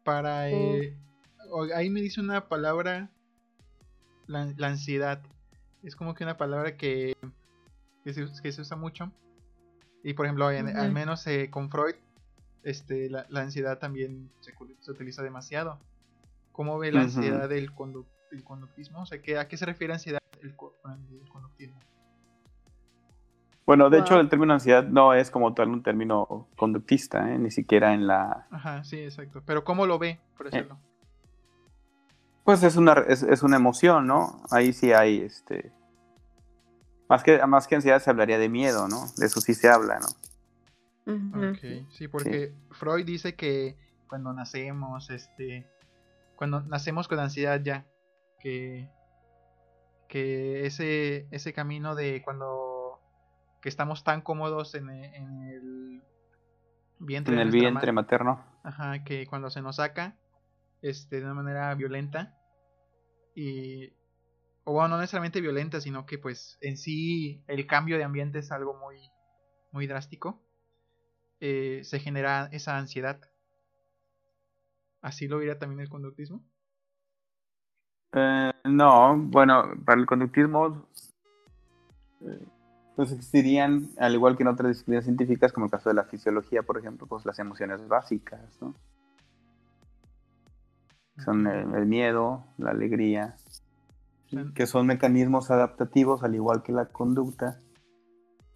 [0.04, 0.50] Para.
[0.50, 0.98] Eh,
[1.76, 3.10] ahí me dice una palabra.
[4.28, 5.22] La, ansiedad.
[5.84, 7.16] Es como que una palabra que,
[8.04, 9.12] que, se, usa mucho.
[10.04, 11.96] Y por ejemplo, al menos eh, con Freud,
[12.64, 14.54] este, la, ansiedad también se,
[14.92, 15.80] utiliza demasiado.
[16.52, 19.02] ¿Cómo ve la ansiedad del, conductismo?
[19.02, 21.80] O sea, ¿a qué se refiere ansiedad el, el conductismo?
[23.66, 27.38] Bueno, de hecho, el término ansiedad no es como tal un término conductista, ¿eh?
[27.38, 28.48] ni siquiera en la.
[28.50, 29.44] Ajá, sí, exacto.
[29.46, 30.80] Pero ¿cómo lo ve, por eh, decirlo?
[32.50, 34.42] pues es una, es, una emoción, ¿no?
[34.50, 35.72] Ahí sí hay este.
[37.10, 39.08] Más que, más que ansiedad se hablaría de miedo, ¿no?
[39.18, 40.08] De eso sí se habla, ¿no?
[41.50, 43.76] Ok, sí, porque Freud dice que
[44.08, 45.68] cuando nacemos, este.
[46.36, 47.88] Cuando nacemos con ansiedad ya.
[48.40, 48.90] Que.
[50.08, 53.00] Que ese, ese camino de cuando
[53.62, 55.18] que estamos tan cómodos en, e,
[55.56, 56.04] el
[57.00, 58.44] vientre, en el vientre materno.
[58.64, 60.16] Ajá, que cuando se nos saca
[60.82, 62.38] este, de una manera violenta
[63.36, 63.94] y
[64.70, 68.52] o bueno, no necesariamente violenta, sino que pues en sí el cambio de ambiente es
[68.52, 69.02] algo muy
[69.72, 70.44] muy drástico.
[71.40, 73.20] Eh, se genera esa ansiedad.
[75.02, 76.44] ¿Así lo diría también el conductismo?
[78.14, 80.88] Eh, no, bueno, para el conductismo
[82.22, 82.46] eh,
[82.96, 86.62] pues existirían, al igual que en otras disciplinas científicas, como el caso de la fisiología,
[86.62, 88.76] por ejemplo, pues las emociones básicas, ¿no?
[91.26, 93.36] Son el, miedo, la alegría,
[94.54, 97.60] que son mecanismos adaptativos, al igual que la conducta,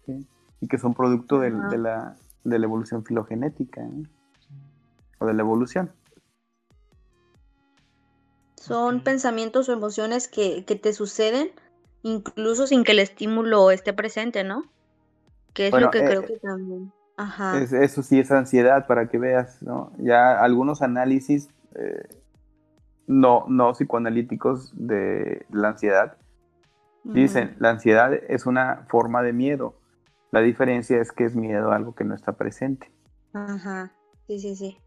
[0.06, 3.82] y que son producto de, la, evolución filogenética,
[5.18, 5.92] o de la evolución.
[8.56, 11.50] Son pensamientos o emociones que, que te suceden
[12.04, 14.62] incluso sin que el estímulo esté presente, ¿no?
[15.52, 16.92] Que es lo que creo eh, que también.
[17.16, 17.60] Ajá.
[17.60, 19.92] eso sí es ansiedad para que veas, ¿no?
[19.98, 22.08] Ya algunos análisis eh,
[23.06, 26.16] no, no psicoanalíticos de la ansiedad
[27.04, 29.78] dicen, la ansiedad es una forma de miedo.
[30.30, 32.90] La diferencia es que es miedo a algo que no está presente.
[33.34, 33.92] Ajá,
[34.26, 34.78] sí, sí, sí.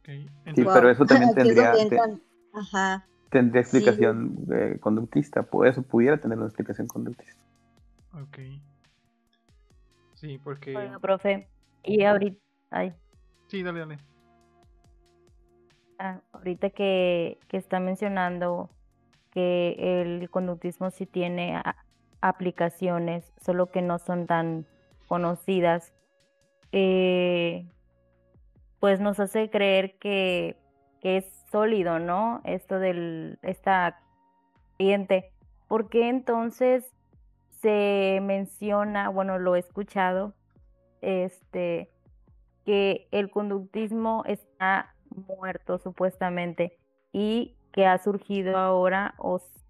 [0.00, 1.98] Ok, Sí, entonces- pero eso también es tendría, te-
[2.52, 3.76] Ajá, tendría Sí.
[3.78, 5.42] explicación eh, conductista.
[5.42, 7.40] Por eso pudiera tener una explicación conductista.
[8.12, 8.38] ok.
[10.14, 10.76] Sí, porque...
[10.76, 11.48] Oiga, profe,
[11.84, 12.38] y ahorita,
[12.70, 12.92] ay,
[13.46, 13.98] Sí, dale, dale.
[15.98, 18.70] Ah, ahorita que, que está mencionando
[19.30, 21.60] que el conductismo sí tiene
[22.20, 24.66] aplicaciones, solo que no son tan
[25.06, 25.92] conocidas,
[26.72, 27.66] eh,
[28.80, 30.56] pues nos hace creer que,
[31.00, 32.40] que es sólido, ¿no?
[32.44, 34.00] Esto del, esta
[34.78, 35.32] corriente.
[35.66, 36.84] ¿Por qué entonces
[37.60, 40.34] se menciona, bueno, lo he escuchado,
[41.00, 41.90] este,
[42.64, 46.78] que el conductismo está muerto supuestamente
[47.12, 49.64] y que ha surgido ahora os-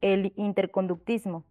[0.00, 1.44] el interconductismo?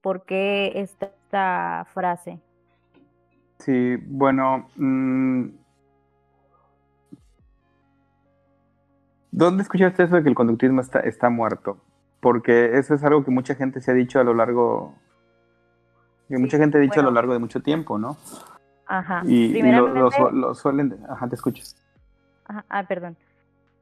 [0.00, 2.40] ¿Por qué esta, esta frase?
[3.58, 4.68] Sí, bueno.
[4.76, 5.48] mm,
[9.30, 11.78] ¿Dónde escuchaste eso de que el conductismo está, está muerto?
[12.20, 14.94] Porque eso es algo que mucha gente se ha dicho a lo largo.
[16.28, 18.16] Que Sí, mucha gente ha dicho a lo largo de mucho tiempo, ¿no?
[18.86, 19.22] Ajá.
[19.26, 20.98] Y, y lo, lo Primeramente, lo suelen.
[21.08, 21.62] Ajá, te escucho.
[22.44, 23.16] ajá, ah, perdón.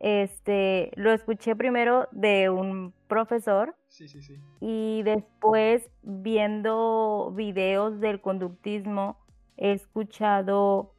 [0.01, 4.37] Este, lo escuché primero de un profesor Sí, sí, sí.
[4.61, 9.17] y después viendo videos del conductismo
[9.57, 10.93] he escuchado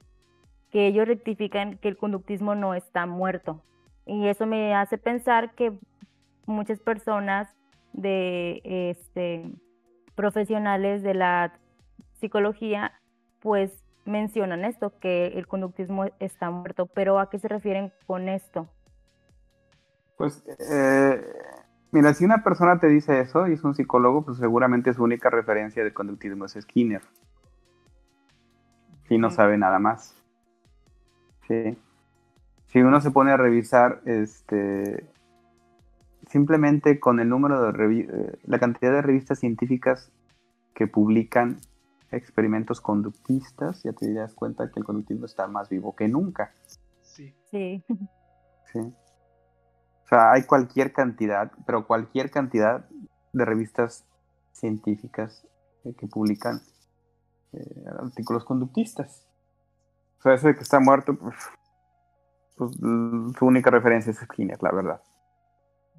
[0.69, 3.61] que ellos rectifican que el conductismo no está muerto.
[4.05, 5.77] Y eso me hace pensar que
[6.45, 7.53] muchas personas
[7.93, 9.51] de este
[10.15, 11.53] profesionales de la
[12.13, 12.93] psicología
[13.39, 18.67] pues mencionan esto, que el conductismo está muerto, pero ¿a qué se refieren con esto?
[20.17, 21.21] Pues, eh,
[21.91, 25.29] mira, si una persona te dice eso y es un psicólogo, pues seguramente su única
[25.29, 27.01] referencia del conductismo es Skinner.
[29.09, 30.15] Y no sabe nada más.
[31.47, 31.77] Sí.
[32.67, 35.05] Si uno se pone a revisar, este,
[36.27, 40.11] simplemente con el número de eh, la cantidad de revistas científicas
[40.73, 41.57] que publican
[42.15, 46.53] experimentos conductistas, ya te das cuenta que el conductismo está más vivo que nunca.
[47.01, 47.35] Sí.
[47.51, 47.83] Sí,
[48.71, 48.79] Sí.
[48.79, 52.85] O sea, hay cualquier cantidad, pero cualquier cantidad
[53.31, 54.05] de revistas
[54.51, 55.47] científicas
[55.85, 56.61] eh, que publican
[57.53, 59.27] eh, artículos conductistas.
[60.19, 61.35] O sea, eso de que está muerto, pues,
[62.55, 65.01] pues, su única referencia es Skinner, la verdad.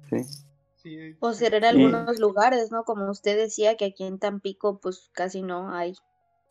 [0.09, 0.21] Sí.
[0.85, 1.39] Sí, O sí.
[1.39, 2.83] será en algunos lugares, ¿no?
[2.83, 5.95] Como usted decía, que aquí en Tampico, pues casi no hay.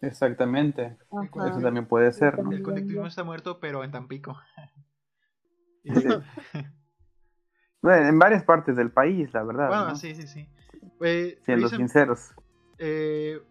[0.00, 0.98] Exactamente.
[1.12, 1.48] Ajá.
[1.50, 2.50] Eso también puede ser, ¿no?
[2.50, 4.36] El conductismo está muerto, pero en Tampico.
[5.84, 5.92] Sí.
[7.82, 9.68] Bueno, en varias partes del país, la verdad.
[9.68, 9.96] Bueno, ¿no?
[9.96, 10.48] sí, sí, sí.
[11.02, 12.34] Eh, Siendo precisam- sinceros.
[12.78, 13.42] eh,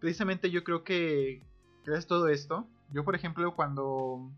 [0.00, 1.42] precisamente yo creo que
[1.84, 4.32] gracias a todo esto, yo por ejemplo cuando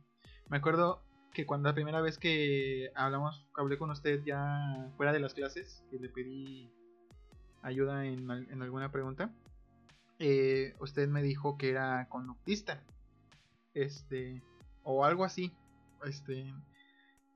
[0.49, 1.04] me acuerdo
[1.35, 5.85] que cuando la primera vez que hablamos, hablé con usted ya fuera de las clases,
[5.91, 6.73] que le pedí
[7.63, 9.35] ayuda en, en alguna pregunta,
[10.19, 12.83] eh, usted me dijo que era conductista,
[13.75, 14.43] este,
[14.83, 15.53] o algo así,
[16.07, 16.55] este,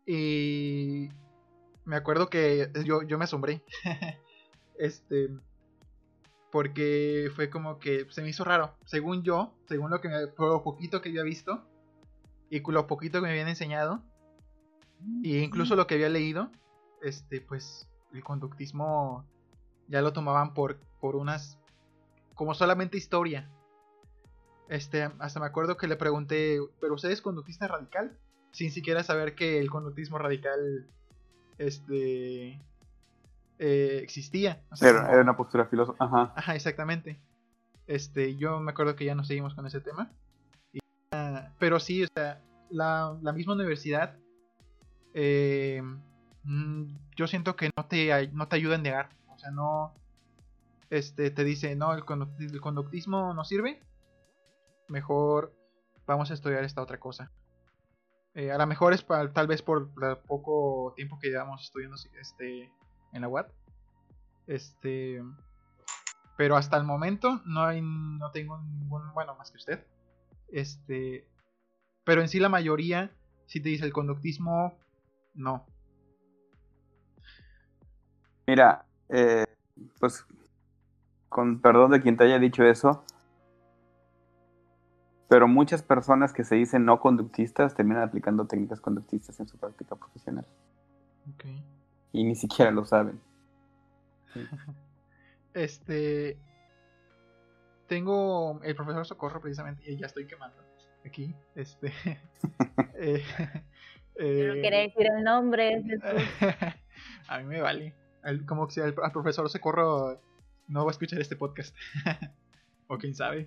[0.07, 1.09] y
[1.85, 3.63] me acuerdo que yo, yo me asombré,
[4.79, 5.29] este,
[6.51, 8.75] porque fue como que se me hizo raro.
[8.87, 11.68] Según yo, según lo que me, por lo poquito que había visto
[12.51, 14.03] y lo poquito que me habían enseñado,
[15.23, 16.51] e incluso lo que había leído,
[17.03, 19.25] este, pues el conductismo
[19.89, 21.59] ya lo tomaban por, por unas,
[22.35, 23.49] como solamente historia.
[24.69, 28.17] Este, hasta me acuerdo que le pregunté, ¿pero usted es conductista radical?
[28.51, 30.87] Sin siquiera saber que el conductismo radical,
[31.59, 32.61] este,
[33.59, 34.63] eh, existía.
[34.71, 36.05] O sea, Era, como- era una postura filosófica.
[36.05, 36.33] Ajá.
[36.37, 37.19] Ajá, exactamente.
[37.87, 40.11] Este, yo me acuerdo que ya no seguimos con ese tema.
[41.59, 44.17] Pero sí, o sea, la, la misma universidad,
[45.15, 45.83] eh,
[46.45, 46.85] mm,
[47.17, 49.11] yo siento que no te, no te ayuda a negar.
[49.35, 49.95] O sea, no,
[50.91, 53.83] este, te dice, no, el, conducti- el conductismo no sirve.
[54.89, 55.53] Mejor
[56.07, 57.31] vamos a estudiar esta otra cosa.
[58.35, 61.97] Eh, a lo mejor es pa- tal vez por el poco tiempo que llevamos estudiando
[62.21, 62.71] este,
[63.13, 63.51] en la UAT.
[64.47, 65.23] Este,
[66.37, 69.87] pero hasta el momento no hay, no tengo ningún, bueno, más que usted.
[70.51, 71.27] Este,
[72.09, 73.11] pero en sí la mayoría
[73.45, 74.73] si te dice el conductismo,
[75.35, 75.67] no.
[78.47, 79.45] Mira, eh,
[80.01, 80.25] pues
[81.29, 83.05] con perdón de quien te haya dicho eso,
[85.29, 89.95] pero muchas personas que se dicen no conductistas terminan aplicando técnicas conductistas en su práctica
[89.95, 90.47] profesional
[91.35, 91.45] Ok.
[92.13, 93.21] y ni siquiera lo saben.
[95.53, 96.39] Este.
[97.87, 100.68] tengo el profesor Socorro precisamente, y ya estoy quemando
[101.09, 101.93] aquí, este...
[102.95, 103.23] eh,
[104.17, 105.83] no eh, quería decir el nombre.
[107.29, 107.95] A mí me vale.
[108.23, 110.21] Al- como que si al, al profesor Socorro
[110.67, 111.75] no va a escuchar este podcast.
[112.89, 113.47] o quién sabe.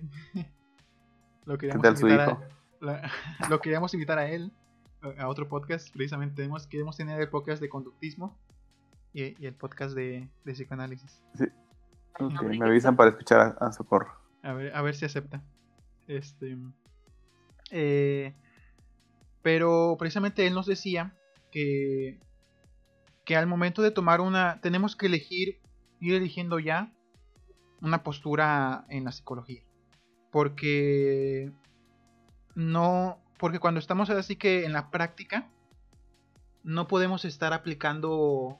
[1.44, 2.48] lo queríamos tal su invitar a,
[2.80, 3.10] la-
[3.50, 4.52] lo queríamos invitar a él
[5.18, 5.92] a otro podcast.
[5.92, 8.38] Precisamente tenemos, queremos tener el podcast de conductismo
[9.12, 11.22] y, y el podcast de, de psicoanálisis.
[12.18, 14.12] Hombre, me avisan para escuchar a, a Socorro.
[14.42, 15.42] A ver, a ver si acepta.
[16.06, 16.56] Este.
[17.72, 18.34] Eh,
[19.40, 21.14] pero precisamente él nos decía
[21.50, 22.20] que.
[23.24, 24.60] Que al momento de tomar una.
[24.60, 25.60] Tenemos que elegir.
[25.98, 26.92] Ir eligiendo ya.
[27.80, 29.62] Una postura en la psicología.
[30.30, 31.50] Porque.
[32.54, 33.18] No.
[33.38, 35.48] Porque cuando estamos así que en la práctica.
[36.62, 38.58] No podemos estar aplicando.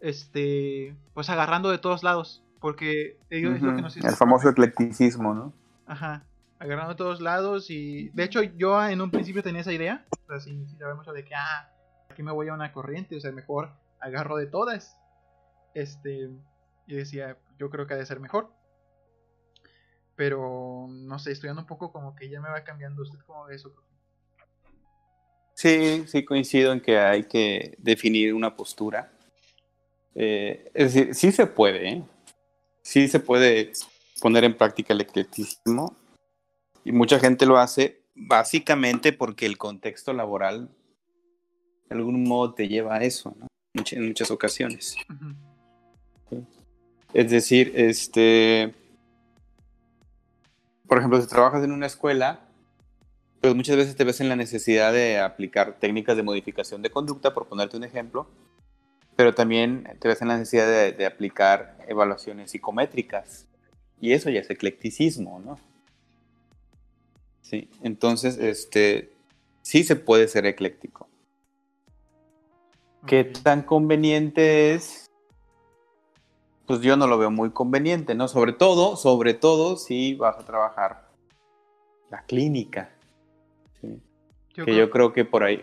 [0.00, 0.94] Este.
[1.14, 2.44] Pues agarrando de todos lados.
[2.60, 5.52] Porque ellos es lo que nos El famoso eclecticismo, ¿no?
[5.84, 6.24] Ajá,
[6.62, 10.30] agarrando de todos lados y de hecho yo en un principio tenía esa idea, o
[10.30, 11.68] sea, sin, de que, ah,
[12.08, 14.96] aquí me voy a una corriente, o sea, mejor agarro de todas.
[15.74, 16.30] Este,
[16.86, 18.52] y decía, yo creo que ha de ser mejor.
[20.14, 23.02] Pero, no sé, estudiando un poco como que ya me va cambiando.
[23.02, 23.74] ¿Usted cómo eso?
[25.54, 29.10] Sí, sí coincido en que hay que definir una postura.
[30.14, 32.02] Eh, es decir, sí se puede, ¿eh?
[32.82, 33.72] sí se puede
[34.20, 36.01] poner en práctica el eclecticismo
[36.84, 40.70] y mucha gente lo hace básicamente porque el contexto laboral
[41.88, 43.46] de algún modo te lleva a eso, ¿no?
[43.90, 44.96] En muchas ocasiones.
[47.14, 48.74] Es decir, este,
[50.86, 52.40] por ejemplo, si trabajas en una escuela,
[53.40, 57.34] pues muchas veces te ves en la necesidad de aplicar técnicas de modificación de conducta,
[57.34, 58.28] por ponerte un ejemplo,
[59.16, 63.46] pero también te ves en la necesidad de, de aplicar evaluaciones psicométricas.
[64.00, 65.58] Y eso ya es eclecticismo, ¿no?
[67.52, 69.12] Sí, entonces, este,
[69.60, 71.06] sí se puede ser ecléctico.
[73.06, 75.10] ¿Qué tan conveniente es?
[76.66, 78.26] Pues yo no lo veo muy conveniente, ¿no?
[78.26, 81.10] Sobre todo, sobre todo si vas a trabajar
[82.10, 82.90] la clínica.
[83.82, 84.00] ¿sí?
[84.54, 85.62] Yo que creo- yo creo que por ahí,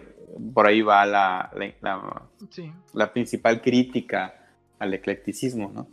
[0.54, 2.22] por ahí va la, la, la-
[2.52, 4.48] Sí, la principal crítica
[4.78, 5.88] al eclecticismo, ¿no?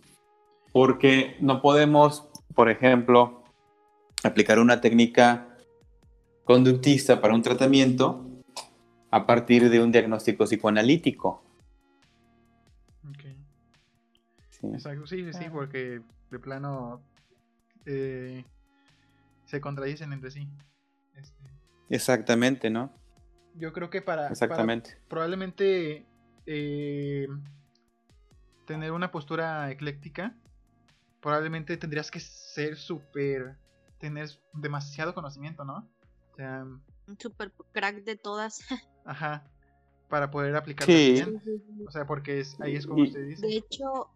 [0.72, 3.44] Porque no podemos, por ejemplo,
[4.24, 5.55] aplicar una técnica
[6.46, 8.24] conductista para un tratamiento
[9.10, 11.42] a partir de un diagnóstico psicoanalítico.
[13.10, 13.24] ok.
[14.50, 14.66] ¿sí?
[14.68, 15.52] Exacto, sí, sí, sí, Claro.
[15.52, 16.00] porque
[16.30, 17.02] de plano
[17.84, 18.44] eh,
[19.44, 20.48] se contradicen entre sí.
[21.14, 21.50] Este,
[21.90, 22.92] Exactamente, ¿no?
[23.58, 24.98] yo creo que para, para Exactamente.
[25.08, 26.06] probablemente
[26.46, 27.26] eh,
[28.66, 30.36] tener una postura ecléctica,
[31.20, 33.56] probablemente tendrías que ser súper,
[33.98, 35.88] tener demasiado conocimiento, ¿no?
[36.36, 38.58] Sea, Un super crack de todas.
[39.04, 39.44] ajá,
[40.08, 41.12] para poder aplicarlo Sí.
[41.12, 41.42] bien.
[41.86, 43.46] O sea, porque es, ahí es como usted dice.
[43.46, 44.08] De hecho,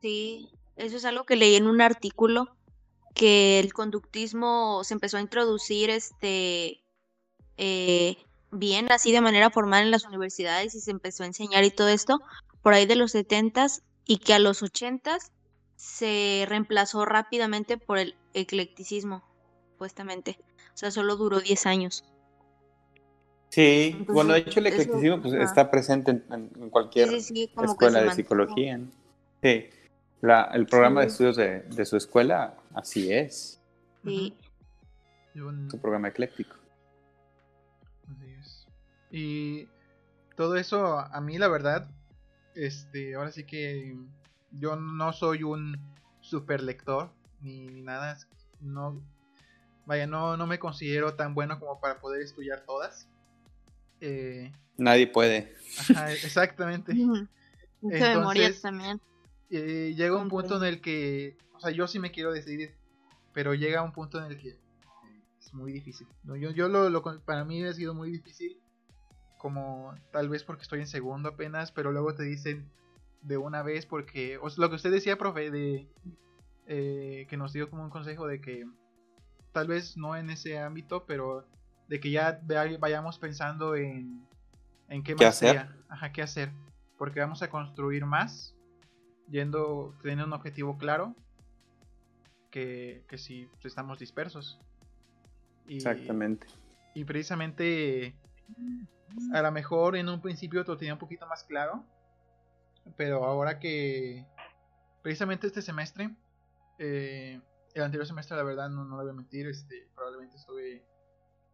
[0.00, 2.56] sí, eso es algo que leí en un artículo
[3.14, 6.82] que el conductismo se empezó a introducir este
[7.56, 8.16] eh,
[8.50, 11.88] bien así de manera formal en las universidades y se empezó a enseñar y todo
[11.88, 12.20] esto
[12.62, 15.30] por ahí de los 70s y que a los 80s
[15.76, 19.22] se reemplazó rápidamente por el eclecticismo,
[19.72, 20.38] supuestamente.
[20.74, 22.04] O sea, solo duró 10 años.
[23.50, 25.44] Sí, Entonces, bueno, de hecho el eclecticismo pues, ajá.
[25.44, 28.78] está presente en, cualquier Sí, sí, sí, como que escuela de psicología.
[28.78, 28.90] ¿no?
[29.40, 29.68] Sí,
[30.20, 33.60] La- el programa de estudios de, de su escuela así es,
[34.04, 34.34] Sí.
[35.70, 36.56] Su programa ecléctico.
[38.10, 38.66] Así es.
[39.10, 39.68] Y
[40.36, 41.88] todo eso, a mí la verdad,
[42.54, 43.96] este, ahora sí que
[44.52, 45.78] yo no soy un
[46.20, 47.10] super lector
[47.40, 48.18] ni, ni nada,
[48.60, 49.00] no,
[49.86, 53.08] vaya, no, no me considero tan bueno como para poder estudiar todas.
[54.00, 55.54] Eh, Nadie puede.
[55.78, 56.92] ajá, exactamente.
[57.82, 59.00] Entonces, también.
[59.50, 62.74] Eh, llega un punto en el que, o sea, yo sí me quiero decidir,
[63.32, 64.58] pero llega un punto en el que
[65.38, 66.06] es muy difícil.
[66.24, 66.34] ¿no?
[66.36, 68.58] Yo, yo lo, lo con- para mí ha sido muy difícil,
[69.38, 72.68] como tal vez porque estoy en segundo apenas, pero luego te dicen
[73.22, 75.86] de una vez porque, o sea, lo que usted decía, profe, de
[76.66, 78.64] eh, que nos dio como un consejo de que
[79.54, 81.46] tal vez no en ese ámbito, pero
[81.88, 82.40] de que ya
[82.80, 84.26] vayamos pensando en,
[84.88, 85.68] en qué, ¿Qué más hacer?
[85.88, 86.50] Ajá, qué hacer,
[86.98, 88.54] porque vamos a construir más
[89.30, 91.14] yendo, teniendo un objetivo claro
[92.50, 94.58] que, que si estamos dispersos.
[95.68, 96.48] Y, Exactamente.
[96.92, 98.16] y precisamente
[99.32, 101.84] a lo mejor en un principio lo tenía un poquito más claro,
[102.96, 104.26] pero ahora que
[105.00, 106.10] precisamente este semestre
[106.78, 107.40] eh,
[107.74, 110.84] el anterior semestre, la verdad, no, no lo voy a mentir, este, probablemente estuve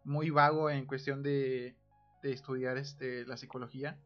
[0.05, 1.75] muy vago en cuestión de,
[2.23, 3.99] de estudiar este, la psicología.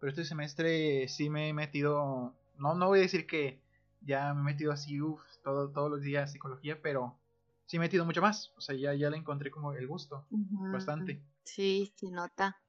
[0.00, 3.60] Pero este semestre sí me he metido, no, no voy a decir que
[4.00, 7.18] ya me he metido así, uff, todo, todos los días psicología, pero
[7.66, 8.52] sí he metido mucho más.
[8.56, 11.20] O sea, ya, ya le encontré como el gusto, bastante.
[11.44, 12.60] Sí, se nota.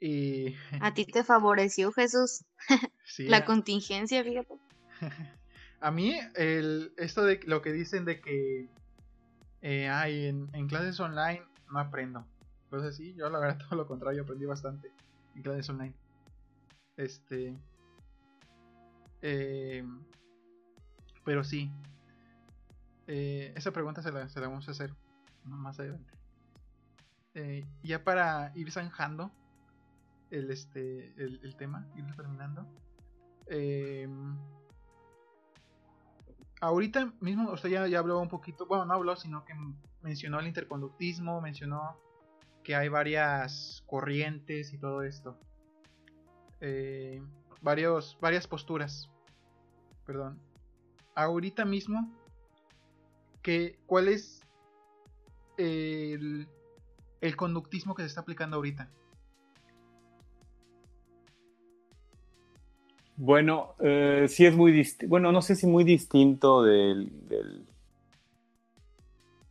[0.00, 0.54] Y...
[0.80, 2.44] A ti te favoreció, Jesús,
[3.04, 4.54] sí, la a- contingencia, fíjate.
[5.86, 8.68] A mí, el, esto de lo que dicen de que
[9.62, 12.26] eh, ay, en, clases online no aprendo.
[12.64, 14.90] Entonces sí, yo la verdad todo lo contrario, aprendí bastante
[15.36, 15.94] en clases online.
[16.96, 17.56] Este...
[19.22, 19.84] eh,
[21.24, 21.70] pero sí.
[23.06, 24.92] eh, esa pregunta se la, vamos a hacer
[25.44, 26.12] más adelante.
[27.34, 29.30] Eh, ya para ir zanjando
[30.32, 32.66] el, este, el, tema, ir terminando.
[36.60, 39.54] Ahorita mismo usted ya, ya habló un poquito, bueno, no habló, sino que
[40.02, 41.98] mencionó el interconductismo, mencionó
[42.62, 45.38] que hay varias corrientes y todo esto.
[46.60, 47.22] Eh,
[47.60, 49.10] varios, varias posturas.
[50.04, 50.40] Perdón.
[51.14, 52.12] Ahorita mismo,
[53.42, 54.42] que, ¿cuál es
[55.56, 56.48] el,
[57.20, 58.90] el conductismo que se está aplicando ahorita?
[63.18, 67.10] Bueno, eh, sí es muy distinto, bueno, no sé si muy distinto del,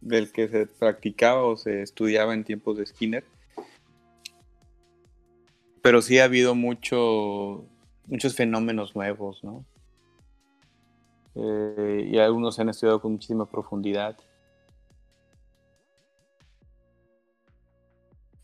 [0.01, 3.23] del, que se practicaba o se estudiaba en tiempos de Skinner,
[5.81, 7.65] pero sí ha habido mucho,
[8.05, 9.65] muchos fenómenos nuevos, ¿no?
[11.33, 14.15] Eh, y algunos se han estudiado con muchísima profundidad.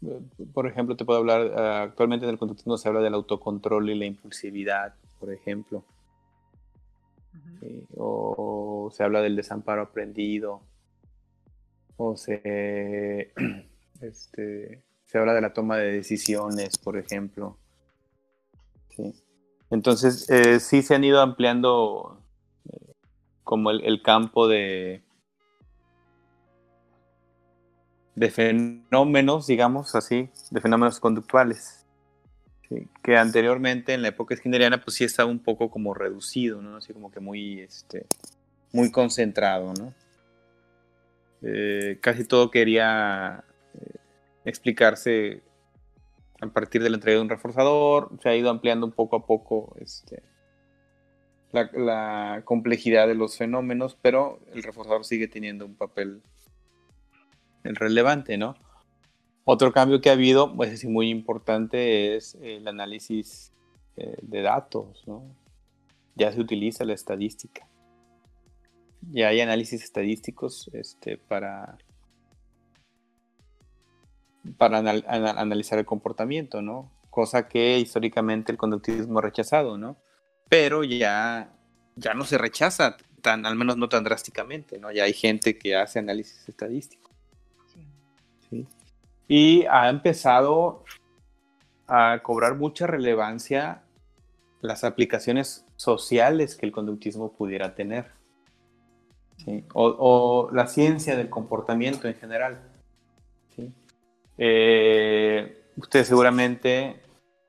[0.02, 0.20] Eh,
[0.52, 1.42] Por ejemplo, te puedo hablar,
[1.90, 5.86] actualmente en el conductismo se habla del autocontrol y la impulsividad, por ejemplo.
[7.62, 10.62] Sí, o se habla del desamparo aprendido,
[11.96, 13.32] o se,
[14.02, 17.58] este, se habla de la toma de decisiones, por ejemplo.
[18.90, 19.14] Sí.
[19.70, 22.20] Entonces, eh, sí se han ido ampliando
[22.70, 22.94] eh,
[23.44, 25.04] como el, el campo de,
[28.16, 31.81] de fenómenos, digamos así, de fenómenos conductuales.
[33.04, 36.78] Que anteriormente en la época skinneriana pues sí estaba un poco como reducido, ¿no?
[36.78, 38.06] Así como que muy, este,
[38.72, 39.94] muy concentrado, ¿no?
[41.42, 43.44] Eh, casi todo quería
[43.74, 43.96] eh,
[44.46, 45.42] explicarse
[46.40, 49.26] a partir de la entrega de un reforzador, se ha ido ampliando un poco a
[49.26, 50.24] poco este,
[51.52, 56.22] la complejidad de los fenómenos, pero el reforzador sigue teniendo un papel
[57.64, 58.56] relevante, ¿no?
[59.54, 63.52] Otro cambio que ha habido, pues sí, muy importante, es el análisis
[63.98, 65.26] eh, de datos, ¿no?
[66.16, 67.68] Ya se utiliza la estadística.
[69.12, 71.78] Ya hay análisis estadísticos este, para,
[74.58, 76.90] para anal- ana- analizar el comportamiento, ¿no?
[77.10, 79.98] Cosa que históricamente el conductismo ha rechazado, ¿no?
[80.48, 81.52] Pero ya,
[81.98, 84.94] ya no se rechaza, tan, al menos no tan drásticamente, ¿no?
[84.94, 87.12] Ya hay gente que hace análisis estadístico.
[88.50, 88.66] ¿sí?
[89.28, 90.84] Y ha empezado
[91.88, 93.84] a cobrar mucha relevancia
[94.62, 98.12] las aplicaciones sociales que el conductismo pudiera tener.
[99.38, 99.66] ¿sí?
[99.74, 102.62] O, o la ciencia del comportamiento en general.
[103.56, 103.74] ¿sí?
[104.38, 107.02] Eh, ustedes seguramente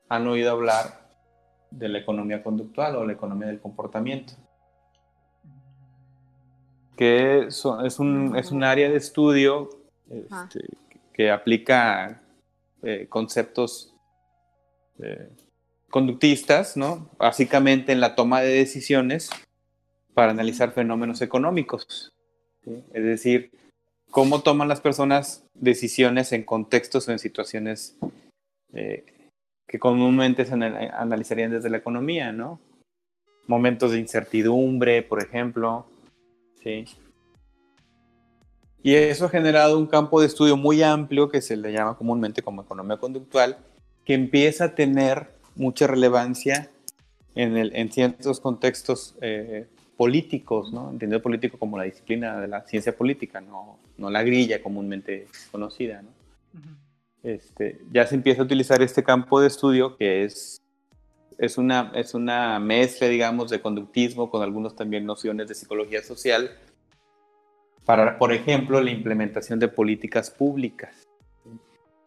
[0.09, 1.09] han oído hablar
[1.70, 4.35] de la economía conductual o la economía del comportamiento,
[6.97, 7.65] que es,
[7.99, 9.70] un, es un área de estudio
[10.11, 10.61] este,
[11.12, 12.22] que aplica
[12.82, 13.94] eh, conceptos
[14.98, 15.28] eh,
[15.90, 17.10] conductistas, ¿no?
[17.18, 19.30] Básicamente en la toma de decisiones
[20.14, 22.12] para analizar fenómenos económicos.
[22.64, 23.51] Es decir,
[24.10, 27.97] cómo toman las personas decisiones en contextos o en situaciones
[28.72, 29.05] eh,
[29.66, 32.60] que comúnmente se anal- analizarían desde la economía, ¿no?
[33.47, 35.86] Momentos de incertidumbre, por ejemplo,
[36.62, 36.84] ¿sí?
[38.82, 42.42] Y eso ha generado un campo de estudio muy amplio que se le llama comúnmente
[42.42, 43.59] como economía conductual,
[44.04, 46.70] que empieza a tener mucha relevancia
[47.34, 50.90] en, el, en ciertos contextos eh, políticos, ¿no?
[50.90, 56.02] Entendido político como la disciplina de la ciencia política, no, no la grilla comúnmente conocida.
[57.22, 60.60] Este, ya se empieza a utilizar este campo de estudio que es,
[61.38, 66.50] es, una, es una mezcla, digamos, de conductismo con algunas también nociones de psicología social
[67.84, 71.06] para, por ejemplo, la implementación de políticas públicas.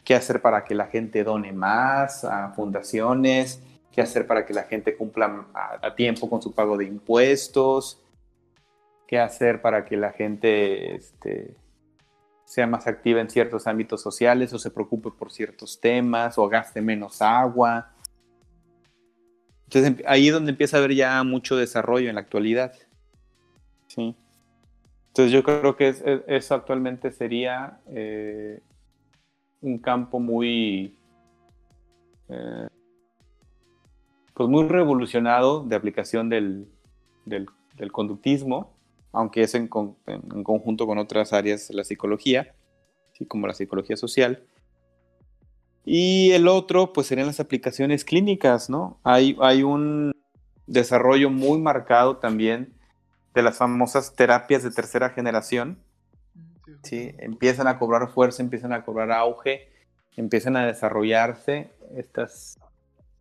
[0.04, 3.62] ¿Qué hacer para que la gente done más a fundaciones?
[3.92, 8.02] ¿Qué hacer para que la gente cumpla a, tiempo con su pago de impuestos?
[9.08, 11.56] qué hacer para que la gente este,
[12.46, 16.82] sea más activa en ciertos ámbitos sociales o se preocupe por ciertos temas o gaste
[16.82, 17.94] menos agua.
[19.66, 22.74] Entonces ahí es donde empieza a haber ya mucho desarrollo en la actualidad.
[23.88, 24.16] Sí.
[25.16, 25.96] Entonces yo creo que
[26.28, 28.60] eso actualmente sería eh,
[29.62, 31.00] un campo muy,
[32.28, 32.68] eh,
[34.34, 36.68] pues muy revolucionado de aplicación del,
[37.94, 38.76] conductismo,
[39.14, 42.54] aunque es en, conjunto con otras áreas de la psicología,
[43.14, 43.26] ¿sí?
[43.26, 44.44] como la psicología social.
[45.86, 49.00] Y el otro, pues serían las aplicaciones clínicas, ¿no?
[49.02, 50.12] Hay un
[50.68, 52.75] desarrollo muy marcado también
[53.36, 55.78] de las famosas terapias de tercera generación.
[56.84, 59.70] Sí, empiezan a cobrar fuerza, empiezan a cobrar auge,
[60.16, 62.58] empiezan a desarrollarse estas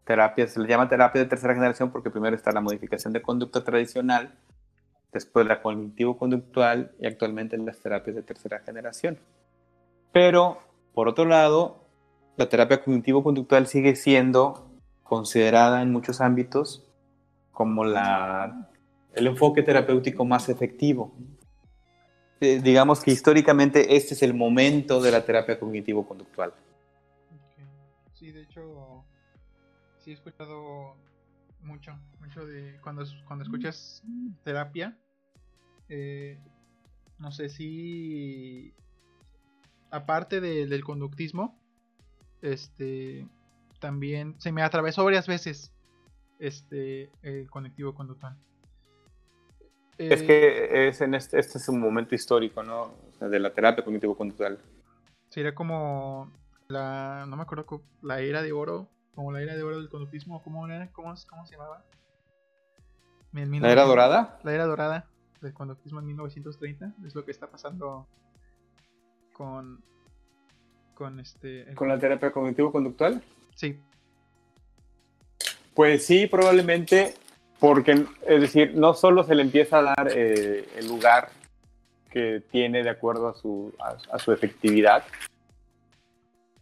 [0.04, 3.64] terapias, se les llama terapia de tercera generación porque primero está la modificación de conducta
[3.64, 4.38] tradicional,
[5.12, 9.18] después la cognitivo-conductual y actualmente las terapias de tercera generación.
[10.12, 10.58] Pero,
[10.94, 11.88] por otro lado,
[12.36, 14.70] la terapia cognitivo-conductual sigue siendo
[15.02, 16.86] considerada en muchos ámbitos
[17.50, 18.68] como la
[19.14, 21.14] el enfoque terapéutico más efectivo.
[22.40, 26.52] Eh, digamos que históricamente este es el momento de la terapia cognitivo-conductual.
[28.12, 29.04] Sí, de hecho,
[29.98, 30.96] sí he escuchado
[31.62, 34.02] mucho, mucho de cuando, cuando escuchas
[34.42, 34.98] terapia,
[35.88, 36.38] eh,
[37.18, 38.74] no sé si
[39.90, 41.58] aparte del conductismo,
[42.42, 43.26] este
[43.80, 45.72] también se me atravesó varias veces
[46.38, 48.36] este el conectivo conductual.
[49.98, 52.94] Es eh, que es en este, este, es un momento histórico, ¿no?
[53.20, 54.58] de la terapia cognitivo-conductual.
[55.28, 56.30] Sería como
[56.68, 60.42] la, no me acuerdo, la era de oro, como la era de oro del conductismo,
[60.42, 60.90] ¿cómo, era?
[60.92, 61.84] ¿Cómo, cómo se llamaba?
[63.32, 64.38] ¿La era dorada?
[64.44, 65.06] La era dorada
[65.40, 68.06] del conductismo en 1930, es lo que está pasando
[69.32, 69.82] con,
[70.94, 71.74] con este...
[71.74, 73.22] ¿Con la terapia cognitivo-conductual?
[73.54, 73.80] Sí.
[75.74, 77.14] Pues sí, probablemente
[77.58, 81.30] porque, es decir, no solo se le empieza a dar eh, el lugar
[82.10, 85.02] que tiene de acuerdo a su, a, su, efectividad,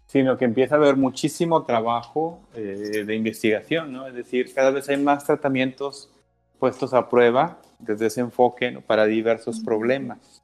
[0.07, 4.07] sino que empieza a haber muchísimo trabajo eh, de investigación, ¿no?
[4.07, 6.11] Es decir, cada vez hay más tratamientos
[6.59, 10.43] puestos a prueba desde ese enfoque para diversos problemas.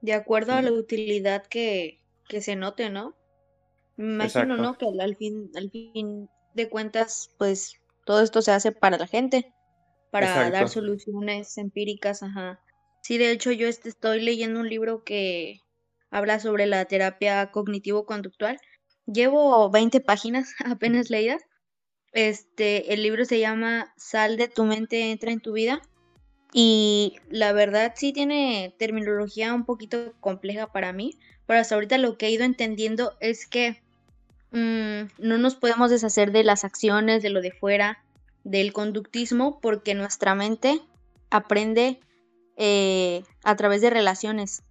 [0.00, 3.14] De acuerdo a la utilidad que, que se note, ¿no?
[3.96, 4.78] Me imagino, ¿no?
[4.78, 7.74] Que al fin, al fin de cuentas, pues
[8.04, 9.52] todo esto se hace para la gente
[10.10, 12.60] para dar soluciones empíricas, ajá.
[13.02, 15.60] Sí, de hecho yo estoy leyendo un libro que
[16.10, 18.58] habla sobre la terapia cognitivo-conductual.
[19.06, 21.42] Llevo 20 páginas apenas leídas.
[22.12, 25.80] Este, el libro se llama Sal de tu mente, entra en tu vida.
[26.52, 31.16] Y la verdad sí tiene terminología un poquito compleja para mí,
[31.46, 33.80] pero hasta ahorita lo que he ido entendiendo es que
[34.50, 38.02] mm, no nos podemos deshacer de las acciones, de lo de fuera,
[38.44, 40.80] del conductismo porque nuestra mente
[41.30, 42.00] aprende
[42.56, 44.62] eh, a través de relaciones.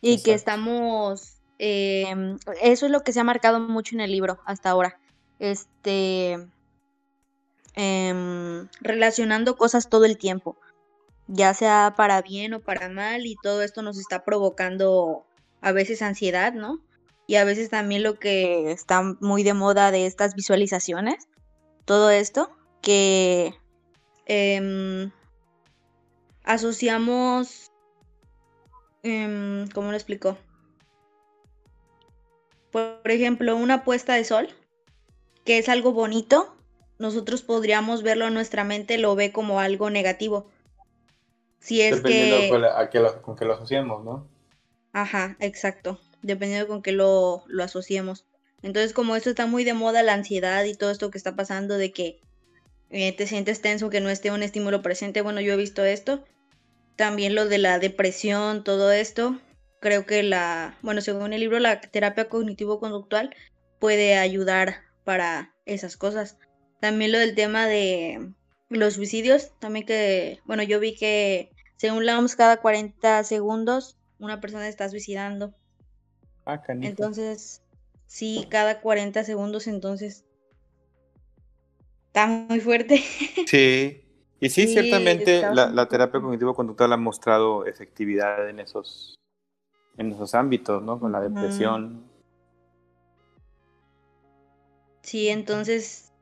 [0.00, 4.40] Y que estamos em, eso es lo que se ha marcado mucho en el libro
[4.46, 4.98] hasta ahora.
[5.38, 6.38] Este
[7.74, 10.56] em, relacionando cosas todo el tiempo
[11.32, 15.24] ya sea para bien o para mal y todo esto nos está provocando
[15.60, 16.80] a veces ansiedad no
[17.26, 21.28] y a veces también lo que está muy de moda de estas visualizaciones
[21.84, 22.50] todo esto
[22.80, 23.54] que
[24.26, 25.10] em,
[26.44, 27.70] asociamos,
[29.02, 30.38] em, ¿cómo lo explico?
[32.70, 34.48] Por ejemplo, una puesta de sol,
[35.44, 36.54] que es algo bonito,
[36.98, 40.48] nosotros podríamos verlo en nuestra mente, lo ve como algo negativo.
[41.58, 42.48] Si es que...
[43.22, 44.26] Con, que lo asociemos, ¿no?
[44.92, 45.98] Ajá, exacto.
[46.22, 48.26] Dependiendo con qué lo, lo asociemos.
[48.62, 51.78] Entonces, como esto está muy de moda, la ansiedad y todo esto que está pasando
[51.78, 52.20] de que
[52.90, 55.22] eh, te sientes tenso que no esté un estímulo presente.
[55.22, 56.24] Bueno, yo he visto esto.
[56.96, 59.40] También lo de la depresión, todo esto.
[59.80, 63.34] Creo que la, bueno, según el libro, la terapia cognitivo-conductual
[63.78, 66.36] puede ayudar para esas cosas.
[66.80, 68.32] También lo del tema de
[68.68, 74.40] los suicidios, también que, bueno, yo vi que según la OMS cada 40 segundos una
[74.40, 75.54] persona está suicidando.
[76.44, 77.62] Ah, entonces,
[78.06, 80.24] sí, cada 40 segundos, entonces
[82.10, 83.02] está muy fuerte.
[83.46, 84.02] Sí,
[84.40, 89.18] y sí, ciertamente la, terapia cognitivo-conductual ha mostrado efectividad en esos,
[89.96, 90.98] en esos ámbitos, ¿no?
[90.98, 92.04] Con la depresión.
[95.02, 96.12] Sí, entonces,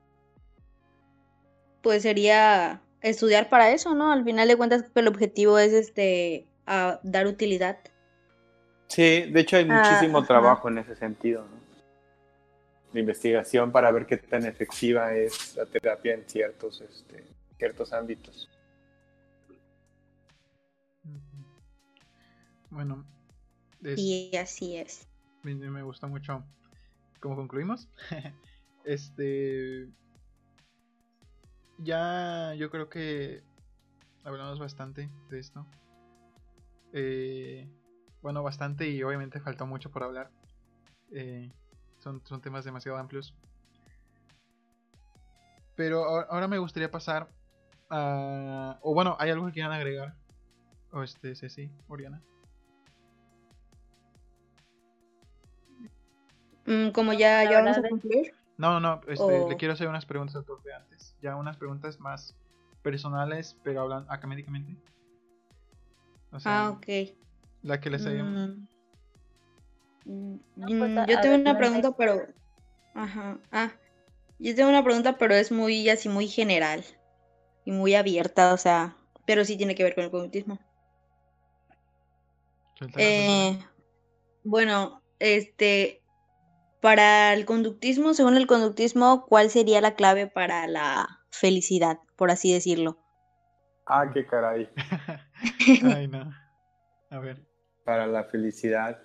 [1.82, 4.12] pues sería estudiar para eso, ¿no?
[4.12, 7.78] Al final de cuentas, el objetivo es este a dar utilidad.
[8.88, 11.57] Sí, de hecho hay Ah, muchísimo trabajo en ese sentido, ¿no?
[12.92, 17.24] De investigación para ver qué tan efectiva es la terapia en ciertos, este,
[17.58, 18.48] ciertos ámbitos.
[22.70, 23.04] Bueno,
[23.82, 25.08] es- Y así es.
[25.42, 26.44] me, me gustó mucho
[27.20, 27.88] cómo concluimos.
[28.84, 29.88] este.
[31.78, 33.42] Ya yo creo que
[34.24, 35.66] hablamos bastante de esto.
[36.92, 37.68] Eh,
[38.22, 40.30] bueno, bastante y obviamente faltó mucho por hablar.
[41.12, 41.50] Eh,
[41.98, 43.34] son, son temas demasiado amplios.
[45.76, 47.28] Pero ahora me gustaría pasar
[47.90, 48.78] a...
[48.82, 50.14] O bueno, ¿hay algo que quieran agregar?
[50.92, 52.20] O este, Ceci, Oriana.
[56.66, 58.34] Mm, como ya, ya vamos a concluir.
[58.56, 61.14] No, no, no, este, O- le quiero hacer unas preguntas al profe antes.
[61.22, 62.34] Ya unas preguntas más
[62.82, 64.76] personales, pero hablan académicamente.
[66.32, 66.86] O sea, Ah, ok.
[67.62, 68.04] la que les.
[68.04, 68.66] Mm.
[70.04, 72.26] Mm, pues, mm, a- yo tengo una pregunta, pero.
[72.94, 73.38] Ajá.
[73.52, 73.72] Ah.
[74.38, 76.84] Yo tengo una pregunta, pero es muy así, muy general.
[77.64, 78.96] Y muy abierta, o sea.
[79.26, 80.58] Pero sí tiene que ver con el conductismo.
[82.78, 83.58] Suéltala, Eh,
[84.44, 86.00] bueno, este.
[86.80, 92.52] Para el conductismo, según el conductismo, ¿cuál sería la clave para la felicidad, por así
[92.52, 92.98] decirlo?
[93.86, 94.68] Ah, qué caray.
[95.82, 96.32] Ay, no.
[97.10, 97.42] A ver.
[97.84, 99.02] Para la felicidad.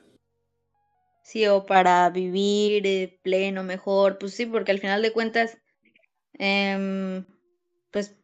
[1.24, 5.58] Sí, o para vivir eh, pleno, mejor, pues sí, porque al final de cuentas,
[6.34, 7.26] em,
[7.91, 8.16] pues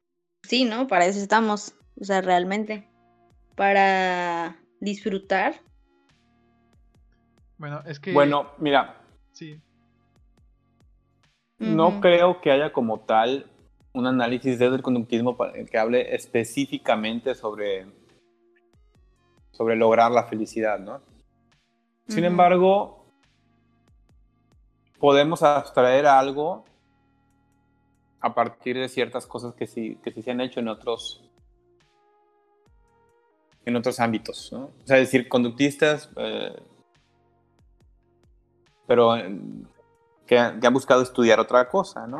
[0.43, 0.87] sí, ¿no?
[0.87, 2.87] Para eso estamos, o sea, realmente,
[3.55, 5.61] para disfrutar.
[7.57, 8.13] Bueno, es que.
[8.13, 9.01] Bueno, mira,
[9.31, 9.61] Sí.
[11.57, 13.45] no creo que haya como tal
[13.93, 15.37] un análisis desde el conductismo
[15.69, 17.85] que hable específicamente sobre,
[19.51, 21.01] sobre lograr la felicidad, ¿no?
[22.09, 23.05] Sin embargo,
[24.99, 26.65] podemos abstraer algo
[28.19, 31.23] a partir de ciertas cosas que sí, que sí se han hecho en otros
[33.65, 34.63] en otros ámbitos, ¿no?
[34.63, 36.55] O sea, decir, conductistas, eh,
[38.87, 39.39] pero eh,
[40.25, 42.19] que, que han buscado estudiar otra cosa, ¿no?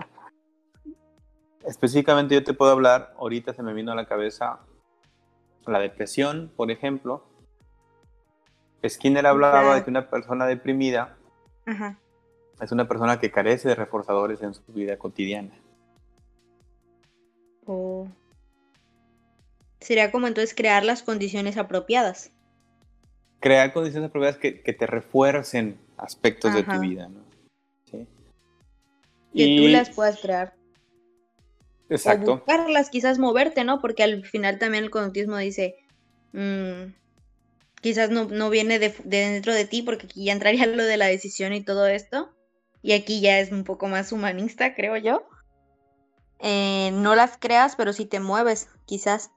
[1.65, 4.59] Específicamente yo te puedo hablar, ahorita se me vino a la cabeza
[5.69, 7.23] la depresión, por ejemplo.
[8.87, 11.17] Skinner hablaba de que una persona deprimida
[11.65, 11.97] Ajá.
[12.61, 15.51] es una persona que carece de reforzadores en su vida cotidiana.
[17.65, 18.07] O
[19.79, 22.31] sería como entonces crear las condiciones apropiadas.
[23.39, 27.21] Crear condiciones apropiadas que, que te refuercen aspectos de tu vida, ¿no?
[27.85, 28.07] ¿Sí?
[29.33, 30.53] Que tú Y- las puedas crear.
[31.89, 32.35] O Exacto.
[32.35, 33.81] buscarlas, quizás moverte, ¿no?
[33.81, 35.75] Porque al final también el conductismo dice,
[36.33, 36.93] mm,
[37.81, 40.97] quizás no, no viene de, de dentro de ti, porque aquí ya entraría lo de
[40.97, 42.29] la decisión y todo esto.
[42.81, 45.27] Y aquí ya es un poco más humanista, creo yo.
[46.39, 49.31] Eh, no las creas, pero sí te mueves, quizás,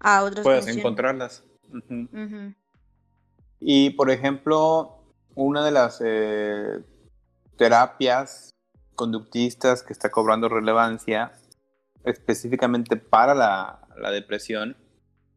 [0.00, 1.44] a otras Puedes encontrarlas.
[3.60, 5.04] Y, por ejemplo,
[5.36, 6.82] una de las eh,
[7.56, 8.50] terapias
[8.96, 11.32] conductistas que está cobrando relevancia
[12.04, 14.76] específicamente para la, la depresión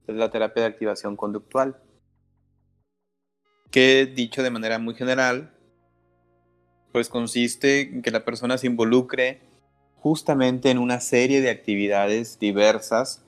[0.08, 1.78] es la terapia de activación conductual.
[3.74, 5.52] Que, dicho de manera muy general,
[6.92, 9.42] pues consiste en que la persona se involucre
[9.98, 13.26] justamente en una serie de actividades diversas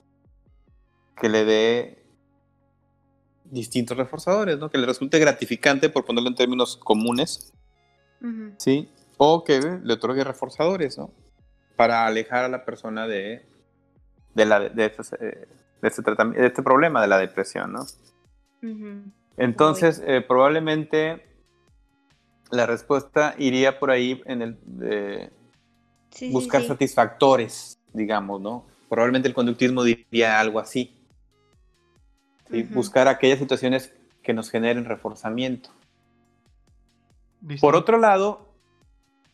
[1.20, 2.04] que le dé
[3.50, 4.70] distintos reforzadores, ¿no?
[4.70, 7.52] Que le resulte gratificante, por ponerlo en términos comunes,
[8.22, 8.54] Ujú.
[8.58, 8.88] ¿sí?
[9.16, 11.10] O que le otorgue reforzadores, ¿no?
[11.74, 13.44] Para alejar a la persona de,
[14.34, 15.16] de, la, de, este
[15.82, 17.84] de este problema de la depresión, ¿no?
[19.36, 21.26] Entonces, eh, probablemente
[22.50, 25.30] la respuesta iría por ahí en el de
[26.10, 26.68] Sí, buscar sí.
[26.68, 28.64] satisfactores, digamos, ¿no?
[28.88, 30.94] Probablemente el conductismo diría algo así.
[32.50, 32.62] ¿sí?
[32.62, 32.74] Ujú.
[32.74, 33.92] Buscar aquellas situaciones
[34.22, 35.70] que nos generen reforzamiento.
[37.60, 38.48] Por otro lado,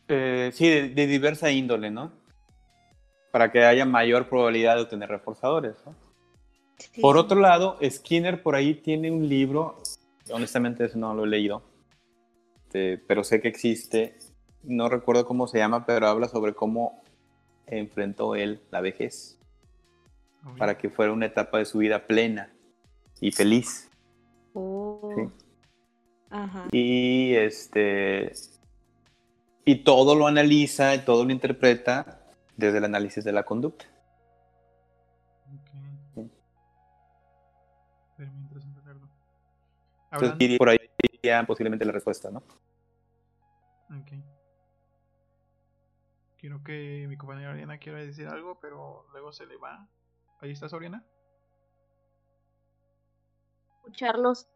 [0.09, 2.11] eh, sí, de, de diversa índole, ¿no?
[3.31, 5.95] Para que haya mayor probabilidad de obtener reforzadores, ¿no?
[6.77, 9.77] Sí, Por otro lado, Skinner por ahí tiene un libro,
[10.31, 11.63] honestamente ese no lo he leído,
[12.63, 14.17] este, pero sé que existe,
[14.63, 17.03] no recuerdo cómo se llama, pero habla sobre cómo
[17.67, 19.39] enfrentó él la vejez
[20.45, 22.53] Uy, para que fuera una etapa de su vida plena
[23.21, 23.89] y feliz.
[24.53, 25.13] Oh.
[25.15, 25.29] Sí.
[26.29, 26.67] Ajá.
[26.71, 28.33] Y este
[29.65, 32.21] y todo lo analiza y todo lo interpreta
[32.57, 33.85] desde el análisis de la conducta.
[40.13, 40.77] Entonces, iría- por ahí
[41.11, 42.39] iría posiblemente la respuesta, ¿no?
[43.89, 44.11] Ok.
[46.37, 49.87] Quiero que mi compañera Oriana quiera decir algo, pero luego se le va.
[50.41, 51.03] ¿Ahí estás, Oriana?
[53.77, 54.47] Escucharlos.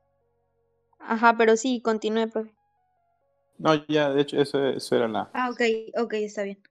[1.00, 2.54] Ajá, pero sí, continúe, profe.
[3.58, 5.30] No, ya, de hecho, eso, eso era la...
[5.34, 5.62] Ah, ok,
[5.98, 6.62] ok, está bien.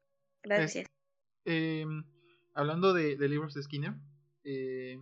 [0.42, 0.86] Gracias.
[1.44, 1.84] Eh,
[2.54, 3.94] hablando de, de libros de Skinner,
[4.44, 5.00] eh,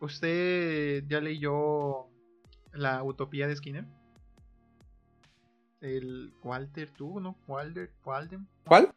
[0.00, 2.08] ¿usted ya leyó
[2.76, 3.84] La Utopía de Skinner?
[5.80, 7.36] El Walter, tú, ¿no?
[7.46, 8.46] Walter, Walden.
[8.66, 8.92] ¿Cuál?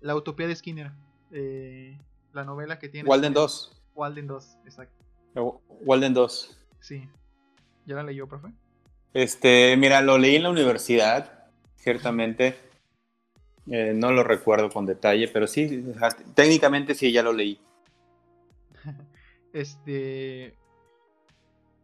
[0.00, 0.92] La Utopía de Skinner.
[1.32, 1.98] eh,
[2.32, 3.08] la novela que tiene.
[3.08, 3.42] Walden Skinner.
[3.42, 3.82] 2.
[3.94, 5.04] Walden 2, exacto.
[5.34, 6.58] O- Walden 2.
[6.80, 7.08] Sí.
[7.86, 8.48] ¿Ya la leyó, profe?
[9.14, 12.56] Este, mira, lo leí en la universidad, ciertamente.
[13.68, 15.84] Eh, no lo recuerdo con detalle, pero sí,
[16.34, 17.60] técnicamente sí, ya lo leí.
[19.52, 20.56] Este.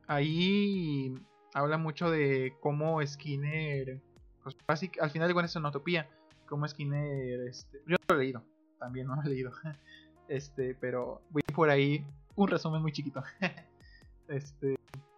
[0.06, 1.14] Ahí
[1.54, 4.00] habla mucho de cómo Skinner.
[4.42, 6.08] Pues básic- al final igual es una utopía.
[6.46, 7.40] Cómo Skinner.
[7.48, 8.42] Este, yo no lo he leído.
[8.78, 9.52] También no lo he leído.
[10.28, 12.04] Este, pero voy por ahí.
[12.34, 13.22] Un resumen muy chiquito.
[14.28, 14.76] Este.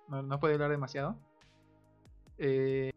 [0.09, 1.17] No, no puedo hablar demasiado.
[2.37, 2.93] Eh,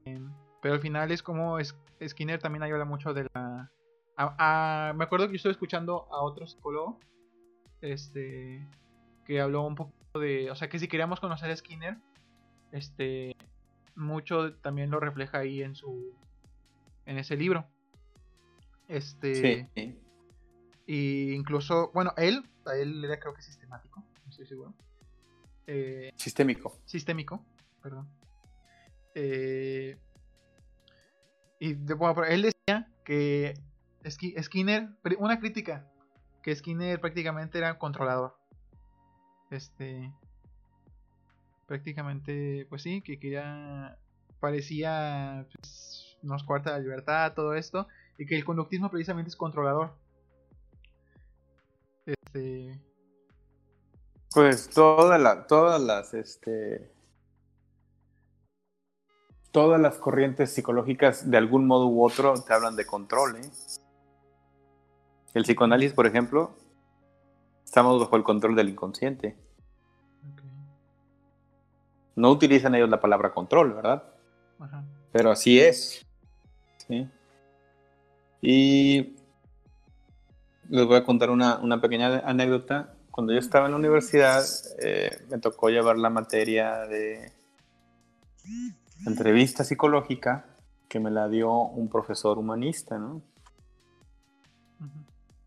[0.62, 1.58] pero al final es como
[2.06, 3.72] Skinner también habla mucho de la.
[4.94, 7.00] me acuerdo que yo estuve escuchando a otro psicólogo.
[7.82, 8.68] Este
[9.26, 11.98] que habló un poco de, o sea, que si queríamos conocer a Skinner,
[12.72, 13.36] este,
[13.96, 16.16] mucho también lo refleja ahí en su,
[17.06, 17.68] en ese libro.
[18.88, 20.00] Este, Sí.
[20.86, 24.74] y incluso, bueno, él, a él era creo que sistemático, no estoy seguro.
[25.68, 26.78] Eh, Sistémico.
[26.86, 27.46] sistémico,
[27.82, 28.10] perdón.
[29.16, 29.98] Eh,
[31.60, 33.54] y de- bueno, pero él decía que
[34.04, 34.90] Ski- Skinner,
[35.20, 35.88] una crítica,
[36.42, 38.36] que Skinner prácticamente era controlador.
[39.52, 40.12] Este,
[41.68, 43.98] prácticamente, pues sí, que quería,
[44.40, 47.88] parecía, pues, nos cuarta la libertad, todo esto,
[48.18, 49.94] y que el conductismo precisamente es controlador.
[52.06, 52.80] Este,
[54.34, 56.90] Pues toda la, todas las, este,
[59.52, 63.52] todas las corrientes psicológicas de algún modo u otro te hablan de control, ¿eh?
[65.34, 66.56] El psicoanálisis, por ejemplo,
[67.72, 69.38] estamos bajo el control del inconsciente.
[72.18, 74.04] No utilizan ellos la palabra control, ¿verdad?
[74.60, 74.84] ajá,
[75.14, 76.06] Pero así es.
[76.86, 77.08] ¿sí?
[78.42, 79.16] Y
[80.68, 82.94] les voy a contar una, una pequeña anécdota.
[83.10, 84.44] Cuando yo estaba en la universidad,
[84.82, 87.32] eh, me tocó llevar la materia de
[89.08, 90.46] entrevista psicológica
[90.90, 93.22] que me la dio un profesor humanista, ¿no?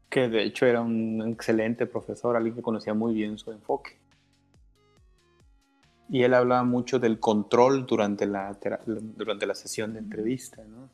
[0.08, 3.98] Que de hecho era un excelente profesor, alguien que conocía muy bien su enfoque.
[6.08, 10.62] Y él hablaba mucho del control durante la, durante la sesión de entrevista.
[10.64, 10.88] ¿no?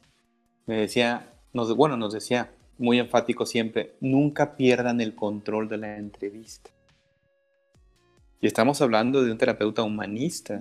[0.67, 5.99] Me decía, nos, bueno, nos decía muy enfático siempre, nunca pierdan el control de la
[5.99, 6.71] entrevista.
[8.41, 10.59] Y estamos hablando de un terapeuta humanista.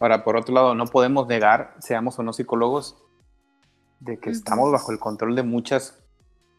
[0.00, 2.96] Ahora, por otro lado, no podemos negar, seamos o no psicólogos,
[4.04, 5.98] de que estamos bajo el control de muchas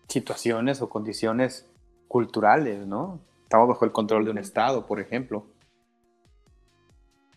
[0.07, 1.67] situaciones o condiciones
[2.07, 3.19] culturales, ¿no?
[3.43, 5.45] Estamos bajo el control de un Estado, por ejemplo.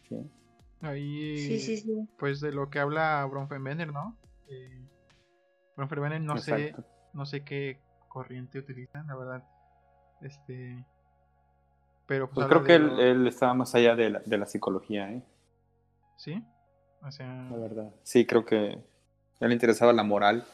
[0.09, 0.17] ¿Sí?
[0.81, 2.09] Ahí, Sí, sí, sí.
[2.19, 4.17] pues de lo que habla Bronfenbrenner, ¿no?
[4.49, 4.81] Eh,
[5.77, 6.75] Bronfenbrenner no sé,
[7.13, 9.45] no sé qué corriente utilizan, la verdad.
[10.23, 10.85] Este,
[12.07, 14.47] pero Pues habla creo que él, lo- él estaba más allá de la, de la
[14.47, 15.23] psicología, ¿eh?
[16.17, 16.43] sí,
[17.03, 17.95] o sea, La verdad.
[18.03, 18.79] Sí, creo que
[19.41, 20.45] a él le interesaba la moral.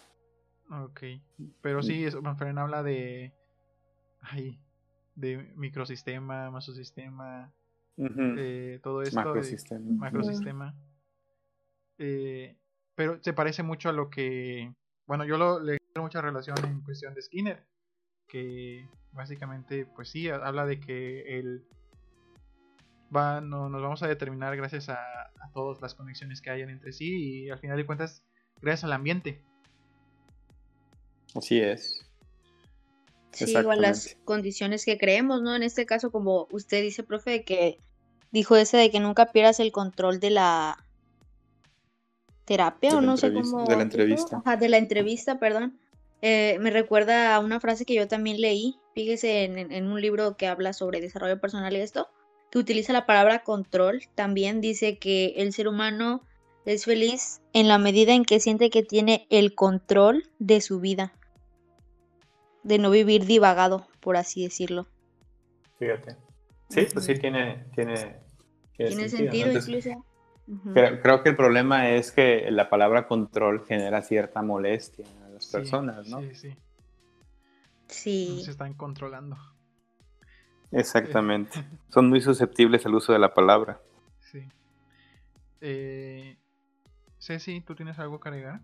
[0.70, 1.00] ok,
[1.60, 3.32] pero sí, Bronfenbrenner habla de,
[4.20, 4.58] ay,
[5.14, 7.52] de microsistema, mesosistema,
[7.96, 8.34] Ujú.
[8.38, 9.94] eh, todo esto, de- Macrosistema.
[9.96, 10.74] macrosistema.
[11.98, 12.56] Eh,
[12.94, 14.72] pero se parece mucho a lo que.
[15.06, 17.64] Bueno, yo lo, le encuentro mucha relación en cuestión de Skinner.
[18.26, 21.64] Que básicamente, pues sí, ha- habla de que él
[23.14, 26.92] va, no, nos vamos a determinar gracias a, a todas las conexiones que hayan entre
[26.92, 28.24] sí y al final de cuentas,
[28.64, 29.40] gracias al ambiente.
[31.34, 32.00] Así es.
[33.32, 34.24] Sí, igual las Exactamente.
[34.24, 35.56] condiciones que creemos, ¿no?
[35.56, 37.78] En este caso, como usted dice, profe, que
[38.30, 40.78] dijo ese de que nunca pierdas el control de la
[42.44, 43.64] terapia De o la no sé cómo.
[43.64, 44.36] de la entrevista.
[44.38, 45.78] Ajá, de la entrevista, perdón.
[46.22, 50.46] Eh, me recuerda a una frase que yo también leí, fíjese en un libro que
[50.46, 52.08] habla sobre desarrollo personal y esto,
[52.50, 54.02] que utiliza la palabra control.
[54.14, 56.22] También dice que el ser humano
[56.64, 61.12] es feliz en la medida en que siente que tiene el control de su vida,
[62.62, 64.86] de no vivir divagado, por así decirlo.
[65.78, 66.16] Fíjate.
[66.68, 68.20] Sí, pues sí tiene, tiene,
[68.76, 70.04] tiene sentido, Entonces, incluso.
[70.74, 75.44] Creo, creo que el problema es que la palabra control genera cierta molestia a las
[75.46, 76.20] Sí, personas, ¿no?
[76.20, 76.56] Sí, sí.
[77.86, 78.42] Sí.
[78.44, 79.36] Se están controlando.
[80.70, 81.64] Exactamente.
[81.88, 83.80] Son muy susceptibles al uso de la palabra.
[84.20, 84.46] Sí.
[85.60, 86.36] Eh,
[87.24, 88.60] Ceci, ¿tú tienes algo que agregar?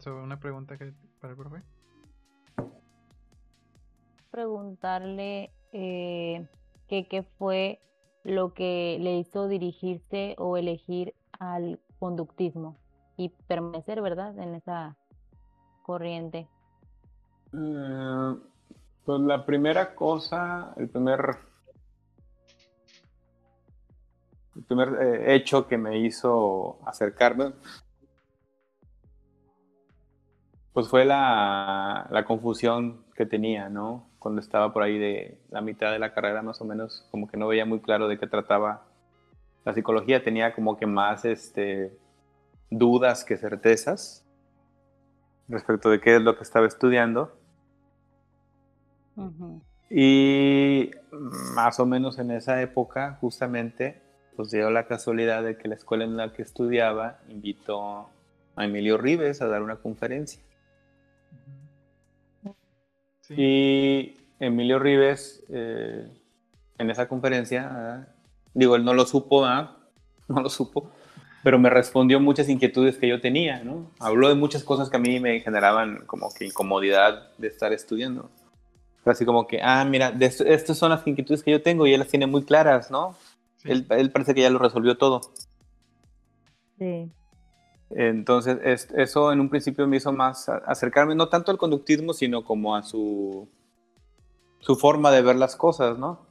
[0.00, 1.62] Sobre una pregunta que para el profe.
[4.32, 6.48] preguntarle eh,
[6.88, 7.80] que qué fue
[8.24, 12.76] lo que le hizo dirigirse o elegir al conductismo
[13.16, 14.96] y permanecer, ¿verdad?, en esa
[15.82, 16.48] corriente.
[17.52, 18.36] Eh,
[19.04, 21.20] pues la primera cosa, el primer,
[24.56, 27.52] el primer eh, hecho que me hizo acercarme,
[30.72, 34.08] pues fue la, la confusión que tenía, ¿no?
[34.18, 37.36] Cuando estaba por ahí de la mitad de la carrera, más o menos, como que
[37.36, 38.84] no veía muy claro de qué trataba
[39.64, 41.96] la psicología, tenía como que más este,
[42.70, 44.24] dudas que certezas
[45.48, 47.36] respecto de qué es lo que estaba estudiando.
[49.90, 50.90] Y
[51.54, 54.00] más o menos en esa época, justamente,
[54.36, 58.08] pues dio la casualidad de que la escuela en la que estudiaba invitó
[58.56, 60.42] a Emilio Rives a dar una conferencia.
[63.20, 63.34] Sí.
[63.36, 66.08] Y Emilio Rives, eh,
[66.78, 68.06] en esa conferencia, ah,
[68.54, 69.76] digo, él no lo supo, ah,
[70.28, 70.90] no lo supo,
[71.42, 73.90] pero me respondió muchas inquietudes que yo tenía, ¿no?
[74.00, 78.30] Habló de muchas cosas que a mí me generaban como que incomodidad de estar estudiando.
[79.04, 81.86] Fue así como que, ah, mira, de esto- estas son las inquietudes que yo tengo
[81.86, 83.16] y él las tiene muy claras, ¿no?
[83.64, 85.20] Él, él parece que ya lo resolvió todo.
[86.78, 87.10] Sí.
[87.90, 92.44] Entonces, es- eso en un principio me hizo más acercarme, no tanto al conductismo, sino
[92.44, 93.48] como a su,
[94.60, 96.26] su forma de ver las cosas, ¿no?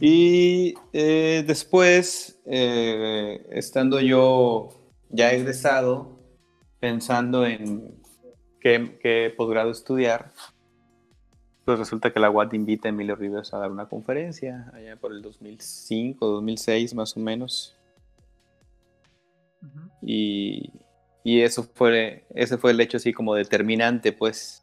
[0.00, 4.68] Y eh, después, eh, estando yo
[5.08, 6.18] ya egresado,
[6.78, 7.94] pensando en
[8.60, 10.32] qué, qué posgrado estudiar,
[11.64, 15.12] pues resulta que la UAT invita a Emilio Rivers a dar una conferencia, allá por
[15.12, 17.76] el 2005, 2006 más o menos.
[20.02, 20.70] Y,
[21.22, 24.62] y eso fue, ese fue el hecho así como determinante, pues,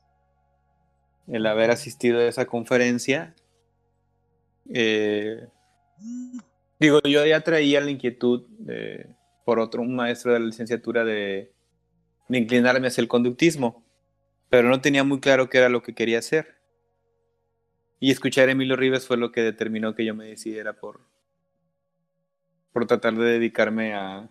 [1.27, 3.33] el haber asistido a esa conferencia.
[4.73, 5.47] Eh,
[6.79, 9.07] digo, yo ya traía la inquietud de-
[9.43, 11.51] por otro, un maestro de la licenciatura de,
[12.29, 13.83] de inclinarme hacia el conductismo,
[14.49, 16.60] pero no tenía muy claro qué era lo que quería hacer.
[18.03, 21.01] Y escuchar a Emilio Rivas fue lo que determinó que yo me decidiera por,
[22.73, 24.27] por tratar de dedicarme a,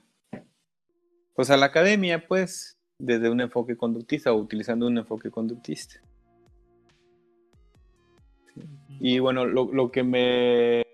[1.36, 6.00] pues a la academia, pues, desde un enfoque conductista o utilizando un enfoque conductista.
[8.98, 10.84] Y bueno, lo, lo que me,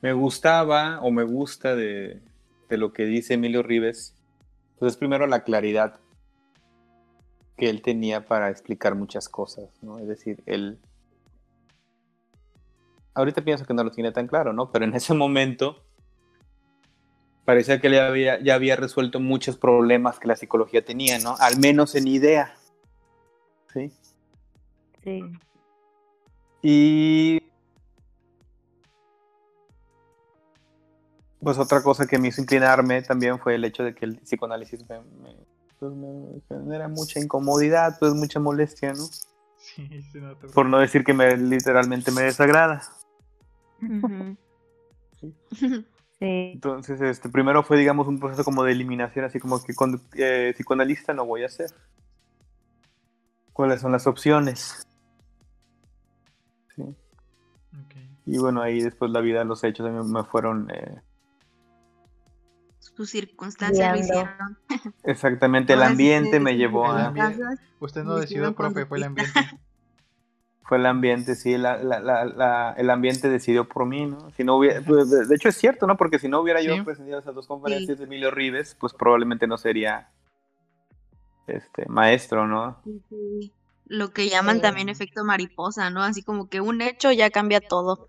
[0.00, 2.22] me gustaba o me gusta de,
[2.70, 4.14] de lo que dice Emilio Rives,
[4.78, 6.00] pues es primero la claridad
[7.58, 9.98] que él tenía para explicar muchas cosas, ¿no?
[9.98, 10.78] Es decir, él...
[13.16, 14.70] Ahorita pienso que no lo tiene tan claro, ¿no?
[14.70, 15.82] Pero en ese momento
[17.46, 21.34] parecía que él ya había, ya había resuelto muchos problemas que la psicología tenía, ¿no?
[21.38, 22.54] Al menos en idea.
[23.72, 23.90] ¿Sí?
[25.02, 25.22] Sí.
[26.60, 27.42] Y
[31.40, 34.86] pues otra cosa que me hizo inclinarme también fue el hecho de que el psicoanálisis
[34.88, 35.36] me, me-
[35.78, 39.04] pues, me genera mucha incomodidad, pues mucha molestia, ¿no?
[39.56, 42.82] Sí, sí, no te Por no decir que me literalmente me desagrada.
[46.18, 46.52] Sí.
[46.54, 50.54] Entonces, este, primero fue, digamos, un proceso como de eliminación, así como que condu- eh,
[50.56, 51.68] psicoanalista no voy a ser.
[53.52, 54.86] ¿Cuáles son las opciones?
[56.74, 56.82] Sí.
[58.24, 61.02] Y bueno, ahí después la vida, los hechos a mí me fueron eh,
[62.78, 64.30] Sus circunstancias lo Guiando.
[64.70, 64.94] hicieron.
[65.04, 67.12] exactamente, el ambiente me llevó a...
[67.78, 69.32] Usted no lo decidió, profe, fue el ambiente.
[70.68, 74.30] Fue el ambiente, sí, la, la- la- la- el ambiente decidió por mí, ¿no?
[74.32, 75.96] Si no hubiera, pues, de, de hecho es cierto, ¿no?
[75.96, 76.66] Porque si no hubiera Sí.
[76.66, 80.10] yo presenciado esas dos conferencias de Emilio Rives, pues probablemente no sería
[81.46, 82.80] este maestro, ¿no?
[82.84, 83.52] Sí, sí.
[83.86, 84.62] Lo que llaman Sí.
[84.62, 86.02] también efecto mariposa, ¿no?
[86.02, 88.08] Así como que un hecho ya cambia todo.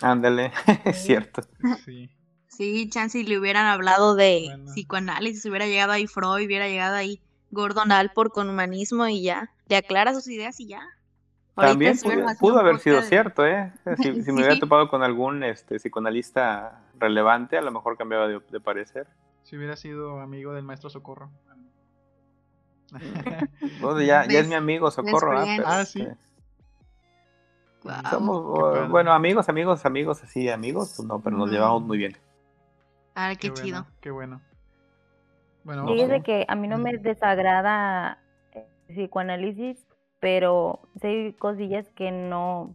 [0.00, 0.52] Ándale,
[0.84, 1.42] es cierto.
[1.84, 2.10] Sí.
[2.48, 4.64] Sí, chance si le hubieran hablado de Bueno.
[4.72, 7.20] psicoanálisis, hubiera llegado ahí Freud, hubiera llegado ahí
[7.50, 10.80] Gordon Alport con humanismo y ya, le aclara sus ideas y ya.
[11.56, 11.96] También
[12.38, 13.72] pudo, haber sido cierto, ¿eh?
[13.96, 14.60] Si, si me hubiera Sí.
[14.60, 19.06] topado con algún este, psicoanalista relevante, a lo mejor cambiaba de, de parecer.
[19.42, 21.30] Si hubiera sido amigo del maestro Socorro.
[23.80, 25.38] Bueno, ya, ya es mi amigo, socorro.
[25.38, 26.02] ah, pero, Ah, sí.
[26.02, 26.16] este,
[27.82, 28.02] Guau.
[28.10, 28.88] Somos, padre.
[28.88, 32.16] bueno, amigos, amigos, amigos, así, amigos, pues no, pero nos llevamos muy bien.
[33.14, 33.80] Ah, qué, Qué chido.
[33.82, 34.40] bueno, qué bueno.
[35.64, 36.22] Bueno, No, vamos Fíjese sí.
[36.22, 38.18] que a mí no me desagrada
[38.52, 39.85] el psicoanálisis,
[40.20, 42.74] pero sí hay cosillas que no,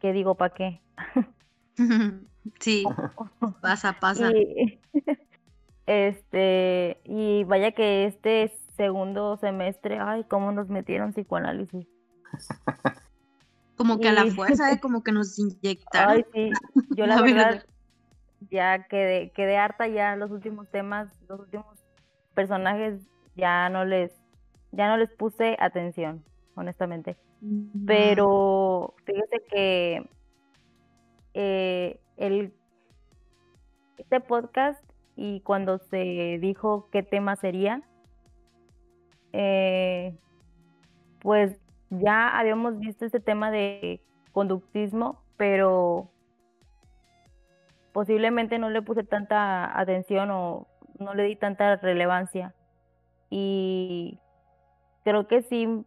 [0.00, 0.80] que digo, ¿para qué?
[2.60, 2.84] sí,
[3.62, 4.30] pasa, pasa.
[4.32, 4.80] Y,
[5.86, 11.86] este, y vaya que este segundo semestre, ay, cómo nos metieron psicoanálisis.
[13.76, 14.80] Como que a la fuerza, ¿eh?
[14.80, 16.16] como que nos inyectaron.
[16.16, 16.50] Ay, sí,
[16.96, 17.66] yo la La verdad verdad.
[18.50, 21.84] ya quedé, quedé harta ya los últimos temas, los últimos
[22.34, 24.12] personajes ya no les,
[24.76, 26.24] ya no les puse atención,
[26.54, 27.16] honestamente.
[27.40, 30.10] Mm, Pero fíjese que
[31.34, 32.52] eh, el
[33.98, 34.82] este podcast
[35.16, 37.82] y cuando se dijo qué tema sería,
[39.32, 40.16] eh,
[41.20, 41.56] pues
[41.90, 44.00] ya habíamos visto este tema de
[44.32, 46.10] conductismo, pero
[47.92, 50.66] posiblemente no le puse tanta atención o
[50.98, 52.54] no le di tanta relevancia.
[53.30, 54.18] Y
[55.04, 55.84] creo que sí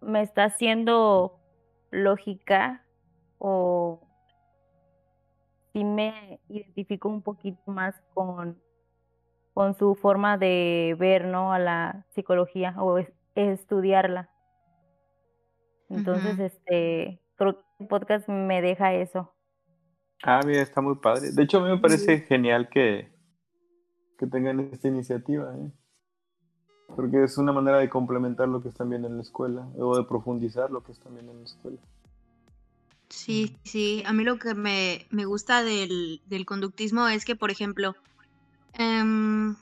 [0.00, 1.38] me está haciendo
[1.90, 2.84] lógica
[3.38, 4.00] o
[5.72, 8.60] sí me identifico un poquito más con,
[9.54, 11.52] con su forma de ver, ¿no?
[11.52, 14.30] a la psicología o es- estudiarla.
[15.88, 19.34] Entonces, este, creo que el podcast me deja eso.
[20.22, 21.30] Ah, mira, está muy padre.
[21.32, 23.10] De hecho, a mí me parece genial que,
[24.18, 25.70] que tengan esta iniciativa, ¿eh?
[26.96, 30.04] Porque es una manera de complementar lo que están viendo en la escuela, o de
[30.04, 31.78] profundizar lo que están viendo en la escuela.
[33.08, 37.50] Sí, sí, a mí lo que me, me gusta del, del conductismo es que, por
[37.50, 37.96] ejemplo,
[38.74, 39.56] em,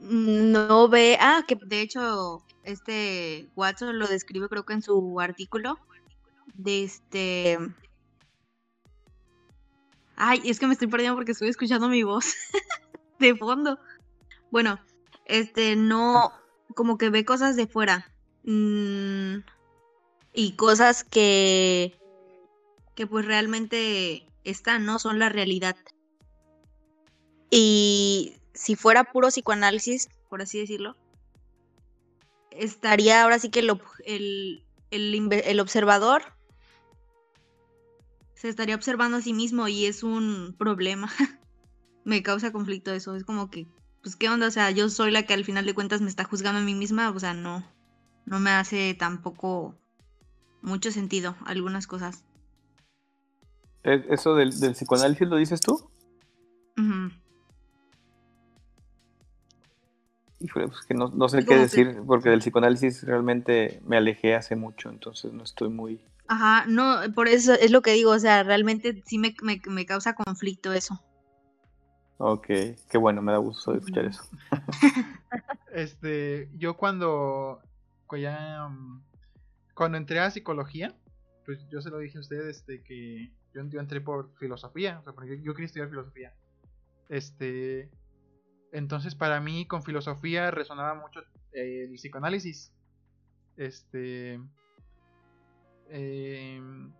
[0.00, 5.78] no ve, ah, que de hecho este Watson lo describe creo que en su artículo,
[6.54, 7.58] de este,
[10.16, 12.34] ay, es que me estoy perdiendo porque estoy escuchando mi voz
[13.18, 13.78] de fondo.
[14.50, 14.78] Bueno,
[15.26, 16.32] este, no,
[16.74, 18.10] como que ve cosas de fuera.
[18.44, 19.38] mm,
[20.32, 21.98] y cosas que,
[22.94, 24.98] que pues realmente están, ¿no?
[24.98, 25.76] Son la realidad.
[27.50, 30.96] Y si fuera puro psicoanálisis, por así decirlo,
[32.50, 36.22] estaría ahora sí que el, el, el el observador
[38.34, 41.10] se estaría observando a sí mismo y es un problema.
[42.04, 43.16] me causa conflicto eso.
[43.16, 43.66] Es como que,
[44.06, 44.46] pues, ¿qué onda?
[44.46, 46.76] O sea, yo soy la que al final de cuentas me está juzgando a mí
[46.76, 47.10] misma.
[47.10, 47.64] O sea, no,
[48.24, 49.74] no me hace tampoco
[50.62, 52.22] mucho sentido algunas cosas.
[53.82, 55.90] ¿E- ¿Eso del, del psicoanálisis lo dices tú?
[56.78, 57.10] Ujú.
[60.38, 64.54] Híjole, pues que no, no sé qué decir, porque del psicoanálisis realmente me alejé hace
[64.54, 66.00] mucho, entonces no estoy muy...
[66.28, 69.84] Ajá, no, por eso es lo que digo, o sea, realmente sí me, me, me
[69.84, 71.02] causa conflicto eso.
[72.18, 74.22] Ok, qué bueno, me da gusto escuchar eso.
[75.72, 77.60] Este, yo cuando,
[78.06, 79.04] cu- ya, mm,
[79.74, 80.96] cuando entré a psicología,
[81.44, 85.12] pues yo se lo dije a ustedes de que yo, entré por filosofía, o sea,
[85.12, 86.34] porque yo, quería estudiar filosofía.
[87.08, 87.90] Este,
[88.72, 91.20] entonces para mí con filosofía resonaba mucho
[91.52, 92.72] eh, el psicoanálisis.
[93.56, 94.40] Este,
[95.90, 96.92] em,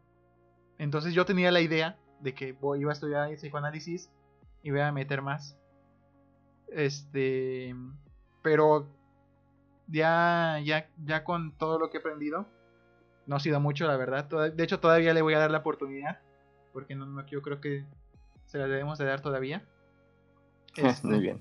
[0.78, 4.10] entonces yo tenía la idea de que iba a estudiar psicoanálisis
[4.66, 5.56] y voy a meter más.
[6.72, 7.72] Este,
[8.42, 8.88] pero
[9.86, 12.48] ya, ya, ya con todo lo que he aprendido,
[13.26, 14.24] no ha sido mucho, la verdad.
[14.52, 16.18] De hecho, todavía le voy a dar la oportunidad,
[16.72, 17.84] porque no, no- yo creo que
[18.46, 19.64] se la debemos de dar todavía.
[20.76, 21.40] Este, Muy bien.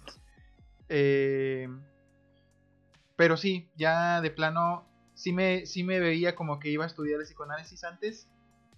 [0.87, 1.67] eh,
[3.17, 4.85] pero sí, ya de plano,
[5.15, 8.29] sí me, sí me veía como que iba a estudiar el psicoanálisis antes.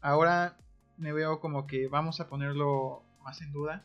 [0.02, 0.56] Ahora
[0.98, 3.84] me veo como que vamos a ponerlo más en duda.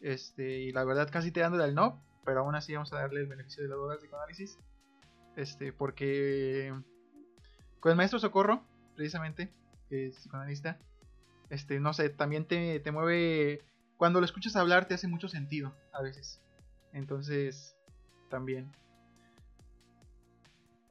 [0.00, 3.20] Este, y la verdad casi te dándole al no, pero aún así vamos a darle
[3.20, 4.58] el beneficio de la duda al psicoanálisis.
[5.36, 6.74] Este, porque
[7.80, 8.62] con el maestro Socorro,
[8.96, 9.52] precisamente,
[9.88, 10.78] que es psicoanalista,
[11.50, 13.62] este, no sé, también te, te mueve.
[13.96, 16.40] Cuando lo escuchas hablar te hace mucho sentido a veces.
[16.92, 17.76] Entonces,
[18.30, 18.70] también.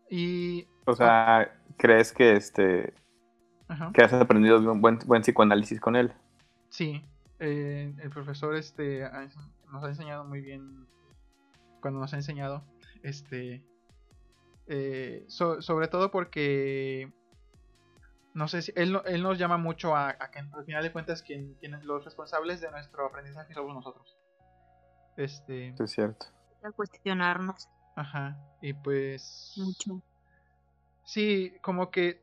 [0.10, 0.68] Y.
[0.86, 2.94] O sea, ¿crees que este
[3.68, 3.92] Ajá.
[3.94, 6.14] que has aprendido un buen, buen psicoanálisis con él?
[6.70, 7.04] Sí,
[7.40, 9.28] eh, el profesor este ha
[9.72, 10.88] nos ha enseñado muy bien
[11.82, 12.64] cuando nos ha enseñado
[13.04, 13.64] este
[14.68, 17.12] eh, so- sobre todo porque
[18.34, 20.92] no sé si él, no- él nos llama mucho a, a que al final de
[20.92, 24.18] cuentas quien, los responsables de nuestro aprendizaje somos nosotros
[25.18, 26.28] este es cierto.
[26.64, 28.38] a cuestionarnos Ajá.
[28.62, 29.54] Y pues.
[29.58, 30.02] mucho.
[31.04, 32.22] Sí, como que.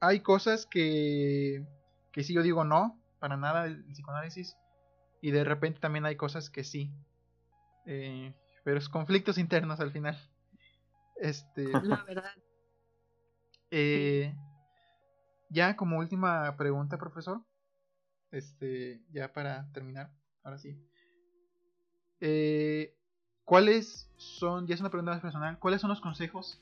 [0.00, 1.64] Hay cosas que.
[2.10, 4.56] Que sí yo digo no, para nada el psicoanálisis.
[5.20, 6.92] Y de repente también hay cosas que sí.
[7.86, 8.34] Eh,
[8.64, 10.18] pero es conflictos internos al final.
[11.16, 11.64] Este.
[11.82, 12.32] La verdad.
[13.70, 14.34] Eh,
[15.50, 17.42] ya como última pregunta, profesor.
[18.30, 20.10] Este, ya para terminar,
[20.42, 20.78] ahora sí.
[22.20, 22.94] Eh,
[23.44, 26.60] ¿Cuáles son, ya es una pregunta más personal, cuáles son los consejos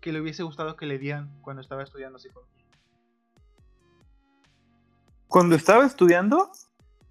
[0.00, 2.55] que le hubiese gustado que le dieran cuando estaba estudiando psicología?
[5.28, 6.50] Cuando estaba estudiando,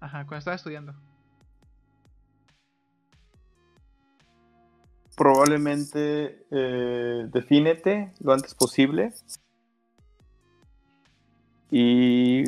[0.00, 0.94] Ajá, cuando estaba estudiando.
[5.16, 9.14] probablemente eh, defínete lo antes posible
[11.70, 12.44] y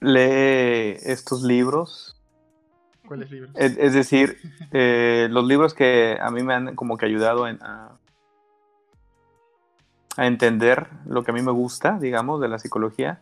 [0.00, 2.20] lee estos libros.
[3.06, 3.52] ¿Cuáles libros?
[3.54, 4.38] Es, es decir,
[4.72, 7.97] eh, los libros que a mí me han como que ayudado en- a,
[10.18, 13.20] a entender lo que a mí me gusta, digamos, de la psicología,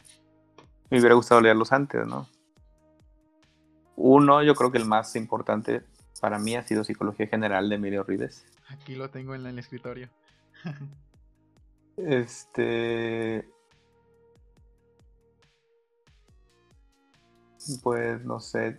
[0.90, 2.26] me hubiera gustado leerlos antes, ¿no?
[3.96, 5.82] Uno, yo creo que el más importante
[6.22, 8.46] para mí ha sido Psicología General de Emilio Rives.
[8.68, 10.08] Aquí lo tengo en el escritorio.
[11.98, 13.48] Este.
[17.82, 18.76] Pues no sé.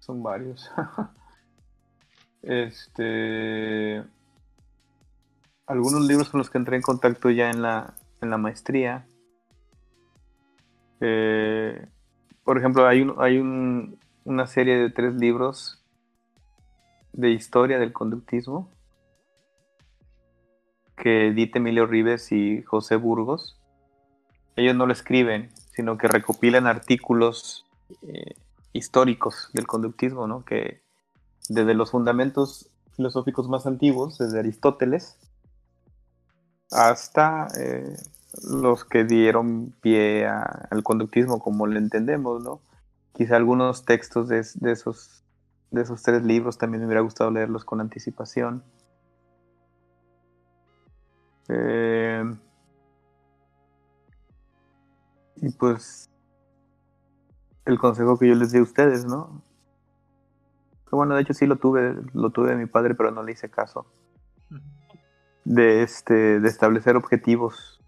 [0.00, 0.68] Son varios.
[2.46, 4.02] este.
[5.66, 9.06] Algunos libros con los que entré en contacto ya en la, en la maestría.
[11.00, 11.86] Eh,
[12.44, 15.84] por ejemplo, hay, un, hay un- una serie de tres libros
[17.12, 18.70] de historia del conductismo
[20.96, 23.60] que edita Emilio Rives y José Burgos.
[24.56, 27.66] Ellos no lo escriben, sino que recopilan artículos
[28.02, 28.34] eh,
[28.72, 30.44] históricos del conductismo, ¿no?
[30.44, 30.80] Que
[31.48, 35.16] desde los fundamentos filosóficos más antiguos, desde Aristóteles,
[36.70, 37.96] hasta eh,
[38.42, 42.60] los que dieron pie al conductismo como lo entendemos, ¿no?
[43.12, 45.22] Quizá algunos textos de, de esos
[45.70, 48.62] de esos tres libros también me hubiera gustado leerlos con anticipación.
[51.48, 52.24] Eh,
[55.36, 56.10] y pues
[57.64, 59.42] el consejo que yo les di a ustedes, ¿no?
[60.88, 63.32] Que bueno, de hecho sí lo tuve, lo tuve de mi padre, pero no le
[63.32, 63.86] hice caso.
[65.44, 67.80] De este, de establecer objetivos.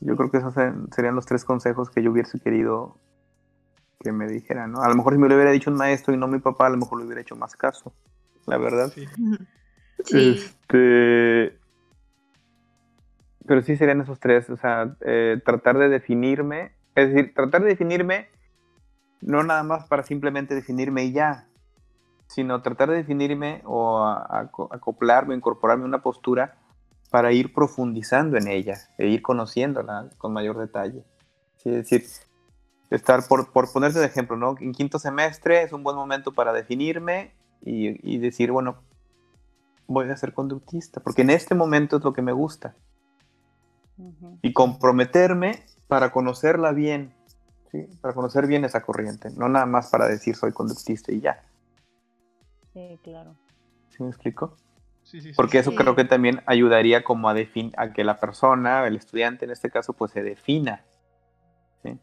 [0.00, 2.96] Yo creo que esos serían- serían los tres consejos que yo hubiese querido
[4.00, 4.82] que me dijeran, ¿no?
[4.82, 6.70] A lo mejor si me lo hubiera dicho un maestro y no mi papá, a
[6.70, 7.92] lo mejor le hubiera hecho más caso,
[8.46, 8.90] la verdad.
[8.92, 9.06] Sí.
[10.04, 10.34] Sí.
[10.44, 11.56] Este.
[13.46, 17.68] Pero sí serían esos tres, o sea, eh, tratar de definirme, es decir, tratar de
[17.68, 18.28] definirme
[19.22, 21.48] no nada más para simplemente definirme y ya,
[22.26, 26.56] sino tratar de definirme o a- a- acoplarme, incorporarme a una postura
[27.10, 31.04] para ir profundizando en ella e ir conociéndola con mayor detalle.
[31.58, 32.04] Sí, es decir,
[32.90, 34.54] estar, por, por ponerte de ejemplo, ¿no?
[34.60, 38.76] En quinto semestre es un buen momento para definirme y, y decir, bueno,
[39.86, 42.74] voy a ser conductista, porque en este momento es lo que me gusta.
[44.40, 47.14] Y comprometerme para conocerla bien,
[47.72, 47.88] ¿sí?
[48.00, 51.42] para conocer bien esa corriente, no nada más para decir soy conductista y ya.
[52.72, 53.34] Sí, claro.
[53.90, 54.56] ¿Sí me explico?
[55.02, 55.34] Sí, sí, sí.
[55.36, 55.76] Porque eso Sí.
[55.76, 59.70] creo que también ayudaría como a, defin a que la persona, el estudiante en este
[59.70, 60.84] caso, pues se defina.
[61.82, 61.98] ¿sí?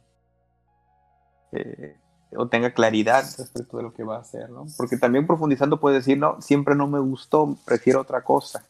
[1.53, 1.97] Eh,
[2.35, 4.67] o tenga claridad respecto de lo que va a hacer, ¿no?
[4.77, 8.63] Porque también profundizando puede decir, no, siempre no me gustó, prefiero otra cosa.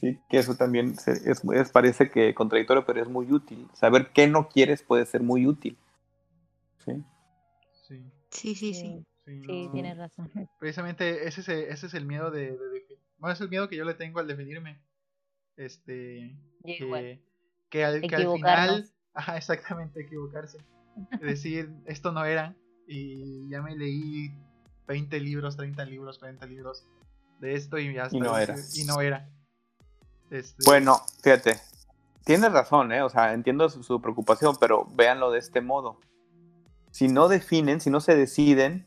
[0.00, 3.68] Sí, que eso también se- es, es- parece que contradictorio, pero es muy útil.
[3.74, 5.76] Saber qué no quieres puede ser muy útil.
[6.84, 7.04] ¿sí?
[7.86, 9.04] Sí, Sí, sí, sí.
[9.24, 10.30] sí, Sí, no- tienes razón.
[10.60, 13.76] Precisamente ese es el, ese es el miedo de, de Bueno, es el miedo que
[13.76, 14.78] yo le tengo al definirme.
[15.56, 16.36] Este.
[17.70, 18.88] Que, al, que al final.
[19.14, 20.58] Ajá, exactamente, equivocarse.
[21.20, 22.54] Decir, esto no era.
[22.86, 24.30] Y ya me leí
[24.86, 26.86] 20 libros, 30 libros, 40 libros
[27.40, 28.56] de esto y ya hasta Y no decir- era.
[28.74, 29.28] Y no era.
[30.30, 31.58] Este, Bueno, fíjate,
[32.24, 33.02] tienes razón, ¿eh?
[33.02, 35.98] O sea, entiendo su, su preocupación, pero véanlo de este modo.
[36.90, 38.86] Si no definen, si no se deciden,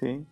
[0.00, 0.26] ¿sí?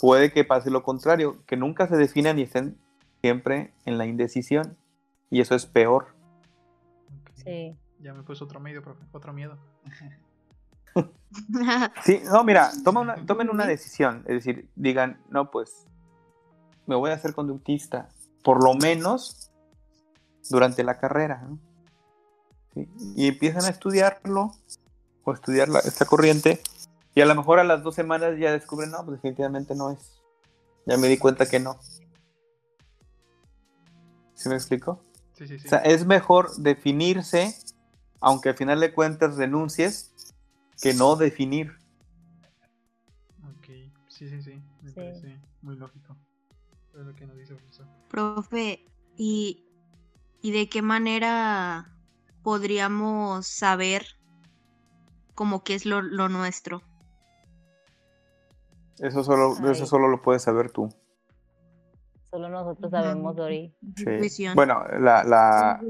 [0.00, 2.78] Puede que pase lo contrario, que nunca se definan y estén
[3.20, 4.76] siempre en la indecisión.
[5.30, 6.14] Y eso es peor.
[7.34, 7.76] Sí.
[8.00, 9.58] Ya me puso otro medio, profe, otro miedo.
[12.04, 14.24] Sí, no, mira, toma una- tomen una decisión.
[14.26, 15.86] Es decir, digan, no, pues
[16.86, 18.08] me voy a hacer conductista,
[18.42, 19.50] por lo menos
[20.48, 21.42] durante la carrera.
[21.48, 21.58] ¿no?
[22.74, 22.88] ¿sí?
[23.16, 24.52] Y empiezan a estudiarlo
[25.24, 26.60] o estudiar la- esta corriente
[27.14, 30.20] y a lo mejor a las dos semanas ya descubren, no, pues definitivamente no es.
[30.86, 31.78] Ya me di cuenta que no.
[34.34, 35.02] ¿Sí me explico?
[35.34, 35.66] Sí, sí, sí.
[35.66, 37.54] O sea, es mejor definirse,
[38.20, 40.12] aunque al final de cuentas renuncies,
[40.80, 41.72] que no definir.
[43.44, 43.66] Ok,
[44.08, 44.62] sí, sí, sí.
[44.82, 44.94] Me Sí.
[44.94, 46.16] parece muy lógico.
[46.94, 47.86] Es lo que nos dice el profesor.
[48.10, 48.84] Profe,
[49.16, 49.64] ¿y,
[50.42, 51.94] ¿y de qué manera
[52.42, 54.04] podríamos saber
[55.34, 56.82] como qué es lo, lo nuestro?
[58.98, 60.92] Eso solo, eso solo lo puedes saber tú.
[62.30, 63.74] Solo nosotros sabemos, Dori.
[63.96, 64.44] Sí.
[64.54, 65.80] Bueno, la, la,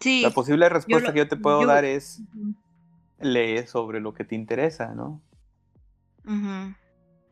[0.00, 0.22] sí.
[0.22, 2.20] la posible respuesta lo- que yo te puedo yo- dar es
[3.20, 5.22] lee sobre lo que te interesa, ¿no?
[6.24, 6.74] Ujú.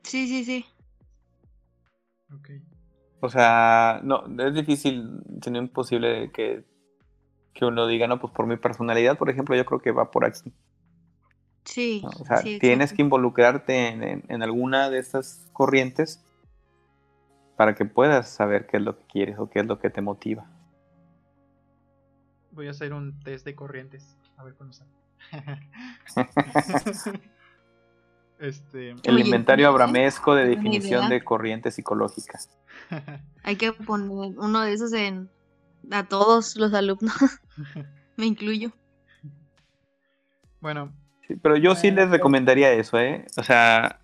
[0.03, 0.65] Sí, sí, sí.
[2.33, 2.51] Ok.
[3.25, 6.63] O sea, no, es difícil, sino imposible que,
[7.55, 10.27] que uno diga, no, pues por mi personalidad, por ejemplo, yo creo que va por
[10.27, 10.53] aquí.
[11.65, 12.01] Sí.
[12.03, 12.11] ¿no?
[12.11, 16.23] O sea, sí, tienes que involucrarte en, en- en alguna de estas corrientes
[17.57, 20.03] para que puedas saber qué es lo que quieres o qué es lo que te
[20.03, 20.45] motiva.
[22.51, 24.19] Voy a hacer un test de corrientes.
[24.37, 24.91] A ver cómo sale.
[28.39, 28.95] este.
[29.03, 32.39] El inventario abramesco de definición de corriente psicológica.
[33.43, 35.31] Hay que poner uno de esos en
[35.91, 37.15] a todos los alumnos.
[38.17, 38.71] Me incluyo.
[40.61, 40.93] bueno,
[41.27, 43.27] Sí, pero yo sí les recomendaría eso, ¿eh?
[43.39, 44.01] O sea,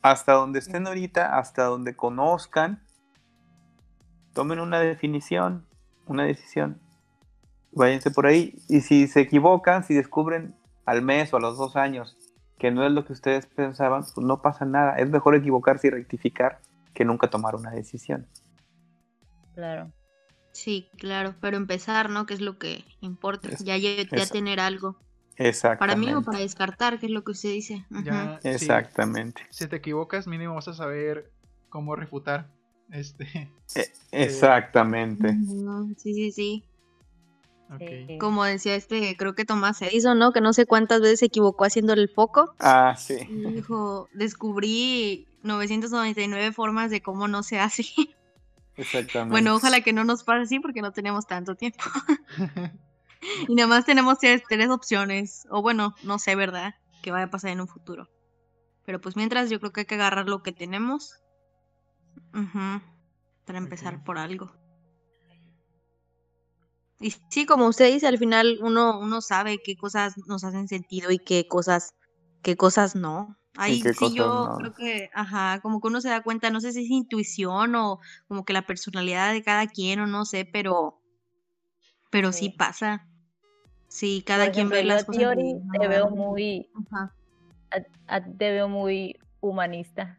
[0.00, 2.82] hasta donde estén ahorita, hasta donde conozcan,
[4.32, 5.66] tomen una definición,
[6.06, 6.80] una decisión.
[7.72, 8.56] Váyanse por ahí.
[8.68, 10.54] Y si se equivocan, si descubren
[10.86, 12.16] al mes o a los dos años
[12.64, 14.96] que no es lo que ustedes pensaban, pues no pasa nada.
[14.96, 16.62] Es mejor equivocarse y rectificar
[16.94, 18.26] que nunca tomar una decisión.
[19.54, 19.92] Claro.
[20.52, 22.24] Sí, claro, pero empezar, ¿no?
[22.24, 23.50] Que es lo que importa.
[23.50, 23.90] Es- ya, ya,
[24.32, 24.96] tener algo.
[25.36, 25.78] Exactamente.
[25.78, 27.84] Para mí o para descartar, que es lo que usted dice.
[28.02, 28.40] Ya.
[28.44, 29.42] Exactamente.
[29.50, 31.30] Si, te equivocas, mínimo vas a saber
[31.68, 32.48] cómo refutar.
[32.90, 33.52] Este.
[33.74, 35.36] E- Exactamente.
[35.98, 36.64] Sí, sí, sí.
[38.20, 40.32] Como decía este, creo que Tomás Edison, ¿no?
[40.32, 42.54] Que no sé cuántas veces se equivocó haciendo el foco.
[42.60, 43.16] Ah, sí.
[43.28, 47.84] Y dijo, descubrí 999 formas de cómo no se hace.
[48.76, 49.30] Exactamente.
[49.30, 51.84] Bueno, ojalá que no nos pase así porque no tenemos tanto tiempo.
[53.48, 55.46] Y nada más tenemos tres, tres opciones.
[55.50, 56.74] O bueno, no sé, ¿verdad?
[57.02, 58.08] Que vaya a pasar en un futuro.
[58.84, 61.20] Pero pues mientras yo creo que hay que agarrar lo que tenemos.
[62.32, 64.52] Para empezar por algo.
[67.04, 71.10] Y sí, como usted dice, al final uno, uno sabe qué cosas nos hacen sentido
[71.10, 71.92] y qué cosas,
[72.40, 73.36] qué cosas no.
[73.58, 74.56] Ahí sí yo no.
[74.56, 78.00] creo que, ajá, como que uno se da cuenta, no sé si es intuición o
[78.26, 81.02] como que la personalidad de cada quien o no sé, pero,
[82.10, 82.54] pero sí, Sí.
[82.56, 83.06] pasa.
[83.88, 85.36] Sí, cada Por quien ejemplo, ve las cosas.
[85.36, 87.14] una te veo muy, Ajá.
[87.70, 90.18] a- a ti te veo muy humanista.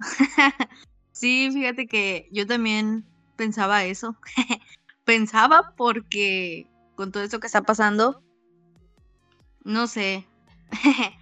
[1.12, 3.04] Sí, fíjate que yo también
[3.36, 4.16] pensaba eso.
[5.04, 8.22] pensaba porque con todo esto que está pasando,
[9.64, 10.26] no sé.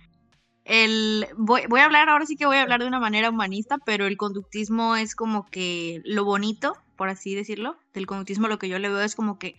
[0.65, 3.78] El, voy, voy a hablar, ahora sí que voy a hablar de una manera humanista,
[3.85, 8.69] pero el conductismo es como que lo bonito, por así decirlo, del conductismo lo que
[8.69, 9.57] yo le veo es como que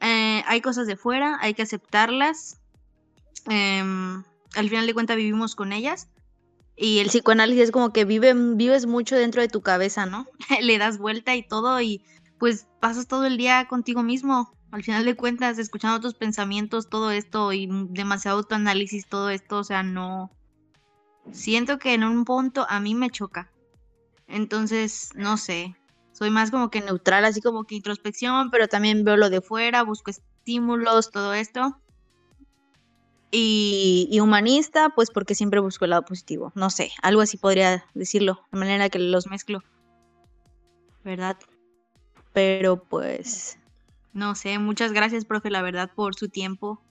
[0.00, 2.60] eh, hay cosas de fuera, hay que aceptarlas.
[3.48, 6.08] em, al final de cuentas vivimos con ellas.
[6.76, 10.26] Y el psicoanálisis es como que vive, vives mucho dentro de tu cabeza, ¿no?
[10.60, 12.02] Le das vuelta y todo y
[12.38, 14.52] pues pasas todo el día contigo mismo.
[14.70, 19.58] Al final de cuentas, escuchando tus pensamientos, todo esto y demasiado tu análisis, todo esto,
[19.58, 20.30] o sea, no...
[21.32, 23.50] Siento que en un punto a mí me choca.
[24.28, 25.76] Entonces, no sé.
[26.12, 29.82] Soy más como que neutral, así como que introspección, pero también veo lo de fuera,
[29.82, 31.80] busco estímulos, todo esto.
[33.30, 36.52] Y humanista, pues porque siempre busco el lado positivo.
[36.54, 39.62] No sé, algo así podría decirlo, de manera que los mezclo.
[41.04, 41.36] ¿Verdad?
[42.36, 43.58] Pero pues,
[44.12, 46.82] no sé, muchas gracias, profe, la verdad, por su tiempo,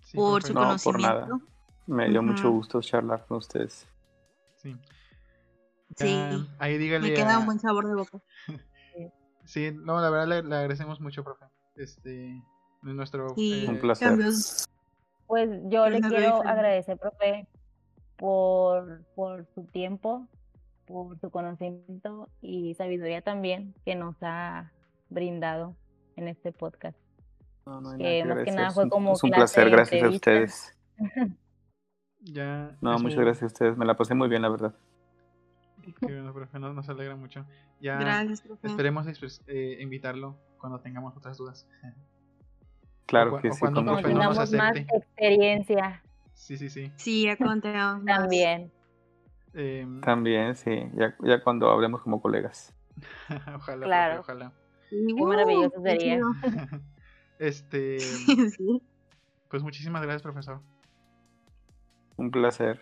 [0.00, 0.46] Sí, por profe.
[0.46, 1.26] su No, por conocimiento.
[1.26, 1.38] nada.
[1.88, 3.84] Me dio mucho gusto charlar con ustedes.
[4.58, 4.76] Sí.
[5.96, 7.08] Sí, Ya, ahí dígale.
[7.08, 8.18] Me queda a- un buen sabor de boca.
[9.44, 11.46] Sí, no, la verdad le, le agradecemos mucho, profe.
[11.74, 12.42] Este, es
[12.94, 13.34] nuestro.
[13.34, 14.10] Sí, eh, Un placer.
[14.10, 14.64] cambios.
[15.26, 17.48] Pues yo le quiero agradecer, profe,
[18.16, 20.28] por, por su tiempo,
[20.86, 24.70] por su conocimiento y sabiduría también que nos ha
[25.12, 25.76] brindado
[26.16, 26.98] en este podcast.
[27.66, 29.70] No, no hay Que más que nada Es fue un- como Es un clase placer,
[29.70, 30.78] gracias a ustedes.
[32.24, 32.76] Ya.
[32.80, 33.76] No, muchas gracias a ustedes.
[33.76, 34.72] Me la pasé muy bien, la verdad.
[35.82, 37.44] Qué bueno, profe, nos, nos alegra mucho.
[37.80, 38.68] Ya Gracias, profe.
[38.68, 39.06] esperemos
[39.48, 41.68] eh, invitarlo cuando tengamos otras dudas.
[43.06, 43.58] Claro O que o sí.
[43.60, 46.00] cuando Cuando nos tengamos más experiencia
[46.34, 46.92] Sí, sí, sí.
[46.96, 48.20] Sí, ya contemos más.
[48.20, 48.70] también.
[49.52, 50.88] Em, También, sí.
[50.94, 52.72] Ya, ya cuando hablemos como colegas.
[53.56, 54.14] ojalá, Claro.
[54.22, 54.52] profe, ojalá.
[55.16, 56.20] Qué maravilloso sería.
[57.38, 57.98] Este,
[58.56, 58.82] Sí.
[59.50, 60.60] pues muchísimas gracias, profesor.
[62.16, 62.80] Un placer.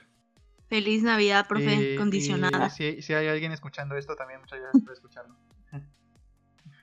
[0.69, 2.66] Feliz Navidad, profe, Y- condicionada.
[2.66, 5.35] y si, si hay alguien escuchando esto, también muchas gracias por escucharlo.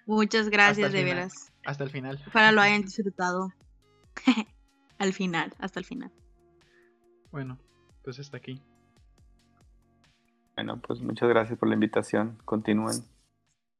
[0.07, 1.15] Muchas gracias, de final.
[1.15, 1.51] veras.
[1.65, 2.23] Hasta el final.
[2.27, 3.49] Ojalá lo hayan disfrutado.
[4.97, 6.11] Al final, hasta el final.
[7.31, 7.59] Bueno,
[8.03, 8.59] pues hasta aquí.
[10.55, 12.39] Bueno, pues muchas gracias por la invitación.
[12.45, 13.03] Continúen.